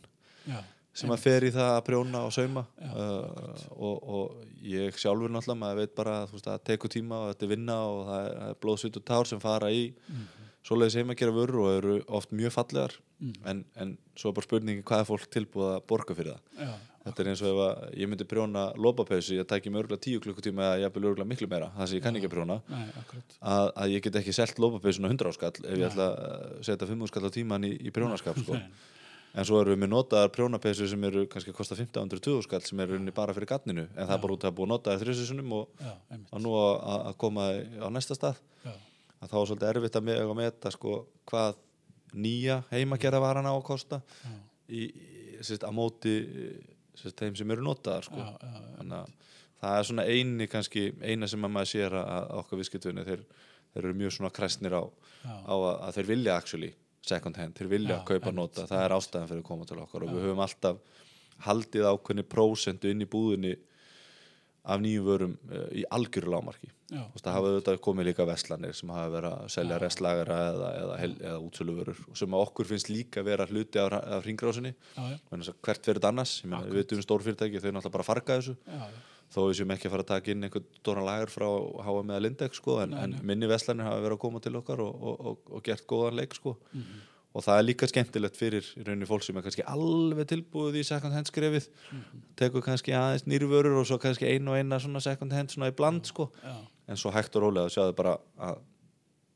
Já, 0.49 0.59
sem 0.99 1.13
að 1.15 1.23
fer 1.23 1.45
í 1.47 1.51
það 1.55 1.69
að 1.77 1.83
prjóna 1.89 2.23
og 2.27 2.33
sauma. 2.35 2.65
Já, 2.79 2.89
uh, 2.91 3.61
og, 3.77 4.09
og 4.19 4.65
ég 4.69 4.97
sjálfur 4.99 5.31
náttúrulega 5.31 5.61
maður 5.63 5.81
veit 5.83 5.95
bara 5.97 6.17
að 6.25 6.35
það 6.43 6.59
tekur 6.71 6.91
tíma 6.97 7.21
og 7.23 7.31
þetta 7.33 7.47
er 7.47 7.53
vinna 7.55 7.77
og 7.87 8.01
það 8.09 8.25
er, 8.27 8.35
það 8.41 8.51
er 8.53 8.59
blóðsvit 8.65 8.99
og 9.01 9.07
tár 9.13 9.31
sem 9.31 9.39
fara 9.43 9.71
í 9.71 9.85
Mhm. 10.09 10.27
svoleiðis 10.69 10.95
heima 10.99 11.13
að 11.15 11.21
gera 11.21 11.31
vörur 11.31 11.59
og 11.63 11.69
eru 11.77 11.93
oft 12.19 12.31
mjög 12.35 12.51
fallegar. 12.51 12.93
Mhm. 13.19 13.33
en, 13.51 13.65
en 13.75 13.97
svo 14.15 14.29
er 14.29 14.33
bara 14.37 14.45
spurningi 14.47 14.83
hvað 14.83 15.01
er 15.01 15.07
fólk 15.09 15.25
tilbúið 15.33 15.69
að 15.77 15.81
borga 15.87 16.15
fyrir 16.15 16.35
það? 16.35 16.41
Já, 16.59 16.73
þetta 17.05 17.19
er 17.23 17.29
eins 17.31 17.41
og 17.43 17.49
ef 17.49 17.57
að 17.65 17.97
ég 17.99 18.07
myndi 18.11 18.27
prjóna 18.31 18.61
lópapeysu 18.79 19.35
ég 19.39 19.47
tæki 19.49 19.71
mig 19.71 19.81
örgulega 19.83 20.03
tíu 20.05 20.21
klukkutíma 20.23 20.63
eða 20.69 20.85
ég 20.85 20.93
vil 20.95 21.03
örgulega 21.09 21.27
miklu 21.27 21.47
meira 21.51 21.67
það 21.75 21.87
sem 21.89 21.97
ég 21.99 22.03
kann 22.05 22.15
ekki 22.19 22.29
að 22.29 22.35
prjóna 22.35 22.57
nei, 22.69 22.85
að, 23.41 23.71
að 23.75 23.91
ég 23.95 24.03
get 24.05 24.15
ekki 24.21 24.35
selt 24.37 24.55
lópapeysuna 24.63 25.11
100 25.11 25.31
áskall 25.33 25.51
ef 25.63 25.75
ég 25.81 25.87
ætla 25.89 26.07
að 26.15 26.63
setja 26.69 26.87
5 26.87 27.03
en 29.39 29.47
svo 29.47 29.61
erum 29.61 29.75
við 29.75 29.81
með 29.85 29.91
notaðar 29.93 30.31
prjónapeysu 30.35 30.89
sem 30.91 31.07
eru 31.07 31.23
kannski 31.31 31.53
að 31.53 31.57
kosta 31.61 31.77
1500-20 31.77 32.45
skall 32.45 32.61
sem 32.65 32.83
eru 32.83 32.97
unni 32.99 33.13
bara 33.15 33.35
fyrir 33.35 33.49
gatninu. 33.53 33.85
En 33.95 34.03
það 34.03 34.15
er 34.17 34.21
bara 34.25 34.35
út 34.35 34.47
að 34.49 34.55
búið 34.57 34.67
að 34.67 34.73
nota 34.73 34.95
þær 34.95 35.03
þrjusisunum 35.05 35.55
og, 35.55 35.85
og 36.19 36.43
nú 36.43 36.53
að, 36.59 36.73
að 36.97 37.17
koma 37.23 37.47
á 37.55 37.87
næsta 37.95 38.17
stað. 38.17 38.41
Já, 38.65 38.73
að 39.19 39.31
þá 39.31 39.37
er 39.39 39.49
svolítið 39.51 39.69
erfitt 39.71 39.99
að 39.99 40.05
með, 40.09 40.21
að 40.25 40.37
meta 40.39 40.73
sko, 40.75 40.97
hvað 41.29 41.59
nýja 42.19 42.59
heimagerða 42.71 43.21
varan 43.23 43.49
á 43.49 43.53
að 43.53 43.65
kosta 43.67 44.01
í, 44.69 44.89
sérst, 45.41 45.65
á 45.65 45.71
móti 45.75 46.15
sérst, 46.97 47.17
þeim 47.19 47.37
sem 47.37 47.53
eru 47.53 47.65
notaðar 47.65 48.07
sko. 48.07 48.25
þannig 48.79 48.97
að 48.99 49.15
það 49.59 49.77
er 49.77 49.87
svona 49.89 50.05
eini 50.07 50.47
kannski, 50.49 50.85
eina 51.03 51.27
sem 51.29 51.45
að 51.45 51.53
maður 51.55 51.71
sér 51.73 51.95
að, 51.99 52.11
að 52.15 52.41
okkar 52.41 52.61
viðskiptunni 52.61 53.05
þeir, 53.07 53.25
þeir 53.73 53.83
eru 53.83 53.97
mjög 54.01 54.15
svona 54.15 54.33
kræstnir 54.35 54.75
á, 54.75 54.83
á 55.27 55.53
að, 55.53 55.73
að 55.75 55.97
þeir 55.99 56.09
vilja 56.13 56.37
actually 56.39 56.71
second 57.07 57.39
hand, 57.39 57.55
þeir 57.57 57.71
vilja 57.71 57.95
Já, 57.97 58.03
kaupa 58.07 58.29
einmitt, 58.29 58.39
nota, 58.41 58.67
það 58.69 58.85
er 58.85 58.95
ástæðan 58.97 59.31
fyrir 59.31 59.43
að 59.43 59.49
koma 59.49 59.67
til 59.69 59.79
okkar. 59.83 60.05
Og 60.05 60.13
við 60.13 60.27
höfum 60.27 60.43
alltaf 60.45 60.81
haldið 61.45 61.89
ákveðni 61.89 62.25
prósentu 62.27 62.91
inn 62.91 63.05
í 63.05 63.09
búðinni 63.09 63.55
af 64.69 64.81
nýjum 64.83 65.05
vörum 65.07 65.35
uh, 65.49 65.67
í 65.71 65.85
algjöru 65.95 66.33
lámarki 66.33 66.67
já, 66.91 67.01
það 67.15 67.35
hafa 67.35 67.51
auðvitað 67.51 67.77
komið 67.85 68.09
líka 68.09 68.25
veslanir 68.27 68.75
sem 68.77 68.91
hafa 68.91 69.13
verið 69.13 69.35
að 69.37 69.53
selja 69.55 69.77
Já. 69.77 69.81
restlagara 69.83 70.39
eða, 70.49 70.71
eða, 70.81 70.97
eða, 71.05 71.19
eða 71.29 71.43
útsöluvörur 71.45 72.01
og 72.03 72.19
sem 72.19 72.35
að 72.35 72.43
okkur 72.47 72.69
finnst 72.69 72.91
líka 72.91 73.23
vera 73.25 73.47
hluti 73.49 73.81
af, 73.81 73.95
af 73.95 74.25
hringrásinni 74.27 74.73
já, 74.75 75.05
já, 75.15 75.53
hvert 75.63 75.87
fyrir 75.87 76.01
þetta 76.01 76.11
annars, 76.11 76.35
við 76.43 76.75
veitum 76.75 76.99
um 76.99 77.07
stórfyrirtæki 77.07 77.63
þau 77.63 77.69
náttúrulega 77.71 77.95
bara 77.95 78.07
farga 78.09 78.37
þessu. 78.41 78.57
Já, 78.67 78.83
já. 78.83 78.99
Þó 79.29 79.39
við 79.49 79.57
séum 79.59 79.71
ekki 79.75 79.85
að 79.87 79.91
fara 79.93 80.03
að 80.05 80.11
taka 80.13 80.31
inn 80.33 80.43
einhvern 80.47 80.65
stóran 80.79 81.05
lagar 81.05 81.29
frá 81.29 81.45
H&M 81.85 82.09
eða 82.09 82.21
Lindex 82.25 82.57
sko, 82.57 82.79
en, 82.81 82.89
Nei, 82.95 83.03
en 83.03 83.11
nei. 83.11 83.19
minni 83.29 83.47
veslanir 83.51 83.85
hafa 83.85 84.01
verið 84.01 84.17
að 84.17 84.23
koma 84.23 84.39
til 84.41 84.55
okkar 84.57 84.81
og, 84.81 84.95
og, 85.11 85.19
og, 85.31 85.51
og 85.59 85.63
gert 85.63 85.85
góðan 85.87 86.17
leik 86.21 86.33
sko. 86.33 86.55
Mhm. 86.73 87.05
og 87.37 87.43
það 87.45 87.59
er 87.59 87.65
líka 87.67 87.85
skemmtilegt 87.87 88.35
fyrir 88.39 88.65
í 88.73 88.81
rauninni 88.87 89.05
fólk 89.05 89.21
sem 89.21 89.37
er 89.37 89.43
kannski 89.45 89.61
alveg 89.69 90.25
tilbúið 90.31 90.79
í 90.81 90.83
second 90.87 91.13
hand 91.13 91.27
skrefið 91.29 91.67
Mhm. 91.93 92.23
tekur 92.35 92.63
kannski 92.65 92.91
aðeins 92.97 93.27
nýrvörur 93.29 93.77
og 93.79 93.85
svo 93.85 93.99
kannski 94.01 94.25
einu 94.25 94.49
og 94.51 94.57
eina 94.57 94.79
second 94.99 95.31
hand 95.31 95.49
svona 95.53 95.69
í 95.69 95.75
bland 95.77 96.05
sko. 96.09 96.31
en 96.87 96.97
svo 96.97 97.11
hægt 97.13 97.35
og 97.37 97.43
rólega 97.43 97.69
sjáðu 97.69 97.93
bara 97.95 98.17
að 98.39 98.57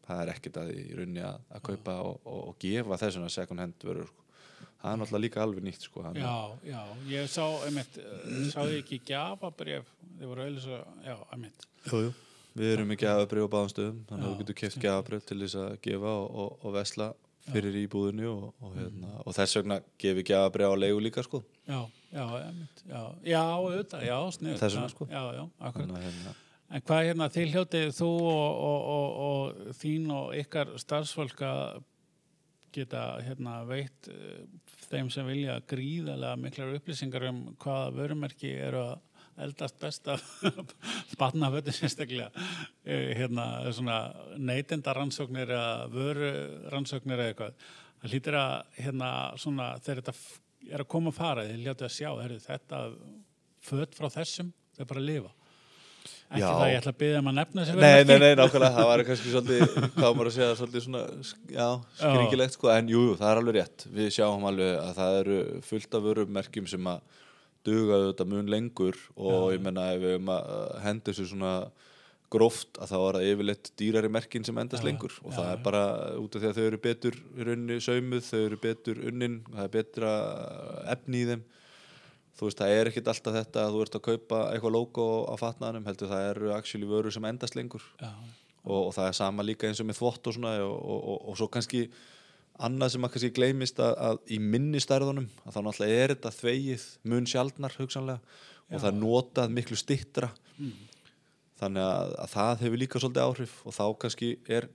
það 0.08 0.22
er 0.24 0.34
ekkert 0.34 0.58
að 0.58 0.72
í 0.74 0.96
rauninni 0.98 1.22
að, 1.22 1.38
að 1.54 1.62
kaupa 1.62 1.94
og, 2.02 2.20
og, 2.26 2.48
og 2.50 2.56
gefa 2.60 2.98
þessuna 2.98 3.30
second 3.30 3.60
hand 3.60 3.74
vörur 3.86 4.08
sko. 4.10 4.23
Það 4.84 4.92
er 4.94 5.00
náttúrulega 5.02 5.24
líka 5.24 5.42
alveg 5.44 5.64
nýtt 5.64 5.88
sko. 5.88 6.04
að- 6.04 6.20
já, 6.20 6.36
já, 6.68 6.82
ég 7.08 7.30
sá 7.32 7.46
einmitt, 7.66 7.98
eh, 7.98 8.52
sá 8.52 8.60
ég 8.68 8.84
ekki 8.84 9.00
gjafabref 9.08 9.86
þið 10.20 10.28
voru 10.28 10.42
auðvitað 10.44 10.64
svo, 10.68 10.80
já, 11.06 11.18
einmitt 11.34 11.68
Jú, 11.88 12.02
jú. 12.08 12.14
Við 12.54 12.74
erum 12.76 12.88
með 12.92 13.00
gjafabrif 13.02 13.48
á 13.48 13.54
báðum 13.56 13.72
stöðum 13.74 14.02
þannig 14.06 14.24
að 14.24 14.30
Já, 14.30 14.34
við 14.34 14.42
getum 14.44 14.60
keft 14.62 14.80
gjafabrif 14.84 15.26
til 15.26 15.40
þess 15.42 15.56
að 15.64 15.78
gefa 15.88 16.12
og, 16.20 16.36
og, 16.44 16.58
og 16.68 16.74
vesla 16.76 17.08
fyrir 17.50 17.76
íbúðinu 17.88 18.28
og, 18.30 18.54
og, 18.62 18.76
hérna, 18.78 19.10
og 19.26 19.34
þess 19.36 19.58
vegna 19.58 19.80
gefi 20.00 20.24
gjafabrif 20.24 20.70
á 20.70 20.76
leigu 20.80 21.00
líka 21.04 21.24
sko. 21.26 21.42
já, 21.68 21.80
já, 22.14 22.26
einmitt, 22.44 22.84
já, 22.88 23.02
já, 23.26 23.42
auðvitað, 23.58 24.06
já, 24.06 24.18
snið 24.38 24.58
Þess 24.62 24.76
vegna, 24.78 24.90
sko. 24.94 25.08
já, 25.10 25.24
já, 25.40 25.44
akkurat 25.60 25.88
Þannig 25.88 25.98
að 25.98 26.08
hérna, 26.08 26.36
En 26.74 26.82
hvað 26.82 27.02
er 27.04 27.08
hérna, 27.14 27.28
þið 27.30 27.52
hljótið 27.54 27.90
þú 27.98 28.08
og, 28.22 28.54
og, 28.70 28.86
og, 28.94 29.10
og 29.24 29.74
þín 29.82 30.08
og 30.16 30.32
ykkar 30.40 30.72
starfsfólk 30.82 31.42
að 31.46 31.84
geta 32.74 33.06
hérna 33.24 33.62
veitt 33.70 34.12
uh, 34.12 34.44
þeim 34.90 35.10
sem 35.14 35.28
vilja 35.30 35.60
gríðarlega 35.70 36.40
miklar 36.42 36.76
upplýsingar 36.78 37.30
um 37.30 37.44
hvaða 37.62 37.92
vörumerki 37.98 38.54
eru 38.68 38.84
að 38.84 39.02
eldast 39.44 39.80
best 39.82 40.08
af 40.14 40.22
barnafötu 41.20 41.74
sérstaklega 41.74 42.30
Eh, 42.84 43.14
hérna 43.16 43.72
svona 43.72 43.98
neytendarannsóknir 44.36 45.54
eða 45.56 45.86
vörurannsóknir 45.88 47.16
eða 47.16 47.32
eitthvað. 47.32 47.54
Það 48.02 48.12
hlýtir 48.12 48.36
að 48.36 48.56
hérna 48.76 49.12
svona 49.40 49.68
þegar 49.86 50.02
þetta 50.02 50.74
er 50.74 50.84
að 50.84 50.90
koma 50.92 51.14
að 51.14 51.20
fara 51.22 51.46
þið 51.48 51.62
hljótið 51.62 51.88
að 51.88 51.94
sjá, 51.96 52.10
heyrðu, 52.20 52.40
þetta 52.44 52.82
fött 53.64 53.96
frá 53.96 54.10
þessum, 54.18 54.52
þau 54.76 54.86
bara 54.90 55.06
lifa 55.08 55.32
ekki 56.34 56.44
Já. 56.44 56.50
það 56.50 56.72
ég 56.72 56.80
ætla 56.82 56.94
að 56.94 57.00
byggja 57.04 57.20
um 57.22 57.30
að 57.30 57.36
nefna 57.40 57.64
þessi 57.64 57.84
Nei, 57.84 58.04
nei, 58.10 58.18
nei, 58.24 58.32
nákvæmlega, 58.40 58.74
það 58.78 58.90
var 58.90 59.04
kannski 59.10 59.34
svolítið, 59.34 59.76
hvað 59.98 60.16
maður 60.18 60.30
að 60.32 60.36
segja, 60.38 60.56
svolítið 60.60 60.86
svona, 60.88 61.04
já, 61.54 61.68
skringilegt, 62.02 62.58
sko, 62.58 62.72
en 62.74 62.92
jú, 62.94 63.04
jú, 63.08 63.16
það 63.20 63.30
er 63.30 63.42
alveg 63.44 63.58
rétt. 63.60 63.86
Við 63.94 64.10
sjáum 64.18 64.48
alveg 64.50 64.74
að 64.82 65.00
það 65.00 65.20
eru 65.22 65.38
fullt 65.70 65.98
af 66.00 66.06
vörumerkjum 66.08 66.70
sem 66.74 66.92
að 66.94 67.22
duga 67.64 68.02
auðvitað 68.02 68.32
mun 68.34 68.52
lengur 68.52 69.00
og 69.16 69.54
ég 69.54 69.64
menna 69.64 69.88
ef 69.94 70.02
við 70.04 70.18
um 70.20 70.32
að 70.34 70.54
henda 70.84 71.12
þessu 71.12 71.30
svona 71.30 71.54
gróft 72.34 72.80
að 72.82 72.90
þá 72.90 72.96
er 72.98 73.18
það 73.18 73.28
yfirleitt 73.30 73.72
dýrari 73.80 74.10
merkin 74.12 74.46
sem 74.48 74.58
endast 74.58 74.84
Já, 74.84 74.88
lengur. 74.90 75.14
Og 75.22 75.32
já, 75.32 75.38
það 75.38 75.48
já. 75.48 75.54
er 75.54 75.66
bara 75.68 75.84
út 76.20 76.36
af 76.36 76.42
því 76.44 76.50
að 76.50 76.58
þau 76.58 76.66
eru 76.66 76.80
betur 76.88 77.20
í 77.22 77.48
rauninni 77.48 77.78
saumuð, 77.86 78.24
þau 78.30 78.40
eru 78.42 78.60
betur 78.64 79.02
unnin, 79.12 79.36
það 79.52 79.68
er 79.68 79.74
betra 79.78 80.14
efni 80.96 81.22
í 81.22 81.28
þeim 81.30 81.44
þú 82.38 82.48
veist, 82.48 82.62
það 82.62 82.78
er 82.78 82.90
ekkit 82.90 83.10
alltaf 83.12 83.36
þetta 83.38 83.66
að 83.66 83.76
þú 83.76 83.84
ert 83.86 83.98
að 83.98 84.06
kaupa 84.08 84.40
eitthvað 84.52 84.76
logo 84.76 85.10
á 85.30 85.34
fatnaðanum 85.42 85.90
heldur 85.90 86.12
það 86.12 86.30
eru 86.32 86.54
actually 86.56 86.90
vörur 86.90 87.14
sem 87.14 87.28
endast 87.30 87.58
lengur. 87.58 87.86
Já, 88.02 88.10
og, 88.64 88.80
og 88.88 88.92
það 88.96 89.10
er 89.10 89.18
sama 89.18 89.46
líka 89.46 89.70
eins 89.70 89.82
og 89.84 89.90
með 89.90 90.00
þvott 90.00 90.30
og 90.30 90.38
svona 90.38 90.54
og, 90.66 90.76
og, 90.78 91.18
og, 91.18 91.38
svo 91.40 91.50
kannski 91.52 91.84
annað 92.64 92.94
sem 92.94 93.06
að 93.06 93.14
kannski 93.16 93.34
gleymist 93.36 93.82
að, 93.84 93.94
að 94.08 94.34
í 94.36 94.40
minni 94.42 94.82
stærðunum 94.84 95.30
að 95.44 95.56
þá 95.56 95.60
náttúrulega 95.68 96.04
er 96.04 96.16
þetta 96.16 96.34
þvegið 96.38 96.88
mun 97.12 97.30
sjaldnar 97.30 97.78
hugsanlega 97.80 98.38
og 98.70 98.78
það 98.78 98.90
er 98.92 99.00
notað 99.00 99.58
miklu 99.58 99.78
stittra 99.78 100.30
þannig 101.60 101.84
að, 101.84 102.16
að 102.24 102.32
það 102.38 102.64
hefur 102.66 102.82
líka 102.84 103.02
svolítið 103.02 103.28
áhrif 103.28 103.60
og 103.68 103.76
þá 103.76 103.84
kannski 104.06 104.32
er 104.48 104.70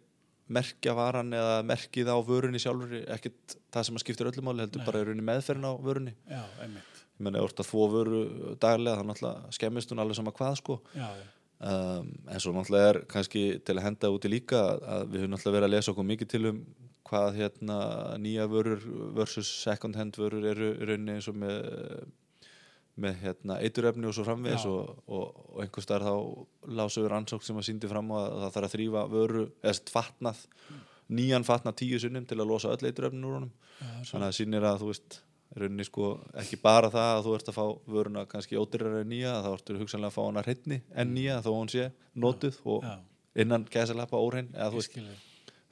merkjavaran 0.49 1.35
eða 1.37 1.57
merkið 1.69 2.09
á 2.09 2.17
vörunni 2.25 2.61
sjálfur 2.63 3.03
ekkert 3.15 3.59
það 3.73 3.89
sem 3.89 3.99
að 3.99 4.05
skiptir 4.05 4.31
öllu 4.31 4.45
máli 4.45 4.65
heldur 4.65 4.87
bara 4.87 5.03
í 5.03 5.09
rauninni 5.09 5.27
meðferðin 5.29 5.69
á 5.69 5.73
vörunni. 5.77 6.15
Já, 6.25 6.41
einmitt 6.65 6.98
ég 7.19 7.27
menna, 7.27 7.41
ef 7.41 7.49
þú 7.49 7.51
ert 7.51 7.63
að 7.65 7.71
þvó 7.73 7.89
vöru 7.95 8.23
daglega 8.63 9.01
þá 9.01 9.09
náttúrulega 9.09 9.57
skemmist 9.59 9.93
hún 9.93 10.03
alveg 10.03 10.19
sama 10.19 10.35
hvað 10.39 10.59
sko. 10.61 10.79
Já, 10.95 11.09
já, 11.19 11.25
um, 11.71 12.13
en 12.31 12.45
svo 12.45 12.55
náttúrulega 12.55 12.93
er 12.93 13.01
kannski 13.11 13.47
til 13.61 13.77
að 13.77 13.87
henda 13.89 14.13
úti 14.15 14.31
líka 14.33 14.63
að 14.79 15.09
við 15.13 15.25
höfum 15.25 15.35
náttúrulega 15.35 15.59
verið 15.59 15.69
að 15.69 15.75
lesa 15.77 15.93
okkur 15.95 16.09
mikið 16.13 16.31
til 16.35 16.45
um 16.53 16.63
hvað 17.09 17.39
hérna 17.39 17.77
nýja 18.21 18.47
vörur 18.53 18.83
versus 19.17 19.49
second 19.63 19.97
hand 19.97 20.19
vörur 20.21 20.45
eru 20.45 20.75
rauninni 20.83 21.17
eins 21.17 21.29
og 21.31 21.39
með 21.41 21.63
með 22.99 23.21
hérna 23.23 23.59
eiturefni 23.63 24.09
og 24.09 24.15
svo 24.17 24.25
framvegis 24.27 24.65
Já. 24.67 24.71
og, 24.73 25.03
og, 25.07 25.41
og 25.55 25.63
einhvers 25.63 25.87
staðar 25.87 26.09
þá 26.09 26.75
lásu 26.81 27.05
við 27.05 27.11
rannsók 27.13 27.47
sem 27.47 27.59
að 27.61 27.69
síndi 27.69 27.91
fram 27.91 28.11
að 28.19 28.27
það 28.43 28.55
þarf 28.57 28.69
að 28.69 28.75
þrýfa 28.75 29.05
vöru 29.13 29.45
eða 29.63 29.93
fatnað 29.95 30.41
nýjan 31.19 31.47
fatnað 31.47 31.79
tíu 31.81 32.01
sunnum 32.03 32.27
til 32.29 32.41
að 32.41 32.51
losa 32.51 32.73
öll 32.75 32.89
eiturefni 32.91 33.25
úr 33.25 33.39
honum. 33.39 33.53
Þannig 33.79 34.19
að 34.19 34.27
það 34.27 34.37
sýnir 34.41 34.67
að 34.69 34.83
þú 34.83 34.91
veist 34.91 35.21
í 35.59 35.63
rauninni 35.65 35.87
sko 35.89 36.13
ekki 36.41 36.61
bara 36.63 36.91
það 36.95 37.11
að 37.17 37.23
þú 37.27 37.35
ert 37.39 37.51
að 37.53 37.59
fá 37.59 37.65
vöruna 37.97 38.25
kannski 38.31 38.59
ódýrar 38.61 39.01
en 39.03 39.11
nýja 39.13 39.35
þá 39.45 39.49
ertu 39.53 39.79
hugsanlega 39.83 40.13
að 40.13 40.17
fá 40.17 40.23
hana 40.25 40.45
hreitni 40.47 40.81
en 40.95 41.13
nýja 41.17 41.41
þó 41.45 41.51
hún 41.57 41.73
sé 41.73 41.89
notuð 42.15 42.61
og 42.65 42.87
já, 42.87 42.95
innan 43.45 43.67
gæsalappa 43.69 44.23
óhrein 44.23 44.53
eða 44.55 44.71
veist 44.77 44.97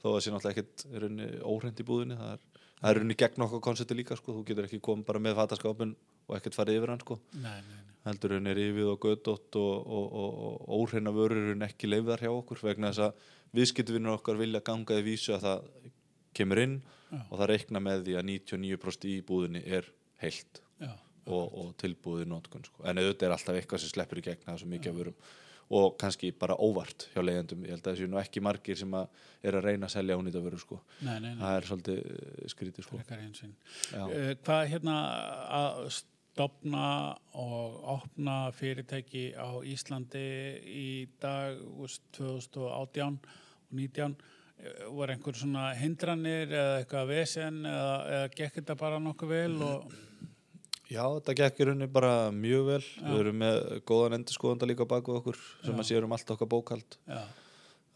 þó 0.03 0.11
að 0.13 0.21
sé 0.25 0.35
náttúrulega 0.35 0.53
ekkert 0.53 0.85
í 0.91 1.01
rauninni 1.03 1.29
óhreint 1.41 1.81
í 1.81 1.87
búðinni 1.87 2.19
það 2.19 2.35
er, 2.35 2.45
það 2.67 2.89
er 2.91 2.99
í 2.99 3.01
rauninni 3.01 3.19
gegn 3.23 3.47
okkur 3.47 3.65
konsepti 3.69 3.97
líka 3.97 4.19
sko 4.19 4.37
þú 4.37 4.45
getur 4.51 4.69
ekki 4.69 4.83
komið 4.83 5.07
bara 5.09 5.23
með 5.23 5.39
fataskápin 5.41 5.95
og 6.27 6.35
ekkert 6.37 6.57
farið 6.57 6.81
yfir 6.81 6.91
hann 6.91 7.03
sko. 7.03 7.17
Nei, 7.39 7.59
nei, 7.63 7.79
nei, 7.79 7.95
heldur 8.07 8.35
henni 8.35 8.53
rifið 8.55 8.91
og 8.91 8.99
gödótt 9.03 9.57
og, 9.59 9.89
og, 9.97 10.07
og, 10.21 10.37
og 10.43 10.81
óhreina 10.81 11.13
vörur 11.15 11.39
eru 11.53 11.57
ekki 11.67 11.89
leifðar 11.89 12.23
hjá 12.25 12.31
okkur 12.33 12.63
vegna 12.67 12.91
þess 12.91 13.07
að 13.07 13.33
viðskiptvinnur 13.57 14.17
okkar 14.17 14.39
vilja 14.39 14.63
ganga 14.65 14.99
í 14.99 15.05
vísu 15.05 15.33
að 15.35 15.45
það 15.45 15.69
kemur 16.37 16.61
inn 16.63 16.77
Já. 17.07 17.19
og 17.23 17.35
það 17.39 17.49
reikna 17.53 17.83
með 17.83 18.05
því 18.07 18.15
að 18.19 18.29
99% 18.31 19.09
í 19.11 19.17
búðinni 19.27 19.63
er 19.65 19.89
heilt 20.21 20.61
já, 20.81 20.93
og, 21.27 21.43
og 21.45 21.73
tilbúið 21.81 22.25
í 22.25 22.29
notkun 22.31 22.65
sko. 22.67 22.85
en 22.87 23.01
auðvitað 23.01 23.27
er 23.29 23.35
alltaf 23.35 23.59
eitthvað 23.59 23.83
sem 23.83 23.93
sleppur 23.93 24.21
í 24.21 24.25
gegn 24.29 24.45
það 24.45 24.55
er 24.55 24.63
svo 24.63 24.71
mikið 24.73 24.93
af 24.93 24.97
vörum 25.01 25.19
og 25.77 25.97
kannski 25.99 26.31
bara 26.31 26.55
óvart 26.55 27.09
hjá 27.11 27.19
leiðendum, 27.23 27.65
ég 27.67 27.75
held 27.75 27.83
að 27.83 27.97
þessu 27.97 28.07
nú 28.07 28.19
ekki 28.21 28.43
margir 28.43 28.77
sem 28.79 28.93
að 28.95 29.23
er 29.43 29.57
að 29.57 29.65
reyna 29.67 29.89
að 29.89 29.95
selja 29.97 30.17
ónýta 30.19 30.43
vöru 30.43 30.59
sko. 30.61 30.77
nei, 31.01 31.17
nei, 31.19 31.33
nei 31.33 31.41
það 31.41 31.57
er 31.57 31.67
svolítið 31.71 31.97
eh, 32.03 32.45
skrítið 32.53 32.87
sko. 32.87 32.99
uh, 33.97 34.29
hvað 34.45 34.69
hérna 34.71 34.95
að 35.57 35.81
stopna 35.97 36.87
og 37.33 37.77
opna 37.97 38.37
fyrirtæki 38.55 39.31
á 39.35 39.59
Íslandi 39.65 40.27
í 40.71 40.89
dag 41.19 41.59
úst, 41.81 42.05
2018 42.15 43.17
og 43.17 43.75
19 43.75 44.15
eh, 44.15 44.35
voru 44.89 45.13
einhver 45.13 45.37
svona 45.37 45.67
hindranir 45.77 46.49
eða 46.49 46.77
eitthvað 46.81 47.09
vesen 47.11 47.59
eða, 47.69 47.91
eða 48.17 48.29
gekk 48.39 48.55
þetta 48.61 48.75
bara 48.79 48.99
nokkuð 49.03 49.29
vel 49.35 49.57
og 49.67 49.95
Já, 50.87 51.01
þetta 51.17 51.33
gekk 51.35 51.57
í 51.59 51.65
rauninni 51.67 51.87
bara 51.91 52.29
mjög 52.31 52.61
vel. 52.69 52.83
Við 53.03 53.17
erum 53.19 53.41
með 53.41 53.57
góðan 53.89 54.13
endurskoðanda 54.21 54.69
líka 54.69 54.85
bak 54.87 55.03
við 55.09 55.17
okkur 55.19 55.39
sem 55.65 55.73
Já. 55.75 55.81
að 55.83 55.87
sér 55.89 56.05
um 56.07 56.13
allt 56.15 56.29
okkar 56.31 56.47
bókald 56.53 56.95
já, 57.03 57.17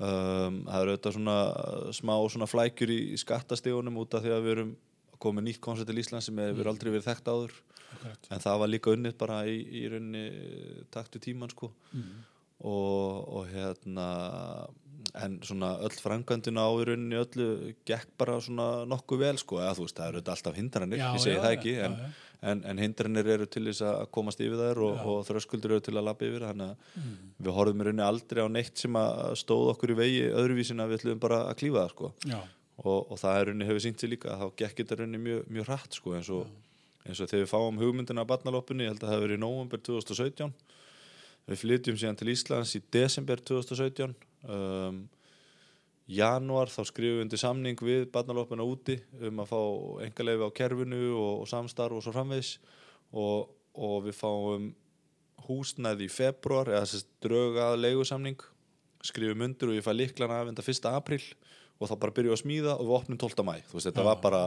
um, 0.03 0.57
það 0.67 0.81
eru 0.81 0.91
auðvitað 0.97 1.15
svona 1.15 1.35
smá 1.95 2.13
svona 2.33 2.49
flækjur 2.51 2.91
í, 2.91 2.97
í 3.15 3.19
skattastígunum 3.21 4.01
út 4.03 4.17
af 4.19 4.25
því 4.25 4.33
að 4.35 4.43
við 4.43 4.53
erum 4.57 4.73
komið 5.23 5.47
nýtt 5.47 5.61
koncept 5.63 5.87
til 5.87 6.01
Ísland 6.03 6.25
sem 6.27 6.41
hefur 6.43 6.65
Mm. 6.67 6.71
aldrei 6.73 6.91
verið 6.91 7.07
þekkt 7.07 7.31
áður. 7.31 7.55
Akkurat. 7.95 8.27
En 8.35 8.43
það 8.43 8.59
var 8.59 8.71
líka 8.73 8.91
unnið 8.97 9.15
bara 9.23 9.39
í, 9.47 9.55
í 9.71 9.81
rauninni 9.87 10.25
taktu 10.91 11.19
tíman 11.23 11.49
sko. 11.55 11.71
Mm. 11.95 12.11
og, 12.61 13.27
og 13.39 13.47
hérna 13.55 14.09
en 15.15 15.39
svona 15.43 15.73
öll 15.83 15.95
frangandina 15.99 16.63
á 16.63 16.71
í 16.79 16.85
rauninni 16.87 17.17
öllu 17.19 17.47
gekk 17.85 18.09
bara 18.17 18.37
svona 18.41 18.85
nokkuð 18.87 19.19
vel 19.25 19.37
sko, 19.41 19.57
eða 19.59 19.73
þú 19.77 19.85
veist, 19.87 19.97
það 19.97 20.07
eru 20.13 20.21
alltaf 20.35 20.55
hindranir, 20.59 20.99
Já, 21.01 21.07
ég 21.15 21.23
segi 21.25 21.35
já, 21.35 21.41
það 21.43 21.55
ekki 21.57 21.73
já, 21.75 21.83
en, 21.85 21.97
en, 22.51 22.63
en 22.71 22.79
hindranir 22.85 23.27
eru 23.35 23.45
til 23.51 23.65
þess 23.67 23.83
að 23.89 24.05
komast 24.15 24.39
yfir 24.41 24.57
þær 24.61 24.81
og, 24.87 25.03
og 25.11 25.19
þröskuldur 25.27 25.75
eru 25.75 25.83
til 25.85 25.97
að 25.99 26.07
lappa 26.07 26.25
yfir 26.29 26.47
þannig 26.47 26.71
að 26.71 26.97
Mm. 27.01 27.11
við 27.43 27.53
horfum 27.55 27.81
í 27.81 27.85
rauninni 27.87 28.03
aldrei 28.07 28.41
á 28.43 28.47
neitt 28.51 28.77
sem 28.77 28.95
að 28.99 29.35
stóð 29.39 29.69
okkur 29.75 29.93
í 29.93 29.99
vegi 29.99 30.23
öðruvísin 30.31 30.81
að 30.83 30.89
við 30.91 30.99
ætlum 31.01 31.19
bara 31.23 31.37
að 31.51 31.55
klífa 31.61 31.83
það 31.85 31.93
sko. 31.95 32.11
Og, 32.81 33.11
og 33.11 33.17
það 33.21 33.37
er 33.39 33.45
rauninni 33.51 33.67
hefur 33.69 33.83
sínt 33.85 34.01
sér 34.01 34.09
líka 34.11 34.31
að 34.33 34.41
þá 34.41 34.47
gekk 34.63 34.77
þetta 34.81 34.97
rauninni 34.99 35.21
mjög, 35.27 35.41
mjög 35.53 35.67
hratt 35.69 35.93
sko 35.99 36.15
eins 36.17 36.29
og, 36.33 36.47
eins 37.05 37.19
og 37.21 37.29
þegar 37.29 37.43
við 37.45 37.51
fáum 37.51 37.79
hugmyndina 37.81 38.23
af 38.25 38.29
barnaloppunni, 38.31 38.83
ég 38.87 38.93
held 38.93 39.03
að 39.03 39.09
það 39.11 39.15
hefur 39.19 39.33
í 39.35 39.39
nóvember 39.43 39.83
2017 39.85 40.53
við 41.51 41.61
flytjum 41.61 41.97
síðan 42.01 42.17
til 42.19 42.29
Íslands 42.33 42.75
í 42.77 42.81
desember 42.93 43.41
2017 43.41 44.15
um, 44.43 45.01
januar 46.11 46.71
þá 46.71 46.83
skrifum 46.89 47.19
við 47.19 47.25
undir 47.25 47.41
samning 47.41 47.81
við 47.81 48.07
barnaloppuna 48.13 48.65
úti 48.67 48.97
um 49.21 49.41
að 49.43 49.51
fá 49.51 49.61
engaleifi 50.07 50.47
á 50.47 50.57
kerfinu 50.59 51.01
og, 51.15 51.33
og 51.43 51.49
samstarf 51.51 51.97
og 51.97 52.05
svo 52.05 52.13
framvegis 52.15 52.55
og, 53.11 53.51
og 53.75 53.97
við 54.07 54.17
fáum 54.17 54.71
húsnæði 55.47 56.07
í 56.07 56.11
februar 56.11 56.69
eða 56.69 56.83
þess 56.85 57.07
drögað 57.23 57.79
leigusamning 57.79 58.43
skrifum 59.05 59.47
undir 59.47 59.71
og 59.71 59.79
ég 59.79 59.85
fæ 59.85 59.93
líklana 59.95 60.41
af 60.41 60.51
enda 60.51 60.65
1. 60.65 60.91
april 60.91 61.23
og 61.81 61.89
þá 61.89 61.95
bara 62.03 62.15
byrjuð 62.17 62.35
að 62.35 62.43
smíða 62.43 62.75
og 62.77 62.85
við 62.85 62.97
opnum 62.99 63.21
12. 63.23 63.47
mæ 63.47 63.55
þú 63.69 63.77
veist 63.77 63.89
þetta 63.89 64.05
var 64.05 64.21
bara 64.21 64.43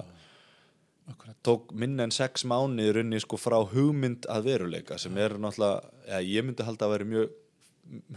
akkurat 1.10 1.40
tók 1.44 1.72
minna 1.76 2.06
en 2.06 2.14
sex 2.14 2.46
mánuði 2.48 2.94
runni 2.98 3.20
sko 3.20 3.38
frá 3.40 3.58
hugmynd 3.72 4.28
að 4.30 4.46
veruleika 4.48 4.98
sem 5.00 5.16
er 5.20 5.36
náttúrulega, 5.36 5.90
ja, 6.08 6.20
ég 6.22 6.46
myndi 6.46 6.64
halda 6.64 6.86
að 6.86 6.94
vera 6.94 7.08
mjög 7.10 7.34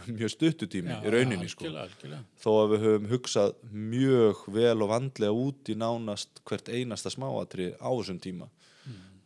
mjög 0.08 0.32
stuttutími 0.32 0.94
í 1.04 1.12
rauninni 1.12 1.48
sko. 1.50 1.66
algjörlega, 1.68 2.20
þó 2.40 2.50
að 2.54 2.70
við 2.72 2.84
höfum 2.86 3.08
hugsað 3.12 3.56
mjög 3.70 4.44
vel 4.54 4.76
og 4.76 4.92
vandlega 4.92 5.44
út 5.46 5.70
í 5.72 5.76
nánast 5.78 6.42
hvert 6.48 6.70
einasta 6.72 7.12
smáatri 7.12 7.72
á 7.76 7.90
þessum 7.90 8.20
tíma. 8.22 8.48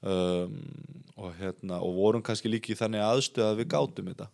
Um, 0.02 0.56
og 1.14 1.36
hérna 1.38 1.76
og 1.78 1.94
vorum 1.94 2.22
kannski 2.26 2.50
líki 2.50 2.74
þannig 2.74 3.04
aðstöð 3.06 3.52
að 3.52 3.60
við 3.60 3.68
gátum 3.70 4.08
þetta. 4.10 4.26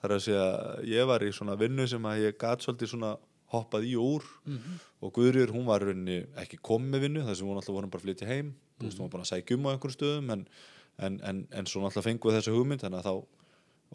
Þar 0.00 0.14
að 0.14 0.22
segja 0.28 0.44
ég 0.86 1.08
var 1.10 1.24
í 1.26 1.32
svona 1.34 1.56
vinnu 1.58 1.86
sem 1.90 2.06
að 2.06 2.22
ég 2.28 2.38
gat 2.38 2.62
svolítið 2.62 2.92
svona 2.92 3.16
hoppað 3.50 3.88
í 3.88 3.96
úr 3.98 4.22
og 5.02 5.12
Guðrýr 5.16 5.50
hún 5.50 5.66
var 5.66 5.82
rauninni 5.82 6.20
ekki 6.38 6.60
komið 6.62 7.08
vinnu 7.08 7.24
þar 7.26 7.36
sem 7.36 7.50
hún 7.50 7.58
alltaf 7.58 7.74
vorum 7.74 7.90
bara 7.90 8.04
flytja 8.04 8.28
heim. 8.30 8.54
Þú 8.78 8.86
veist 8.86 9.00
hún 9.00 9.08
var 9.08 9.14
bara 9.16 9.26
að 9.26 9.32
sækja 9.32 9.56
um 9.56 9.66
á 9.66 9.72
einhverjum 9.72 9.96
stöðum 9.96 10.30
en, 10.36 10.46
en, 10.98 11.20
en, 11.26 11.42
en 11.50 11.66
svo 11.66 11.82
alltaf 11.84 12.06
fengum 12.06 12.30
við 12.30 12.38
þessu 12.38 12.54
hugmynd 12.54 12.84
þannig 12.84 13.02
að 13.02 13.08
þá 13.10 13.39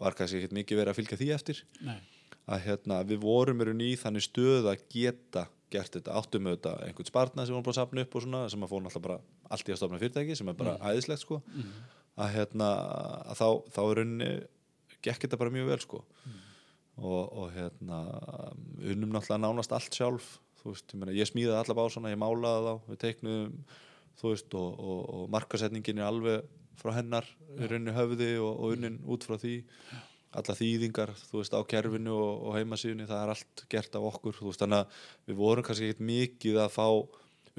var 0.00 0.16
kannski 0.16 0.40
ekkert 0.40 0.56
mikið 0.56 0.80
verið 0.80 0.92
að 0.92 0.98
fylgja 1.00 1.18
því 1.20 1.28
eftir. 1.36 1.60
Nei, 1.86 1.98
að 2.46 2.64
hérna, 2.68 3.02
við 3.08 3.22
vorum 3.24 3.62
eru 3.64 3.74
ný 3.76 3.92
þannig 3.98 4.26
stöð 4.26 4.70
að 4.70 4.82
geta 4.92 5.46
gert 5.72 5.96
þetta. 5.98 6.14
Áttum 6.14 6.48
þetta 6.52 6.74
einhvern 6.86 7.08
spartnað 7.10 7.48
sem 7.48 7.56
vorum 7.56 7.66
bara 7.66 7.74
að 7.74 7.80
sapna 7.80 8.04
upp 8.06 8.16
og 8.16 8.24
svona 8.24 8.42
sem 8.52 8.66
að 8.66 8.72
fórum 8.72 8.90
alltaf 8.90 9.06
bara 9.06 9.20
allt 9.50 9.68
í 9.68 9.74
að 9.74 9.80
stofna 9.80 10.00
fyrirtæki 10.02 10.36
sem 10.38 10.50
er 10.52 10.58
bara 10.58 10.76
æðislegt 10.92 11.24
sko. 11.24 11.40
Að 12.16 12.34
hérna 12.36 12.68
að 13.32 13.40
þá, 13.40 13.48
þá 13.74 13.80
er 13.82 13.98
rauninni 14.00 14.30
gekk 15.04 15.26
þetta 15.26 15.40
bara 15.40 15.54
mjög 15.54 15.70
vel 15.72 15.80
sko. 15.82 16.02
Og, 16.96 17.22
og 17.26 17.50
hérna 17.52 17.98
unnum 18.80 19.10
náttúrulega 19.12 19.42
nánast 19.42 19.74
allt 19.76 19.96
sjálf 19.98 20.36
þú 20.62 20.72
veist, 20.72 20.92
ég, 20.92 21.00
meina, 21.00 21.14
ég 21.14 21.28
smíðaði 21.28 21.58
alla 21.60 21.76
básana, 21.76 22.12
ég 22.12 22.20
málaði 22.20 22.62
þá 22.70 22.86
við 22.90 23.00
teiknuðum 23.02 23.58
þú 24.16 24.30
veist 24.32 24.56
og, 24.56 24.78
og, 24.80 25.02
og 25.18 25.26
markasetningin 25.34 26.00
er 26.00 26.08
alveg 26.08 26.46
frá 26.80 26.92
hennar 26.96 27.28
í 27.56 27.70
rauninni 27.70 27.94
höfði 27.96 28.30
og, 28.42 28.52
og 28.52 28.76
unnin 28.76 29.00
út 29.04 29.26
frá 29.26 29.38
því. 29.40 29.56
Alla 30.36 30.56
þýðingar, 30.58 31.14
þú 31.30 31.40
veist, 31.40 31.54
á 31.56 31.60
kerfinu 31.70 32.12
og, 32.12 32.42
og 32.48 32.56
heimasíðunni, 32.58 33.06
það 33.08 33.22
er 33.22 33.32
allt 33.32 33.62
gert 33.72 33.94
af 33.96 34.08
okkur 34.10 34.36
þú 34.36 34.50
veist, 34.50 34.60
þannig 34.60 34.82
að 34.82 34.98
við 35.30 35.38
vorum 35.38 35.64
kannski 35.64 35.88
ekkert 35.88 36.08
mikið 36.10 36.58
að 36.60 36.74
fá 36.74 36.88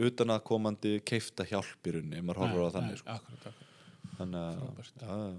utan 0.07 0.33
að 0.35 0.43
komandi 0.45 0.91
keifta 1.07 1.47
hjálp 1.47 1.89
í 1.89 1.95
rauninni, 1.95 2.19
ef 2.19 2.27
maður 2.27 2.43
horfir 2.43 2.67
á 2.69 2.75
þannig 2.75 2.99
sko. 3.01 3.15
akkurat, 3.15 3.47
akkurat. 3.49 4.11
þannig 4.19 4.43
að 4.43 4.59
já, 5.07 5.37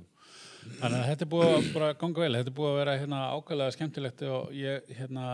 Þannig 0.79 0.99
að 0.99 1.07
þetta 1.09 1.25
er 1.25 1.31
búið 1.33 1.77
að 1.87 1.93
ganga 2.01 2.23
vel, 2.23 2.33
þetta 2.37 2.51
er 2.51 2.57
búið 2.59 2.71
að 2.71 2.79
vera 2.79 2.95
hérna 2.99 3.21
ákveðlega 3.33 3.75
skemmtilegt 3.75 4.25
og 4.29 4.51
ég 4.57 4.91
hérna 4.99 5.27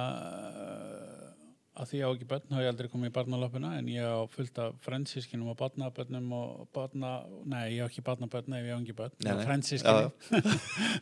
að 1.75 1.89
því 1.91 1.99
ég 1.99 2.07
á 2.07 2.11
ekki 2.15 2.27
börn, 2.31 2.45
þá 2.47 2.55
hef 2.55 2.63
ég 2.63 2.71
aldrei 2.71 2.89
komið 2.93 3.11
í 3.11 3.15
barnaloppuna 3.17 3.71
en 3.79 3.89
ég 3.91 4.07
á 4.07 4.19
fullt 4.31 4.59
af 4.63 4.77
frensískinum 4.85 5.51
og 5.51 5.57
barnabörnum 5.59 6.29
og 6.39 6.69
barna, 6.77 7.13
nei 7.51 7.63
ég 7.75 7.83
á 7.83 7.89
ekki 7.89 8.05
barnabörn 8.07 8.55
ef 8.59 8.69
ég 8.69 8.75
á 8.75 8.79
ekki 8.79 8.97
börn, 9.01 9.17
frensískinum. 9.43 10.13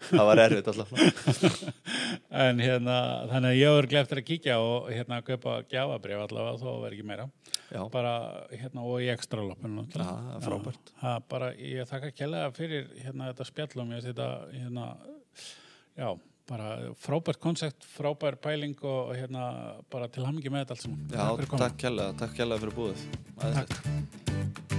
Það 0.09 0.29
var 0.31 0.43
erfitt 0.47 0.73
alltaf. 0.73 0.95
En 2.43 2.61
hérna 2.65 2.97
þannig 3.29 3.51
að 3.51 3.59
ég 3.59 3.75
voru 3.75 3.89
eftir 4.01 4.21
að 4.23 4.27
kíkja 4.31 4.55
og 4.65 4.87
hérna 4.89 5.19
að 5.21 5.27
kaupa 5.27 5.57
gjafabrif 5.69 6.23
allavega 6.25 6.61
þó 6.63 6.69
verður 6.71 6.95
ekki 6.97 7.09
meira. 7.11 7.27
Já, 7.69 7.83
bara 7.93 8.15
hérna 8.53 8.85
og 8.89 9.05
í 9.05 9.11
ekstra 9.13 9.45
Já, 10.01 10.09
það 10.09 10.35
er 10.39 10.47
frábært. 10.47 10.93
Já, 11.03 11.13
bara 11.29 11.51
ég 11.57 11.91
þakka 11.93 12.13
kjærlega 12.17 12.55
fyrir 12.57 12.89
hérna 13.03 13.29
þetta 13.31 13.49
spjallum 13.51 13.93
ég 13.93 14.07
þetta 14.09 14.29
hérna 14.55 14.89
já, 15.99 16.09
bara 16.53 16.93
frábært 17.01 17.41
koncept, 17.43 17.87
frábær 17.97 18.37
pæling 18.43 18.77
og, 18.85 19.15
hérna 19.17 19.47
bara 19.93 20.11
til 20.13 20.27
hamingi 20.29 20.53
með 20.53 20.67
þetta 20.67 20.77
allt 20.77 20.85
saman. 20.87 21.09
Já, 21.17 21.57
takk 21.65 21.81
kjærlega, 21.85 22.19
takk 22.21 22.39
kjærlega 22.41 22.67
fyrir 22.67 22.79
búið. 22.83 23.09
Takk. 23.43 24.72